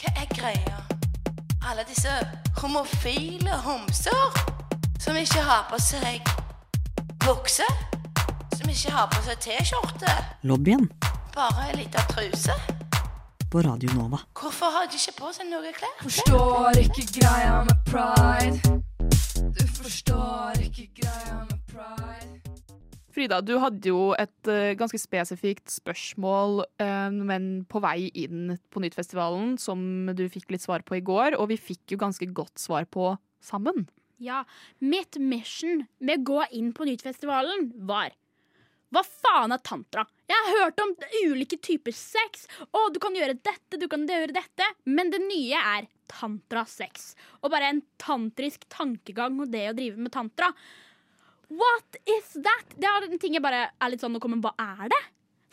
Hva 0.00 0.14
er 0.16 0.30
greia? 0.32 0.80
Alle 1.68 1.84
disse 1.84 2.10
homofile 2.62 3.60
homser 3.62 4.40
som 5.00 5.16
ikke 5.16 5.44
har 5.44 5.68
på 5.68 5.78
seg 5.80 6.24
bukse, 7.20 7.66
som 8.70 8.86
ikke 8.86 8.94
har 8.94 9.06
på 9.10 9.20
seg 9.26 9.38
T-skjorte, 9.42 10.12
Lobbyen 10.46 10.84
bare 11.34 11.70
ei 11.70 11.78
lita 11.80 12.02
truse. 12.10 12.54
på 13.50 13.62
Radio 13.66 13.90
Nova. 13.96 14.20
Hvorfor 14.38 14.70
har 14.70 14.86
de 14.86 14.94
ikke 14.94 15.16
på 15.18 15.30
seg 15.34 15.48
noe 15.50 15.72
klær? 15.74 15.96
Forstår 16.04 16.78
ikke 16.78 17.02
greia 17.16 17.64
med 17.66 17.80
pride. 17.88 18.78
Du 19.58 19.64
forstår 19.74 20.62
ikke 20.62 20.86
greia 21.00 21.40
med 21.48 21.58
pride. 21.72 22.38
Frida, 23.10 23.40
du 23.42 23.56
hadde 23.58 23.90
jo 23.90 24.12
et 24.14 24.46
eh, 24.46 24.76
ganske 24.78 25.00
spesifikt 25.02 25.66
spørsmål, 25.74 26.62
eh, 26.78 27.10
men 27.10 27.64
på 27.66 27.82
vei 27.82 28.06
inn 28.22 28.54
på 28.70 28.84
Nyttfestivalen, 28.84 29.56
som 29.58 30.12
du 30.14 30.28
fikk 30.30 30.54
litt 30.54 30.62
svar 30.62 30.86
på 30.86 31.00
i 31.00 31.02
går, 31.02 31.34
og 31.34 31.50
vi 31.50 31.58
fikk 31.58 31.96
jo 31.96 31.98
ganske 31.98 32.30
godt 32.30 32.62
svar 32.62 32.86
på 32.86 33.16
sammen. 33.42 33.88
Ja, 34.20 34.44
mitt 34.78 35.16
mission 35.18 35.86
med 35.98 36.20
å 36.20 36.26
gå 36.28 36.40
inn 36.54 36.74
på 36.76 36.86
Nyttfestivalen 36.86 37.70
var 37.88 38.12
Hva 38.90 39.02
faen 39.06 39.54
er 39.54 39.62
tantra? 39.62 40.02
Jeg 40.30 40.46
har 40.46 40.64
hørt 40.64 40.82
om 40.82 40.92
ulike 41.30 41.58
typer 41.62 41.94
sex. 41.94 42.48
Å, 42.74 42.88
du 42.90 42.98
kan 43.02 43.14
gjøre 43.14 43.38
dette, 43.38 43.78
du 43.78 43.86
kan 43.90 44.06
gjøre 44.08 44.34
dette. 44.34 44.66
Men 44.90 45.12
det 45.12 45.22
nye 45.22 45.60
er 45.76 45.86
tantrasex. 46.10 47.12
Og 47.40 47.52
bare 47.54 47.70
en 47.70 47.82
tantrisk 48.02 48.66
tankegang 48.72 49.38
og 49.42 49.52
det 49.54 49.68
å 49.70 49.76
drive 49.78 50.02
med 50.02 50.14
tantra. 50.14 50.50
What 51.50 51.98
is 52.06 52.34
that? 52.42 52.74
Det 52.78 52.86
er 52.86 53.06
en 53.06 53.22
ting 53.22 53.38
jeg 53.38 53.42
bare 53.42 53.68
er 53.70 53.90
litt 53.90 54.02
sånn 54.02 54.14
Nå 54.14 54.22
kommer, 54.22 54.42
hva 54.42 54.54
er 54.82 54.90
det? 54.90 55.00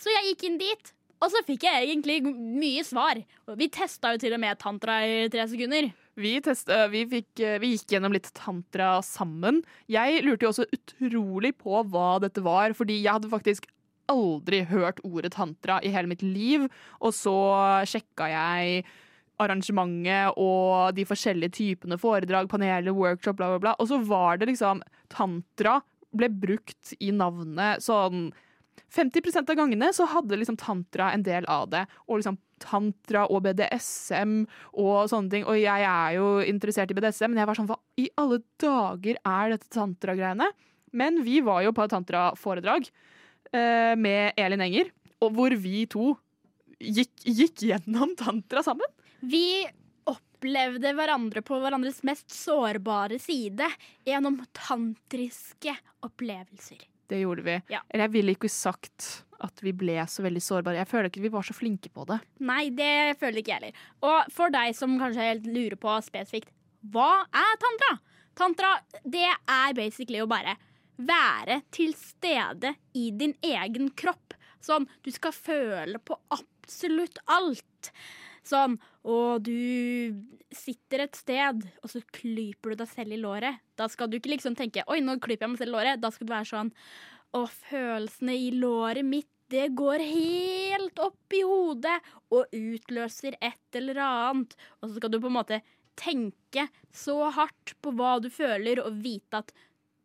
Så 0.02 0.14
jeg 0.14 0.32
gikk 0.32 0.44
inn 0.46 0.60
dit, 0.62 0.92
og 1.18 1.32
så 1.34 1.42
fikk 1.46 1.66
jeg 1.66 1.88
egentlig 1.88 2.20
mye 2.30 2.84
svar. 2.86 3.22
Vi 3.58 3.70
testa 3.74 4.14
jo 4.14 4.22
til 4.22 4.36
og 4.38 4.42
med 4.44 4.60
tantra 4.62 5.00
i 5.06 5.26
tre 5.34 5.48
sekunder. 5.50 5.90
Vi, 6.18 6.34
test, 6.42 6.70
eh, 6.74 6.88
vi, 6.90 7.04
fikk, 7.06 7.30
eh, 7.46 7.60
vi 7.62 7.76
gikk 7.76 7.94
gjennom 7.94 8.16
litt 8.16 8.32
tantra 8.34 8.98
sammen. 9.06 9.62
Jeg 9.86 10.24
lurte 10.26 10.48
jo 10.48 10.54
også 10.54 10.66
utrolig 10.74 11.54
på 11.62 11.84
hva 11.92 12.18
dette 12.24 12.42
var, 12.42 12.74
fordi 12.78 13.04
jeg 13.04 13.20
hadde 13.20 13.30
faktisk 13.30 13.68
aldri 14.10 14.64
hørt 14.66 15.02
ordet 15.06 15.36
tantra 15.36 15.78
i 15.86 15.92
hele 15.94 16.10
mitt 16.10 16.24
liv. 16.26 16.66
Og 17.02 17.14
så 17.14 17.36
sjekka 17.86 18.32
jeg 18.32 18.88
arrangementet 19.38 20.34
og 20.42 20.96
de 20.98 21.06
forskjellige 21.06 21.54
typene 21.60 22.00
foredrag, 22.02 22.50
paneler, 22.50 22.96
workshop, 22.96 23.38
bla, 23.38 23.52
bla, 23.54 23.62
bla. 23.62 23.76
Og 23.78 23.92
så 23.92 24.02
var 24.02 24.42
det 24.42 24.50
liksom 24.50 24.82
Tantra 25.14 25.78
ble 26.18 26.32
brukt 26.34 26.96
i 26.98 27.12
navnet 27.14 27.84
sånn 27.86 28.32
50% 28.94 29.50
av 29.52 29.58
gangene 29.60 29.90
så 29.96 30.08
hadde 30.10 30.40
liksom 30.40 30.58
tantra 30.60 31.12
en 31.14 31.24
del 31.26 31.48
av 31.52 31.68
det. 31.74 31.84
Og 32.08 32.22
liksom 32.22 32.38
tantra 32.64 33.26
og 33.30 33.44
BDSM 33.46 34.40
og 34.80 35.10
sånne 35.12 35.34
ting. 35.34 35.46
Og 35.46 35.60
jeg 35.60 35.88
er 35.90 36.16
jo 36.18 36.30
interessert 36.48 36.92
i 36.92 36.98
BDSM, 36.98 37.34
men 37.34 37.44
jeg 37.44 37.50
var 37.50 37.60
sånn 37.60 37.70
hva 37.70 37.80
i 38.00 38.08
alle 38.20 38.40
dager 38.62 39.20
er 39.22 39.54
dette 39.54 39.70
tantra-greiene? 39.74 40.50
Men 40.98 41.22
vi 41.26 41.42
var 41.46 41.66
jo 41.66 41.74
på 41.76 41.84
et 41.84 41.94
tantraforedrag 41.94 42.88
eh, 43.52 43.94
med 44.00 44.40
Elin 44.40 44.64
Enger, 44.64 44.94
og 45.22 45.36
hvor 45.36 45.54
vi 45.60 45.84
to 45.92 46.14
gikk, 46.80 47.12
gikk 47.26 47.68
gjennom 47.70 48.16
tantra 48.18 48.64
sammen. 48.66 48.88
Vi 49.20 49.66
opplevde 50.08 50.94
hverandre 50.96 51.44
på 51.46 51.60
hverandres 51.62 52.04
mest 52.08 52.30
sårbare 52.34 53.20
side 53.22 53.68
gjennom 54.08 54.40
tantriske 54.56 55.74
opplevelser. 56.06 56.86
Det 57.08 57.22
gjorde 57.22 57.46
vi. 57.46 57.56
Ja. 57.72 57.82
Eller 57.90 58.08
jeg 58.08 58.16
ville 58.18 58.36
ikke 58.36 58.52
sagt 58.52 59.08
at 59.44 59.62
vi 59.62 59.74
ble 59.78 60.00
så 60.10 60.24
veldig 60.26 60.42
sårbare. 60.42 60.82
Jeg 60.82 60.90
føler 60.90 61.12
ikke 61.12 61.24
vi 61.24 61.34
var 61.34 61.46
så 61.46 61.56
flinke 61.56 61.92
på 61.94 62.06
det. 62.10 62.20
Nei, 62.44 62.68
det 62.76 63.18
føler 63.22 63.42
ikke 63.42 63.54
jeg 63.54 63.62
heller. 63.62 63.82
Og 64.10 64.32
for 64.34 64.54
deg 64.54 64.76
som 64.78 64.98
kanskje 65.00 65.30
helt 65.30 65.50
lurer 65.50 65.78
på 65.80 65.98
spesifikt, 66.06 66.52
hva 66.94 67.26
er 67.36 67.60
tantra? 67.62 67.92
Tantra, 68.38 68.72
det 69.06 69.28
er 69.30 69.78
basically 69.78 70.22
å 70.22 70.30
bare 70.30 70.58
være 70.98 71.62
til 71.74 71.94
stede 71.98 72.74
i 72.98 73.10
din 73.14 73.36
egen 73.46 73.92
kropp. 73.98 74.36
Sånn, 74.64 74.88
du 75.06 75.12
skal 75.14 75.36
føle 75.36 76.02
på 76.02 76.18
absolutt 76.34 77.22
alt. 77.30 77.92
Sånn, 78.48 78.78
og 79.08 79.46
du 79.48 80.18
sitter 80.54 81.06
et 81.06 81.16
sted, 81.16 81.64
og 81.84 81.92
så 81.92 82.02
klyper 82.16 82.74
du 82.74 82.82
deg 82.82 82.92
selv 82.92 83.16
i 83.16 83.22
låret. 83.22 83.62
Da 83.80 83.88
skal 83.92 84.10
du 84.10 84.18
ikke 84.18 84.34
liksom 84.34 84.58
tenke 84.60 84.84
'oi, 84.84 85.00
nå 85.04 85.18
klyper 85.24 85.48
jeg 85.48 85.54
meg 85.54 85.62
selv 85.62 85.74
i 85.74 85.78
låret'. 85.78 86.02
Da 86.04 86.12
skal 86.12 86.28
du 86.28 86.34
være 86.34 86.52
sånn 86.52 86.72
'å, 87.34 87.48
følelsene 87.48 88.36
i 88.36 88.52
låret 88.52 89.06
mitt, 89.06 89.32
det 89.48 89.70
går 89.80 90.04
helt 90.04 91.00
opp 91.00 91.32
i 91.32 91.44
hodet' 91.48 92.02
og 92.36 92.52
utløser 92.52 93.38
et 93.40 93.80
eller 93.80 93.96
annet. 94.04 94.56
Og 94.82 94.90
så 94.90 94.98
skal 94.98 95.12
du 95.12 95.20
på 95.20 95.32
en 95.32 95.40
måte 95.40 95.62
tenke 95.96 96.68
så 96.92 97.32
hardt 97.32 97.76
på 97.82 97.96
hva 97.96 98.20
du 98.22 98.30
føler, 98.30 98.84
og 98.84 99.00
vite 99.02 99.40
at 99.40 99.54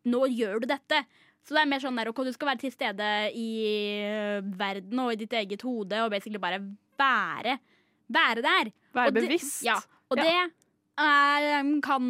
nå 0.05 0.25
gjør 0.31 0.63
du 0.63 0.67
dette. 0.67 1.03
Så 1.43 1.55
det 1.55 1.61
er 1.61 1.67
mer 1.67 1.83
sånn 1.83 1.99
der, 1.99 2.07
ok, 2.07 2.23
du 2.23 2.31
skal 2.31 2.53
være 2.53 2.63
til 2.63 2.71
stede 2.71 3.09
i 3.35 3.49
øh, 4.07 4.41
verden 4.55 4.99
og 5.03 5.11
i 5.11 5.19
ditt 5.19 5.33
eget 5.35 5.61
hode, 5.61 5.99
og 5.99 6.11
basically 6.13 6.39
bare 6.39 6.61
være, 6.99 7.57
være 8.13 8.43
der. 8.45 8.71
Være 8.93 9.11
det- 9.11 9.23
bevisst. 9.27 9.63
Ja, 9.65 9.79
og 10.09 10.17
Ja. 10.17 10.23
det 10.23 10.51
er, 10.97 11.81
kan 11.81 12.03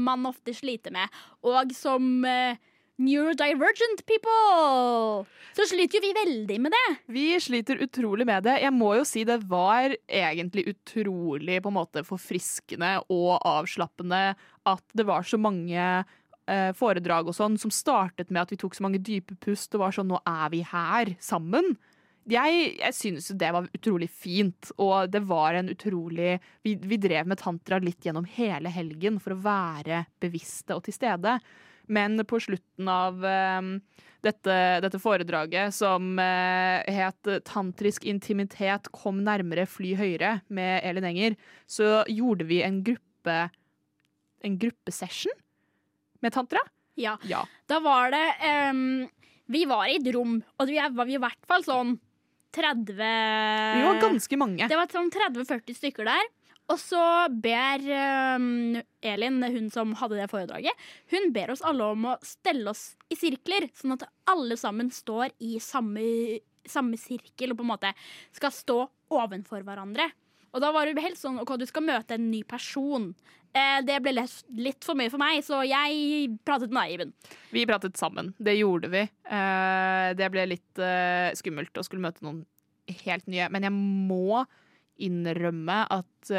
man 0.00 0.24
ofte 0.26 0.54
slite 0.56 0.90
med. 0.90 1.08
Og 1.44 1.72
som 1.76 2.24
uh, 2.24 2.56
neurodivergent 2.98 4.04
people 4.08 5.26
så 5.56 5.64
sliter 5.68 5.98
jo 5.98 6.04
vi 6.04 6.12
veldig 6.16 6.58
med 6.60 6.72
det. 6.74 6.98
Vi 7.12 7.24
sliter 7.40 7.80
utrolig 7.84 8.26
med 8.28 8.44
det. 8.46 8.58
Jeg 8.62 8.72
må 8.76 8.94
jo 8.98 9.04
si 9.08 9.24
det 9.28 9.38
var 9.48 9.94
egentlig 10.08 10.66
utrolig 10.72 11.60
på 11.64 11.72
en 11.72 11.78
måte 11.78 12.04
forfriskende 12.06 12.94
og 13.12 13.40
avslappende 13.46 14.34
at 14.66 14.84
det 14.96 15.06
var 15.08 15.22
så 15.28 15.38
mange 15.40 16.04
eh, 16.48 16.72
foredrag 16.76 17.28
og 17.28 17.36
sånn 17.36 17.56
som 17.60 17.72
startet 17.72 18.30
med 18.30 18.42
at 18.44 18.52
vi 18.52 18.58
tok 18.60 18.76
så 18.76 18.84
mange 18.86 19.00
dype 19.02 19.36
pust 19.44 19.74
og 19.76 19.80
var 19.86 19.96
sånn 19.96 20.12
nå 20.12 20.20
er 20.26 20.48
vi 20.52 20.62
her 20.66 21.14
sammen. 21.20 21.76
Jeg, 22.26 22.72
jeg 22.80 22.94
synes 22.96 23.30
jo 23.30 23.36
det 23.38 23.52
var 23.54 23.68
utrolig 23.70 24.08
fint, 24.10 24.72
og 24.82 25.12
det 25.12 25.22
var 25.28 25.54
en 25.54 25.70
utrolig 25.70 26.36
vi, 26.66 26.74
vi 26.74 26.98
drev 26.98 27.28
med 27.30 27.38
tantra 27.38 27.78
litt 27.78 28.02
gjennom 28.02 28.26
hele 28.36 28.72
helgen 28.72 29.20
for 29.22 29.36
å 29.36 29.42
være 29.44 30.04
bevisste 30.22 30.74
og 30.74 30.82
til 30.88 30.96
stede. 30.96 31.36
Men 31.86 32.18
på 32.26 32.40
slutten 32.42 32.90
av 32.90 33.22
eh, 33.22 33.68
dette, 34.26 34.56
dette 34.82 34.98
foredraget, 34.98 35.74
som 35.74 36.16
uh, 36.18 36.82
het 36.82 37.28
'Tantrisk 37.46 38.04
intimitet 38.10 38.90
kom 38.90 39.22
nærmere, 39.22 39.68
fly 39.70 39.94
høyere' 39.94 40.40
med 40.48 40.80
Elin 40.82 41.06
Enger, 41.12 41.36
så 41.70 42.02
gjorde 42.10 42.48
vi 42.48 42.62
en 42.66 42.82
gruppe 42.82 43.50
en 44.46 44.58
gruppesession 44.58 45.32
med 46.22 46.32
tantra. 46.32 46.58
Ja. 46.94 47.18
Ja. 47.22 47.44
Da 47.66 47.80
var 47.80 48.10
det 48.10 48.26
um 48.70 49.08
Vi 49.46 49.62
var 49.64 49.86
i 49.86 49.94
et 49.94 50.14
rom, 50.14 50.40
og 50.58 50.66
vi 50.66 50.74
var 50.74 51.06
i 51.06 51.18
hvert 51.22 51.44
fall 51.46 51.62
sånn 51.62 51.92
30 52.56 52.96
Vi 52.96 53.84
var 53.84 54.02
ganske 54.02 54.40
mange. 54.40 54.66
Det 54.68 54.78
var 54.78 54.90
sånn 54.92 55.12
30-40 55.12 55.76
stykker 55.76 56.08
der. 56.08 56.26
Og 56.66 56.80
så 56.82 57.00
ber 57.30 57.84
ehm, 57.94 58.80
Elin, 59.06 59.38
hun 59.54 59.68
som 59.70 59.92
hadde 60.00 60.18
det 60.18 60.26
foredraget, 60.32 60.86
hun 61.12 61.30
ber 61.34 61.52
oss 61.54 61.62
alle 61.62 61.92
om 61.94 62.08
å 62.10 62.16
stelle 62.26 62.72
oss 62.72 62.96
i 63.12 63.18
sirkler, 63.18 63.68
sånn 63.76 63.94
at 63.94 64.06
alle 64.32 64.58
sammen 64.58 64.90
står 64.90 65.36
i 65.46 65.60
samme, 65.62 66.02
samme 66.66 66.98
sirkel 66.98 67.54
og 67.54 67.60
på 67.60 67.66
en 67.68 67.70
måte 67.70 67.92
skal 68.34 68.54
stå 68.54 68.80
ovenfor 69.14 69.62
hverandre. 69.62 70.08
Og 70.56 70.62
da 70.64 70.72
var 70.74 70.88
det 70.88 71.04
helt 71.04 71.20
sånn 71.20 71.38
OK, 71.42 71.54
du 71.60 71.66
skal 71.68 71.86
møte 71.86 72.16
en 72.16 72.30
ny 72.32 72.42
person. 72.48 73.10
Eh, 73.56 73.78
det 73.86 74.00
ble 74.04 74.12
litt, 74.16 74.84
for 74.84 74.94
mye 74.98 75.10
for 75.12 75.20
meg, 75.20 75.44
så 75.46 75.60
jeg 75.64 76.30
pratet 76.46 76.72
med 76.74 76.82
deg, 76.82 76.90
Iben. 76.96 77.10
Vi 77.54 77.68
pratet 77.68 77.94
sammen. 78.00 78.26
Det 78.36 78.54
gjorde 78.58 78.88
vi. 78.92 79.02
Eh, 79.06 80.08
det 80.18 80.28
ble 80.34 80.42
litt 80.50 80.74
eh, 80.82 81.36
skummelt 81.38 81.78
å 81.78 81.84
skulle 81.86 82.04
møte 82.04 82.24
noen 82.26 82.40
helt 83.04 83.26
nye. 83.32 83.46
Men 83.52 83.62
jeg 83.66 83.74
må 83.76 84.30
innrømme 84.96 85.78
at 85.92 86.30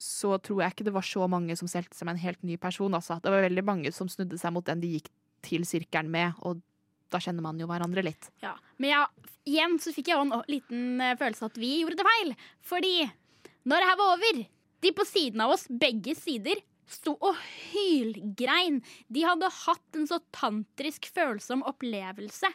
så 0.00 0.38
tror 0.38 0.62
jeg 0.62 0.70
ikke 0.72 0.84
det 0.86 0.94
var 0.94 1.02
så 1.04 1.26
mange 1.28 1.56
som 1.58 1.68
stelte 1.68 1.96
seg 1.98 2.06
med 2.06 2.14
en 2.14 2.26
helt 2.28 2.42
ny 2.46 2.56
person. 2.60 2.94
Altså. 2.94 3.18
Det 3.18 3.30
var 3.34 3.42
veldig 3.48 3.64
mange 3.66 3.92
som 3.92 4.08
snudde 4.08 4.38
seg 4.38 4.52
mot 4.54 4.66
den 4.68 4.80
de 4.84 4.88
gikk 4.94 5.08
til 5.42 5.64
sirkelen 5.66 6.10
med, 6.12 6.32
og 6.46 6.60
da 7.10 7.20
kjenner 7.22 7.44
man 7.44 7.60
jo 7.60 7.68
hverandre 7.70 8.04
litt. 8.06 8.30
Ja, 8.44 8.54
Men 8.78 8.94
ja, 8.94 9.02
igjen 9.48 9.76
så 9.82 9.92
fikk 9.94 10.12
jeg 10.12 10.22
en 10.22 10.34
liten 10.50 11.02
eh, 11.02 11.16
følelse 11.20 11.50
at 11.50 11.60
vi 11.60 11.80
gjorde 11.80 12.00
det 12.00 12.08
feil. 12.08 12.34
Fordi 12.66 12.94
når 13.68 13.82
det 13.82 13.90
her 13.90 14.00
var 14.00 14.16
over, 14.16 14.42
de 14.80 14.92
på 14.96 15.06
siden 15.08 15.44
av 15.44 15.54
oss, 15.54 15.66
begge 15.68 16.14
sider, 16.16 16.62
sto 16.90 17.14
og 17.20 17.36
hylgrein. 17.70 18.80
De 19.12 19.24
hadde 19.26 19.50
hatt 19.62 19.98
en 19.98 20.08
så 20.10 20.20
tantrisk 20.34 21.10
følsom 21.14 21.62
opplevelse. 21.68 22.50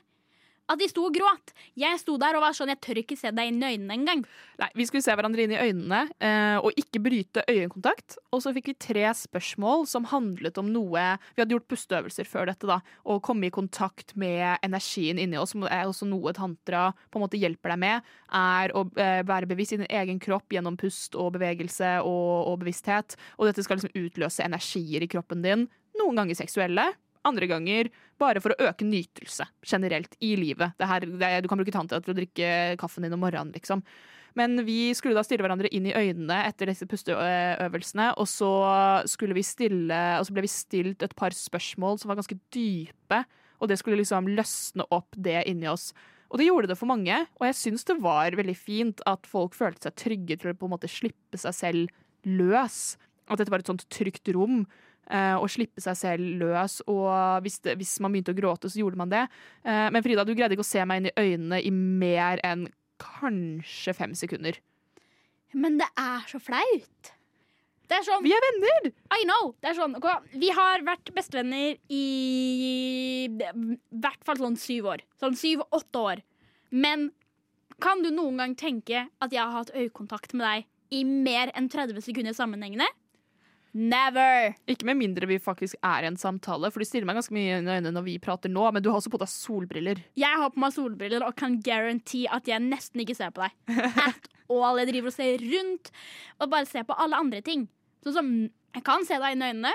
At 0.65 0.80
de 0.82 0.88
sto 0.89 1.04
og 1.06 1.13
gråt. 1.13 1.54
Jeg 1.78 1.99
sto 2.01 2.15
der 2.21 2.38
og 2.38 2.41
var 2.41 2.56
sånn, 2.58 2.71
jeg 2.73 2.82
tør 2.82 2.99
ikke 3.04 3.17
se 3.19 3.30
deg 3.36 3.51
inn 3.51 3.62
i 3.62 3.67
øynene 3.75 3.97
engang. 3.99 4.23
Nei, 4.62 4.69
Vi 4.73 4.88
skulle 4.89 5.06
se 5.06 5.13
hverandre 5.13 5.45
inn 5.45 5.54
i 5.54 5.60
øynene 5.62 5.99
eh, 6.17 6.58
og 6.58 6.80
ikke 6.82 7.01
bryte 7.06 7.43
øyekontakt. 7.45 8.17
Og 8.34 8.41
så 8.41 8.54
fikk 8.56 8.71
vi 8.71 8.78
tre 8.88 9.06
spørsmål 9.13 9.86
som 9.89 10.10
handlet 10.10 10.58
om 10.62 10.71
noe 10.73 11.06
Vi 11.36 11.43
hadde 11.43 11.54
gjort 11.54 11.69
pusteøvelser 11.69 12.30
før 12.30 12.49
dette. 12.49 12.65
da 12.65 12.80
Å 13.06 13.19
komme 13.21 13.49
i 13.49 13.54
kontakt 13.54 14.15
med 14.17 14.58
energien 14.65 15.21
inni 15.21 15.38
oss, 15.38 15.54
som 15.54 15.67
er 15.69 15.86
også 15.86 16.10
noe 16.10 16.34
tantra 16.34 16.89
på 17.13 17.19
en 17.19 17.28
måte 17.28 17.39
hjelper 17.39 17.75
deg 17.75 17.84
med. 17.86 18.12
Er 18.34 18.73
å 18.73 18.88
eh, 18.97 19.21
være 19.28 19.51
bevisst 19.51 19.78
i 19.78 19.82
din 19.84 19.89
egen 20.01 20.19
kropp 20.23 20.49
gjennom 20.49 20.80
pust 20.82 21.13
og 21.13 21.36
bevegelse 21.38 21.99
og, 22.01 22.49
og 22.49 22.62
bevissthet. 22.65 23.19
Og 23.38 23.51
dette 23.51 23.62
skal 23.65 23.78
liksom 23.78 23.93
utløse 23.93 24.45
energier 24.45 25.06
i 25.06 25.12
kroppen 25.13 25.45
din. 25.45 25.69
Noen 25.99 26.17
ganger 26.17 26.41
seksuelle, 26.41 26.89
andre 27.25 27.49
ganger 27.49 27.89
bare 28.21 28.41
for 28.43 28.54
å 28.54 28.69
øke 28.69 28.88
nytelse 28.88 29.47
generelt 29.65 30.15
i 30.23 30.36
livet. 30.39 30.75
Her, 30.80 31.06
det, 31.06 31.32
du 31.43 31.49
kan 31.51 31.60
bruke 31.60 31.73
tantra 31.75 32.01
til 32.01 32.13
å 32.13 32.17
drikke 32.17 32.49
kaffen 32.82 33.06
din 33.06 33.15
om 33.15 33.23
morgenen, 33.23 33.54
liksom. 33.56 33.84
Men 34.36 34.60
vi 34.67 34.89
skulle 34.95 35.15
da 35.15 35.23
stirre 35.23 35.45
hverandre 35.45 35.71
inn 35.71 35.86
i 35.88 35.95
øynene 35.95 36.41
etter 36.49 36.67
disse 36.67 36.88
pusteøvelsene, 36.91 38.10
og 38.19 38.28
så 38.28 38.51
vi 39.32 39.45
stille 39.47 40.01
Og 40.19 40.28
så 40.28 40.36
ble 40.36 40.43
vi 40.43 40.51
stilt 40.51 41.06
et 41.06 41.15
par 41.15 41.32
spørsmål 41.36 42.01
som 42.01 42.12
var 42.12 42.19
ganske 42.19 42.38
dype, 42.51 43.21
og 43.63 43.71
det 43.71 43.80
skulle 43.80 44.01
liksom 44.01 44.28
løsne 44.36 44.84
opp 44.91 45.15
det 45.15 45.45
inni 45.47 45.69
oss. 45.71 45.93
Og 46.34 46.41
det 46.41 46.49
gjorde 46.49 46.67
det 46.67 46.75
for 46.80 46.89
mange, 46.89 47.15
og 47.39 47.45
jeg 47.47 47.56
syns 47.56 47.88
det 47.88 47.95
var 48.04 48.36
veldig 48.36 48.58
fint 48.60 49.04
at 49.08 49.28
folk 49.30 49.56
følte 49.56 49.88
seg 49.88 49.99
trygge 50.01 50.39
til 50.41 50.51
å 50.51 50.58
på 50.58 50.67
en 50.67 50.73
måte 50.73 50.91
slippe 50.91 51.39
seg 51.39 51.56
selv 51.56 51.93
løs. 52.28 52.97
At 53.30 53.39
dette 53.39 53.54
var 53.54 53.63
et 53.63 53.69
sånt 53.71 53.86
trygt 53.93 54.28
rom. 54.36 54.65
Eh, 55.09 55.35
Å 55.37 55.47
slippe 55.51 55.81
seg 55.83 55.97
selv 55.99 56.37
løs. 56.41 56.79
Og 56.91 57.09
hvis, 57.45 57.59
det, 57.65 57.77
hvis 57.79 57.97
man 58.03 58.15
begynte 58.15 58.35
å 58.35 58.37
gråte, 58.37 58.71
så 58.71 58.81
gjorde 58.81 58.99
man 59.01 59.11
det. 59.13 59.25
Eh, 59.63 59.89
Men 59.91 60.05
Frida, 60.05 60.25
du 60.25 60.33
greide 60.35 60.57
ikke 60.57 60.65
å 60.65 60.73
se 60.73 60.85
meg 60.85 61.01
inn 61.03 61.11
i 61.11 61.17
øynene 61.19 61.61
i 61.61 61.73
mer 61.73 62.41
enn 62.45 62.67
kanskje 63.01 63.93
fem 63.95 64.15
sekunder. 64.15 64.57
Men 65.55 65.77
det 65.79 65.87
er 65.99 66.25
så 66.29 66.39
flaut. 66.43 67.11
Det 67.85 67.99
er 67.99 68.05
sånn 68.05 68.23
Vi 68.25 68.31
er 68.33 68.41
venner! 68.41 68.87
I 69.13 69.25
know. 69.27 69.51
Det 69.61 69.75
sånn, 69.77 69.95
okay, 69.99 70.39
Vi 70.41 70.49
har 70.55 70.81
vært 70.87 71.11
bestevenner 71.15 71.77
i 71.93 72.05
i 73.25 73.29
hvert 74.01 74.25
fall 74.25 74.39
sånn 74.41 74.57
syv 74.59 74.89
år. 74.93 75.03
Sånn 75.21 75.37
syv-åtte 75.37 76.01
år. 76.01 76.21
Men 76.73 77.09
kan 77.81 78.01
du 78.03 78.11
noen 78.13 78.39
gang 78.41 78.55
tenke 78.57 79.05
at 79.21 79.33
jeg 79.33 79.41
har 79.41 79.53
hatt 79.53 79.73
øyekontakt 79.75 80.35
med 80.37 80.45
deg 80.45 80.67
i 80.95 81.01
mer 81.05 81.51
enn 81.57 81.69
30 81.71 82.01
sekunder 82.05 82.35
sammenhengende? 82.37 82.87
Never! 83.75 84.53
Ikke 84.71 84.88
med 84.88 84.95
mindre 85.01 85.27
vi 85.27 85.35
faktisk 85.41 85.75
er 85.83 86.05
i 86.05 86.07
en 86.07 86.19
samtale, 86.19 86.69
for 86.71 86.79
du 86.79 86.88
stiller 86.88 87.07
meg 87.09 87.17
ganske 87.19 87.35
mye 87.35 87.49
i 87.49 87.55
øynene 87.59 87.91
når 87.91 88.05
vi 88.05 88.13
prater 88.23 88.51
nå, 88.51 88.63
men 88.71 88.83
du 88.83 88.88
har 88.88 89.01
også 89.01 89.11
på 89.11 89.19
deg 89.19 89.31
solbriller. 89.31 89.99
Jeg 90.15 90.39
har 90.39 90.53
på 90.53 90.61
meg 90.63 90.71
solbriller 90.77 91.25
og 91.27 91.35
kan 91.39 91.57
guarantee 91.65 92.29
at 92.31 92.47
jeg 92.47 92.63
nesten 92.63 93.03
ikke 93.03 93.17
ser 93.17 93.33
på 93.35 93.43
deg. 93.43 93.57
At 94.07 94.29
all. 94.47 94.79
Jeg 94.79 94.93
driver 94.93 95.11
og 95.11 95.17
ser 95.17 95.43
rundt 95.43 95.91
og 96.39 96.53
bare 96.53 96.69
ser 96.69 96.88
på 96.88 96.95
alle 97.03 97.19
andre 97.19 97.41
ting. 97.43 97.67
Sånn 98.05 98.15
som 98.15 98.31
Jeg 98.75 98.83
kan 98.83 99.05
se 99.07 99.15
deg 99.15 99.31
inn 99.35 99.43
i 99.43 99.51
øynene, 99.53 99.69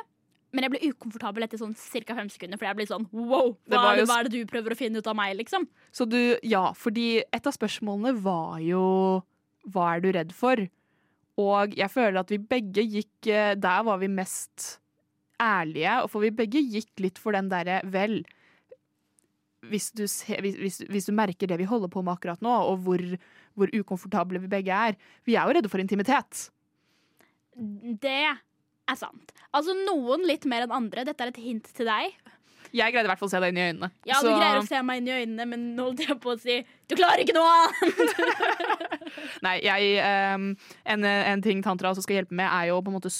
men 0.53 0.65
jeg 0.67 0.73
blir 0.75 0.91
ukomfortabel 0.91 1.47
etter 1.47 1.61
sånn 1.61 1.73
ca. 1.73 2.17
fem 2.19 2.29
sekunder. 2.29 2.59
For 2.61 2.69
jeg 2.69 2.77
blir 2.77 2.89
sånn 2.91 3.07
wow, 3.17 3.55
hva 3.65 3.95
det, 3.95 4.03
jo 4.03 4.09
hva 4.11 4.19
er 4.19 4.29
det 4.29 4.33
du 4.35 4.51
prøver 4.51 4.75
å 4.75 4.77
finne 4.77 5.01
ut 5.01 5.09
av 5.09 5.17
meg, 5.17 5.37
liksom? 5.39 5.65
Så 5.93 6.05
du, 6.05 6.37
ja, 6.45 6.67
fordi 6.77 7.23
et 7.23 7.49
av 7.49 7.57
spørsmålene 7.57 8.13
var 8.21 8.59
jo 8.65 8.83
Hva 9.73 9.95
er 9.95 10.05
du 10.05 10.11
redd 10.17 10.35
for? 10.37 10.61
Og 11.41 11.77
jeg 11.79 11.93
føler 11.93 12.21
at 12.21 12.33
vi 12.33 12.41
begge 12.43 12.85
gikk 12.85 13.31
eh, 13.31 13.55
Der 13.59 13.85
var 13.87 14.01
vi 14.03 14.11
mest 14.13 14.77
ærlige, 15.41 16.03
for 16.13 16.21
vi 16.25 16.35
begge 16.37 16.61
gikk 16.61 17.01
litt 17.01 17.19
for 17.21 17.33
den 17.37 17.49
derre 17.49 17.79
Vel, 17.89 18.21
hvis 19.71 19.91
du, 19.97 20.07
se, 20.09 20.37
hvis, 20.41 20.57
hvis, 20.61 20.79
hvis 20.89 21.09
du 21.09 21.15
merker 21.17 21.49
det 21.49 21.59
vi 21.61 21.69
holder 21.69 21.91
på 21.93 22.03
med 22.05 22.15
akkurat 22.17 22.43
nå, 22.45 22.53
og 22.73 22.85
hvor, 22.85 23.03
hvor 23.57 23.73
ukomfortable 23.77 24.43
vi 24.45 24.53
begge 24.53 24.73
er 24.73 24.99
Vi 25.25 25.37
er 25.37 25.49
jo 25.49 25.57
redde 25.57 25.73
for 25.73 25.83
intimitet. 25.83 26.49
Det 27.57 28.21
er 28.91 28.99
sant. 28.99 29.33
Altså 29.57 29.75
noen 29.77 30.25
litt 30.29 30.47
mer 30.49 30.67
enn 30.67 30.77
andre. 30.77 31.05
Dette 31.09 31.25
er 31.25 31.33
et 31.33 31.43
hint 31.43 31.69
til 31.77 31.89
deg. 31.89 32.17
Jeg 32.77 32.95
greide 32.95 33.09
i 33.09 33.11
hvert 33.11 33.21
fall 33.21 33.31
å 33.31 33.33
se 33.33 33.41
deg 33.43 33.53
inn 33.53 33.61
i 33.61 33.67
øynene. 33.71 33.91
Ja, 34.07 34.21
du 34.21 34.29
Så- 34.29 34.37
greier 34.37 34.61
å 34.61 34.67
se 34.67 34.83
meg 34.87 35.01
inn 35.01 35.09
i 35.09 35.17
øynene, 35.23 35.47
men 35.51 35.67
nå 35.77 35.89
holdt 35.91 36.05
jeg 36.07 36.21
på 36.23 36.35
å 36.35 36.39
si 36.41 36.61
du 36.91 36.97
klarer 36.99 37.23
ikke 37.23 37.37
noe 37.37 37.51
annet! 37.57 38.71
Nei, 39.47 39.57
jeg 39.65 40.35
um, 40.35 40.57
en, 40.85 41.05
en 41.05 41.43
ting 41.43 41.63
tantra 41.63 41.91
også 41.91 42.03
skal 42.07 42.21
hjelpe 42.21 42.35
med, 42.35 42.47
er 42.47 42.71
jo 42.71 42.81
på 42.83 42.93
en 42.93 42.99
måte 42.99 43.13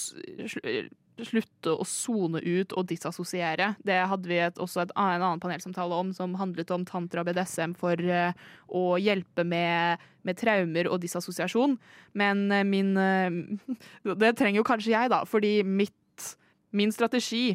slutte 1.25 1.73
å 1.73 1.85
sone 1.87 2.41
ut 2.41 2.73
og 2.77 2.87
disassosiere. 2.89 3.75
Det 3.85 3.97
hadde 4.09 4.29
vi 4.29 4.39
et, 4.41 4.59
også 4.61 4.85
et, 4.85 4.93
en 4.95 5.21
annen 5.21 5.41
panelsamtale 5.43 5.97
om, 5.97 6.11
som 6.15 6.35
handlet 6.39 6.71
om 6.73 6.85
tantra 6.87 7.23
BDSM 7.27 7.75
for 7.79 7.99
uh, 7.99 8.31
å 8.67 8.97
hjelpe 9.01 9.45
med, 9.47 10.01
med 10.27 10.39
traumer 10.39 10.89
og 10.91 11.01
disassosiasjon. 11.03 11.77
Men 12.17 12.47
uh, 12.51 12.63
min 12.67 12.95
uh, 12.97 13.75
Det 14.21 14.35
trenger 14.39 14.61
jo 14.61 14.67
kanskje 14.67 14.95
jeg, 14.95 15.11
da, 15.13 15.23
fordi 15.29 15.59
mitt, 15.67 16.31
min 16.75 16.93
strategi 16.95 17.51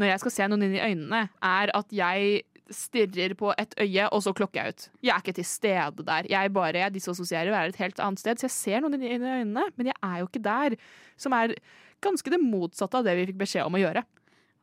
når 0.00 0.10
jeg 0.10 0.22
skal 0.24 0.34
se 0.34 0.48
noen 0.50 0.66
inn 0.66 0.76
i 0.76 0.82
øynene, 0.82 1.22
er 1.44 1.72
at 1.76 1.94
jeg 1.94 2.42
stirrer 2.72 3.34
på 3.36 3.52
et 3.60 3.74
øye, 3.80 4.06
og 4.08 4.22
så 4.24 4.32
klokker 4.36 4.60
jeg 4.60 4.74
ut. 4.74 4.86
Jeg 5.04 5.12
er 5.12 5.22
ikke 5.22 5.36
til 5.36 5.46
stede 5.46 6.06
der. 6.06 6.28
Jeg 6.30 6.52
bare 6.54 6.80
jeg 6.80 6.94
disassosierer 6.94 7.52
og 7.52 7.58
er 7.58 7.72
et 7.72 7.80
helt 7.82 8.00
annet 8.00 8.22
sted. 8.22 8.40
Så 8.40 8.48
jeg 8.48 8.56
ser 8.56 8.84
noen 8.84 8.96
inn 8.96 9.04
i 9.04 9.34
øynene, 9.40 9.66
men 9.76 9.90
jeg 9.90 9.96
er 10.00 10.22
jo 10.22 10.28
ikke 10.30 10.44
der. 10.44 10.76
Som 11.20 11.36
er 11.36 11.54
ganske 12.04 12.32
det 12.32 12.40
motsatte 12.40 13.00
av 13.00 13.06
det 13.06 13.16
vi 13.18 13.28
fikk 13.30 13.42
beskjed 13.44 13.68
om 13.68 13.76
å 13.76 13.82
gjøre. 13.82 14.04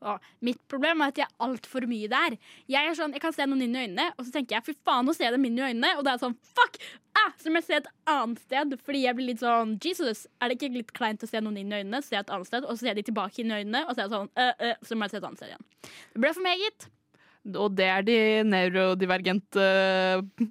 Og 0.01 0.31
mitt 0.45 0.59
problem 0.71 1.03
er 1.03 1.11
at 1.11 1.19
jeg 1.21 1.27
er 1.27 1.45
altfor 1.45 1.85
mye 1.89 2.09
der. 2.11 2.37
Jeg 2.71 2.89
er 2.89 2.97
sånn, 2.97 3.13
jeg 3.15 3.23
kan 3.23 3.35
se 3.35 3.45
noen 3.47 3.63
inn 3.65 3.75
i 3.77 3.83
øynene, 3.85 4.07
og 4.17 4.25
så 4.25 4.33
tenker 4.33 4.57
jeg 4.57 4.65
fy 4.69 4.75
faen, 4.87 5.05
nå 5.07 5.15
ser 5.15 5.27
jeg 5.27 5.35
dem 5.35 5.47
inn 5.49 5.59
i 5.59 5.65
øynene. 5.67 5.93
Og 5.99 6.05
det 6.05 6.13
er 6.13 6.23
sånn 6.23 6.37
fuck! 6.55 6.79
Ah! 7.17 7.33
Så 7.41 7.51
må 7.51 7.59
jeg 7.59 7.67
se 7.67 7.79
et 7.81 7.89
annet 8.09 8.41
sted. 8.45 8.77
Fordi 8.85 9.03
jeg 9.03 9.17
blir 9.17 9.29
litt 9.31 9.43
sånn 9.43 9.75
Jesus, 9.83 10.25
er 10.41 10.49
det 10.49 10.57
ikke 10.57 10.71
litt 10.77 10.93
kleint 10.97 11.25
å 11.25 11.29
se 11.29 11.41
noen 11.43 11.59
inn 11.61 11.73
i 11.73 11.81
øynene, 11.81 12.01
se 12.05 12.17
et 12.17 12.33
annet 12.33 12.49
sted, 12.49 12.65
og 12.65 12.77
så 12.77 12.87
ser 12.87 12.97
de 12.97 13.05
tilbake 13.07 13.43
inn 13.43 13.53
i 13.53 13.61
øynene, 13.61 13.83
og 13.85 13.93
så 13.93 14.01
er 14.01 14.07
jeg 14.07 14.15
sånn 14.15 14.31
øh, 14.31 14.65
øh, 14.69 14.87
Så 14.87 14.97
må 14.97 15.05
jeg 15.05 15.13
se 15.13 15.21
et 15.21 15.29
annet 15.29 15.43
sted 15.43 15.53
igjen. 15.53 15.69
Det 16.15 16.23
ble 16.23 16.33
for 16.37 16.47
meget. 16.47 16.87
Og 17.51 17.77
det 17.77 17.89
er 17.89 18.05
de 18.05 18.17
neurodivergente 18.45 19.67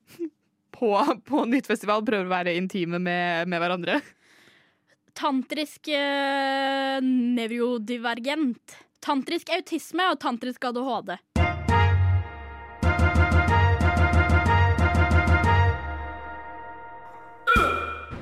på, 0.79 0.95
på 1.27 1.45
Nyttfestival 1.51 2.07
prøver 2.07 2.27
å 2.31 2.35
være 2.35 2.57
intime 2.59 3.03
med, 3.03 3.51
med 3.51 3.63
hverandre. 3.63 4.01
Tantrisk 5.21 5.91
øh, 5.93 7.01
nevrodivergent. 7.37 8.79
Tantrisk 9.03 9.49
autisme 9.49 10.11
og 10.13 10.21
tantrisk 10.21 10.65
ADHD. 10.65 11.17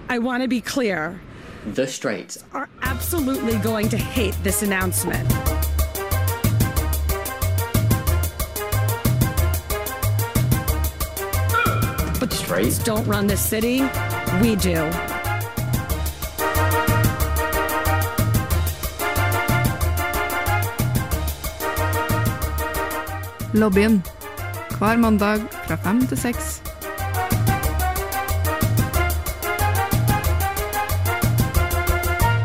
I 0.08 0.18
want 0.20 0.42
to 0.44 0.48
be 0.48 0.60
clear. 0.60 1.20
The 1.74 1.86
straights 1.86 2.38
Are 2.52 2.68
absolutely 2.82 3.58
going 3.58 3.88
to 3.88 3.96
hate 3.96 4.36
this 4.44 4.62
announcement. 4.62 5.28
But 12.20 12.32
straights 12.32 12.78
don't 12.78 13.06
run 13.06 13.26
this 13.26 13.40
city. 13.40 13.82
We 14.40 14.54
do. 14.54 15.17
Lobbyen. 23.54 24.02
Hver 24.76 24.98
mandag 25.00 25.40
fra 25.64 25.76
fem 25.80 26.02
til 26.04 26.18
seks. 26.20 26.58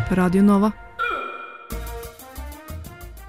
På 0.08 0.16
Radio 0.16 0.46
Nova. 0.46 0.70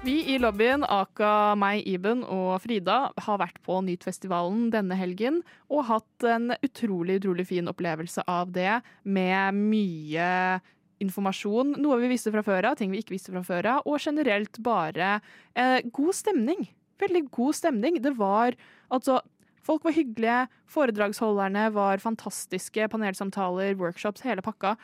Vi 0.05 0.13
i 0.31 0.37
lobbyen, 0.39 0.85
Aka, 0.87 1.57
meg, 1.59 1.81
Iben 1.83 2.21
og 2.23 2.61
Frida, 2.63 3.09
har 3.25 3.41
vært 3.43 3.59
på 3.67 3.81
Nytfestivalen 3.83 4.69
denne 4.71 4.95
helgen 4.95 5.41
og 5.67 5.83
hatt 5.89 6.29
en 6.31 6.53
utrolig, 6.61 7.19
utrolig 7.19 7.47
fin 7.51 7.67
opplevelse 7.67 8.23
av 8.23 8.55
det, 8.55 8.77
med 9.03 9.59
mye 9.59 10.61
informasjon, 11.03 11.75
noe 11.83 11.99
vi 12.05 12.13
visste 12.13 12.31
fra 12.31 12.45
før 12.45 12.71
av, 12.71 12.79
ting 12.79 12.95
vi 12.95 13.03
ikke 13.03 13.17
visste 13.17 13.35
fra 13.35 13.43
før 13.43 13.71
av, 13.73 13.83
og 13.83 13.99
generelt 13.99 14.63
bare 14.63 15.17
eh, 15.59 15.83
god 15.91 16.15
stemning. 16.15 16.63
Veldig 17.01 17.25
god 17.35 17.57
stemning. 17.57 18.01
Det 18.03 18.15
var 18.19 18.57
altså 18.93 19.21
Folk 19.65 19.81
var 19.81 19.95
hyggelige, 19.95 20.43
foredragsholderne 20.69 21.71
var 21.73 21.97
fantastiske, 21.97 22.85
panelsamtaler, 22.93 23.71
workshops, 23.79 24.21
hele 24.21 24.43
pakka. 24.45 24.75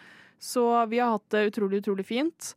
Så 0.42 0.64
vi 0.90 0.98
har 0.98 1.14
hatt 1.14 1.28
det 1.36 1.52
utrolig, 1.52 1.84
utrolig 1.84 2.06
fint. 2.08 2.56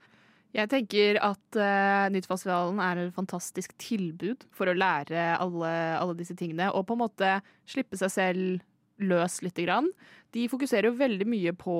Jeg 0.54 0.70
tenker 0.70 1.18
at 1.20 1.58
uh, 1.58 2.06
Nyttfestivalen 2.14 2.80
er 2.80 3.02
et 3.02 3.16
fantastisk 3.16 3.74
tilbud 3.82 4.46
for 4.54 4.70
å 4.70 4.76
lære 4.78 5.34
alle, 5.36 5.72
alle 5.98 6.16
disse 6.16 6.36
tingene, 6.38 6.70
og 6.72 6.86
på 6.88 6.96
en 6.96 7.02
måte 7.02 7.34
slippe 7.68 7.98
seg 8.00 8.14
selv 8.14 9.04
løs 9.04 9.40
lite 9.44 9.66
grann. 9.66 9.90
De 10.32 10.46
fokuserer 10.48 10.88
jo 10.88 10.96
veldig 11.00 11.26
mye 11.28 11.52
på 11.58 11.76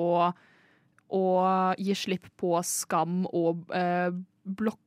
å 1.15 1.25
gi 1.79 1.95
slipp 1.97 2.27
på 2.37 2.53
skam 2.67 3.23
og 3.31 3.65
uh, 3.73 4.11
blok 4.45 4.81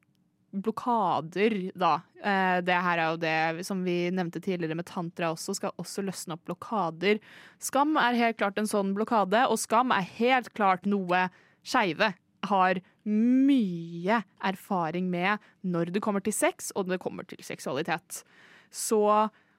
blokader, 0.52 1.56
da. 1.78 1.98
Eh, 2.22 2.58
det 2.64 2.76
her 2.84 3.00
er 3.00 3.10
jo 3.12 3.20
det 3.20 3.66
som 3.68 3.82
vi 3.84 4.08
nevnte 4.14 4.40
tidligere 4.42 4.78
med 4.78 4.88
tantra 4.88 5.32
også, 5.34 5.56
skal 5.58 5.74
også 5.80 6.04
løsne 6.06 6.36
opp 6.36 6.46
blokader. 6.48 7.20
Skam 7.62 7.98
er 8.00 8.18
helt 8.18 8.38
klart 8.40 8.58
en 8.60 8.70
sånn 8.70 8.94
blokade, 8.96 9.44
og 9.48 9.60
skam 9.60 9.92
er 9.94 10.08
helt 10.18 10.52
klart 10.56 10.88
noe 10.88 11.26
skeive 11.66 12.14
har 12.48 12.80
mye 13.08 14.22
erfaring 14.46 15.08
med 15.10 15.42
når 15.66 15.92
det 15.94 16.02
kommer 16.04 16.24
til 16.24 16.36
sex, 16.36 16.72
og 16.74 16.86
når 16.86 16.96
det 16.96 17.04
kommer 17.04 17.28
til 17.28 17.40
seksualitet. 17.44 18.22
Så 18.70 19.02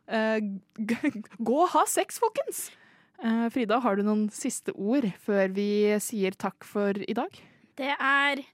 eh, 0.09 0.39
gå 1.37 1.57
og 1.59 1.73
ha 1.75 1.85
sex, 1.89 2.21
folkens! 2.21 2.69
Eh, 3.19 3.47
Frida, 3.51 3.81
har 3.83 3.99
du 3.99 4.05
noen 4.07 4.29
siste 4.33 4.73
ord 4.73 5.09
før 5.21 5.51
vi 5.55 5.69
sier 6.03 6.37
takk 6.39 6.63
for 6.67 6.97
i 7.03 7.17
dag? 7.17 7.41
Det 7.79 7.91
er 7.95 8.45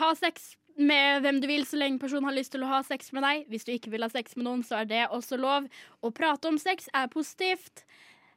ha 0.00 0.12
sex 0.16 0.54
med 0.76 1.24
hvem 1.24 1.40
du 1.42 1.48
vil, 1.50 1.64
så 1.66 1.78
lenge 1.80 2.00
personen 2.00 2.28
har 2.28 2.36
lyst 2.36 2.54
til 2.54 2.64
å 2.64 2.70
ha 2.70 2.82
sex 2.86 3.12
med 3.12 3.24
deg. 3.26 3.46
Hvis 3.52 3.66
du 3.66 3.72
ikke 3.74 3.92
vil 3.92 4.04
ha 4.04 4.10
sex 4.12 4.36
med 4.38 4.46
noen, 4.46 4.62
så 4.66 4.82
er 4.82 4.88
det 4.90 5.02
også 5.12 5.38
lov. 5.40 5.68
Å 6.00 6.12
prate 6.14 6.48
om 6.50 6.60
sex 6.60 6.88
er 6.96 7.10
positivt. 7.12 7.84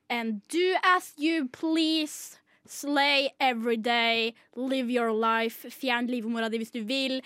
And 0.10 0.42
do 0.54 0.76
as 0.96 1.14
you 1.18 1.48
please. 1.50 2.40
Slay 2.68 3.30
every 3.40 3.78
day. 3.78 4.34
Live 4.56 4.92
your 4.92 5.14
life. 5.14 5.70
Fjern 5.70 6.10
livmora 6.10 6.50
di 6.50 6.62
hvis 6.62 6.74
du 6.74 6.82
vil. 6.86 7.22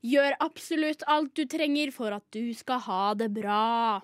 Gjør 0.00 0.38
absolutt 0.40 1.04
alt 1.12 1.34
du 1.36 1.44
trenger 1.44 1.92
for 1.92 2.16
at 2.16 2.24
du 2.32 2.52
skal 2.56 2.80
ha 2.86 3.02
det 3.20 3.28
bra. 3.36 4.00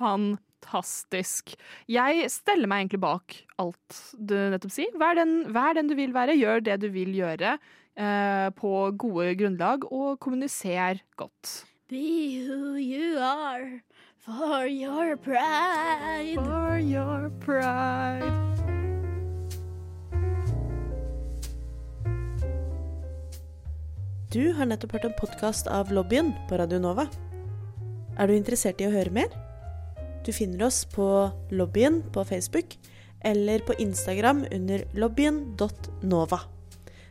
Fantastisk. 0.00 1.52
Jeg 1.88 2.30
steller 2.32 2.70
meg 2.70 2.86
egentlig 2.86 3.02
bak 3.04 3.36
alt 3.60 4.00
du 4.16 4.34
nettopp 4.52 4.72
sier. 4.72 4.96
Vær 5.00 5.20
den, 5.20 5.42
vær 5.52 5.76
den 5.76 5.92
du 5.92 5.96
vil 5.98 6.16
være, 6.16 6.38
gjør 6.40 6.64
det 6.64 6.80
du 6.80 6.88
vil 6.94 7.12
gjøre 7.16 7.58
på 8.56 8.70
gode 8.96 9.34
grunnlag, 9.36 9.84
og 9.92 10.20
kommunisere 10.20 11.02
godt. 11.20 11.64
Be 11.90 12.46
who 12.46 12.78
you 12.78 13.18
are 13.18 13.82
for 14.18 14.66
your 14.66 15.16
pride. 15.16 16.36
For 16.36 16.78
your 16.78 17.30
pride. 17.40 18.50
Du 24.30 24.52
har 24.54 24.68
nettopp 24.70 24.92
hørt 24.94 25.08
en 25.08 25.16
podkast 25.18 25.66
av 25.66 25.90
Lobbyen 25.90 26.30
på 26.46 26.60
Radio 26.60 26.78
Nova. 26.78 27.08
Er 28.14 28.30
du 28.30 28.36
interessert 28.36 28.78
i 28.78 28.86
å 28.86 28.92
høre 28.94 29.10
mer? 29.10 29.32
Du 30.22 30.30
finner 30.30 30.68
oss 30.68 30.84
på 30.86 31.08
Lobbyen 31.50 31.98
på 32.14 32.22
Facebook 32.28 32.76
eller 33.26 33.66
på 33.66 33.74
Instagram 33.82 34.44
under 34.54 34.86
lobbyen.nova. 34.94 36.44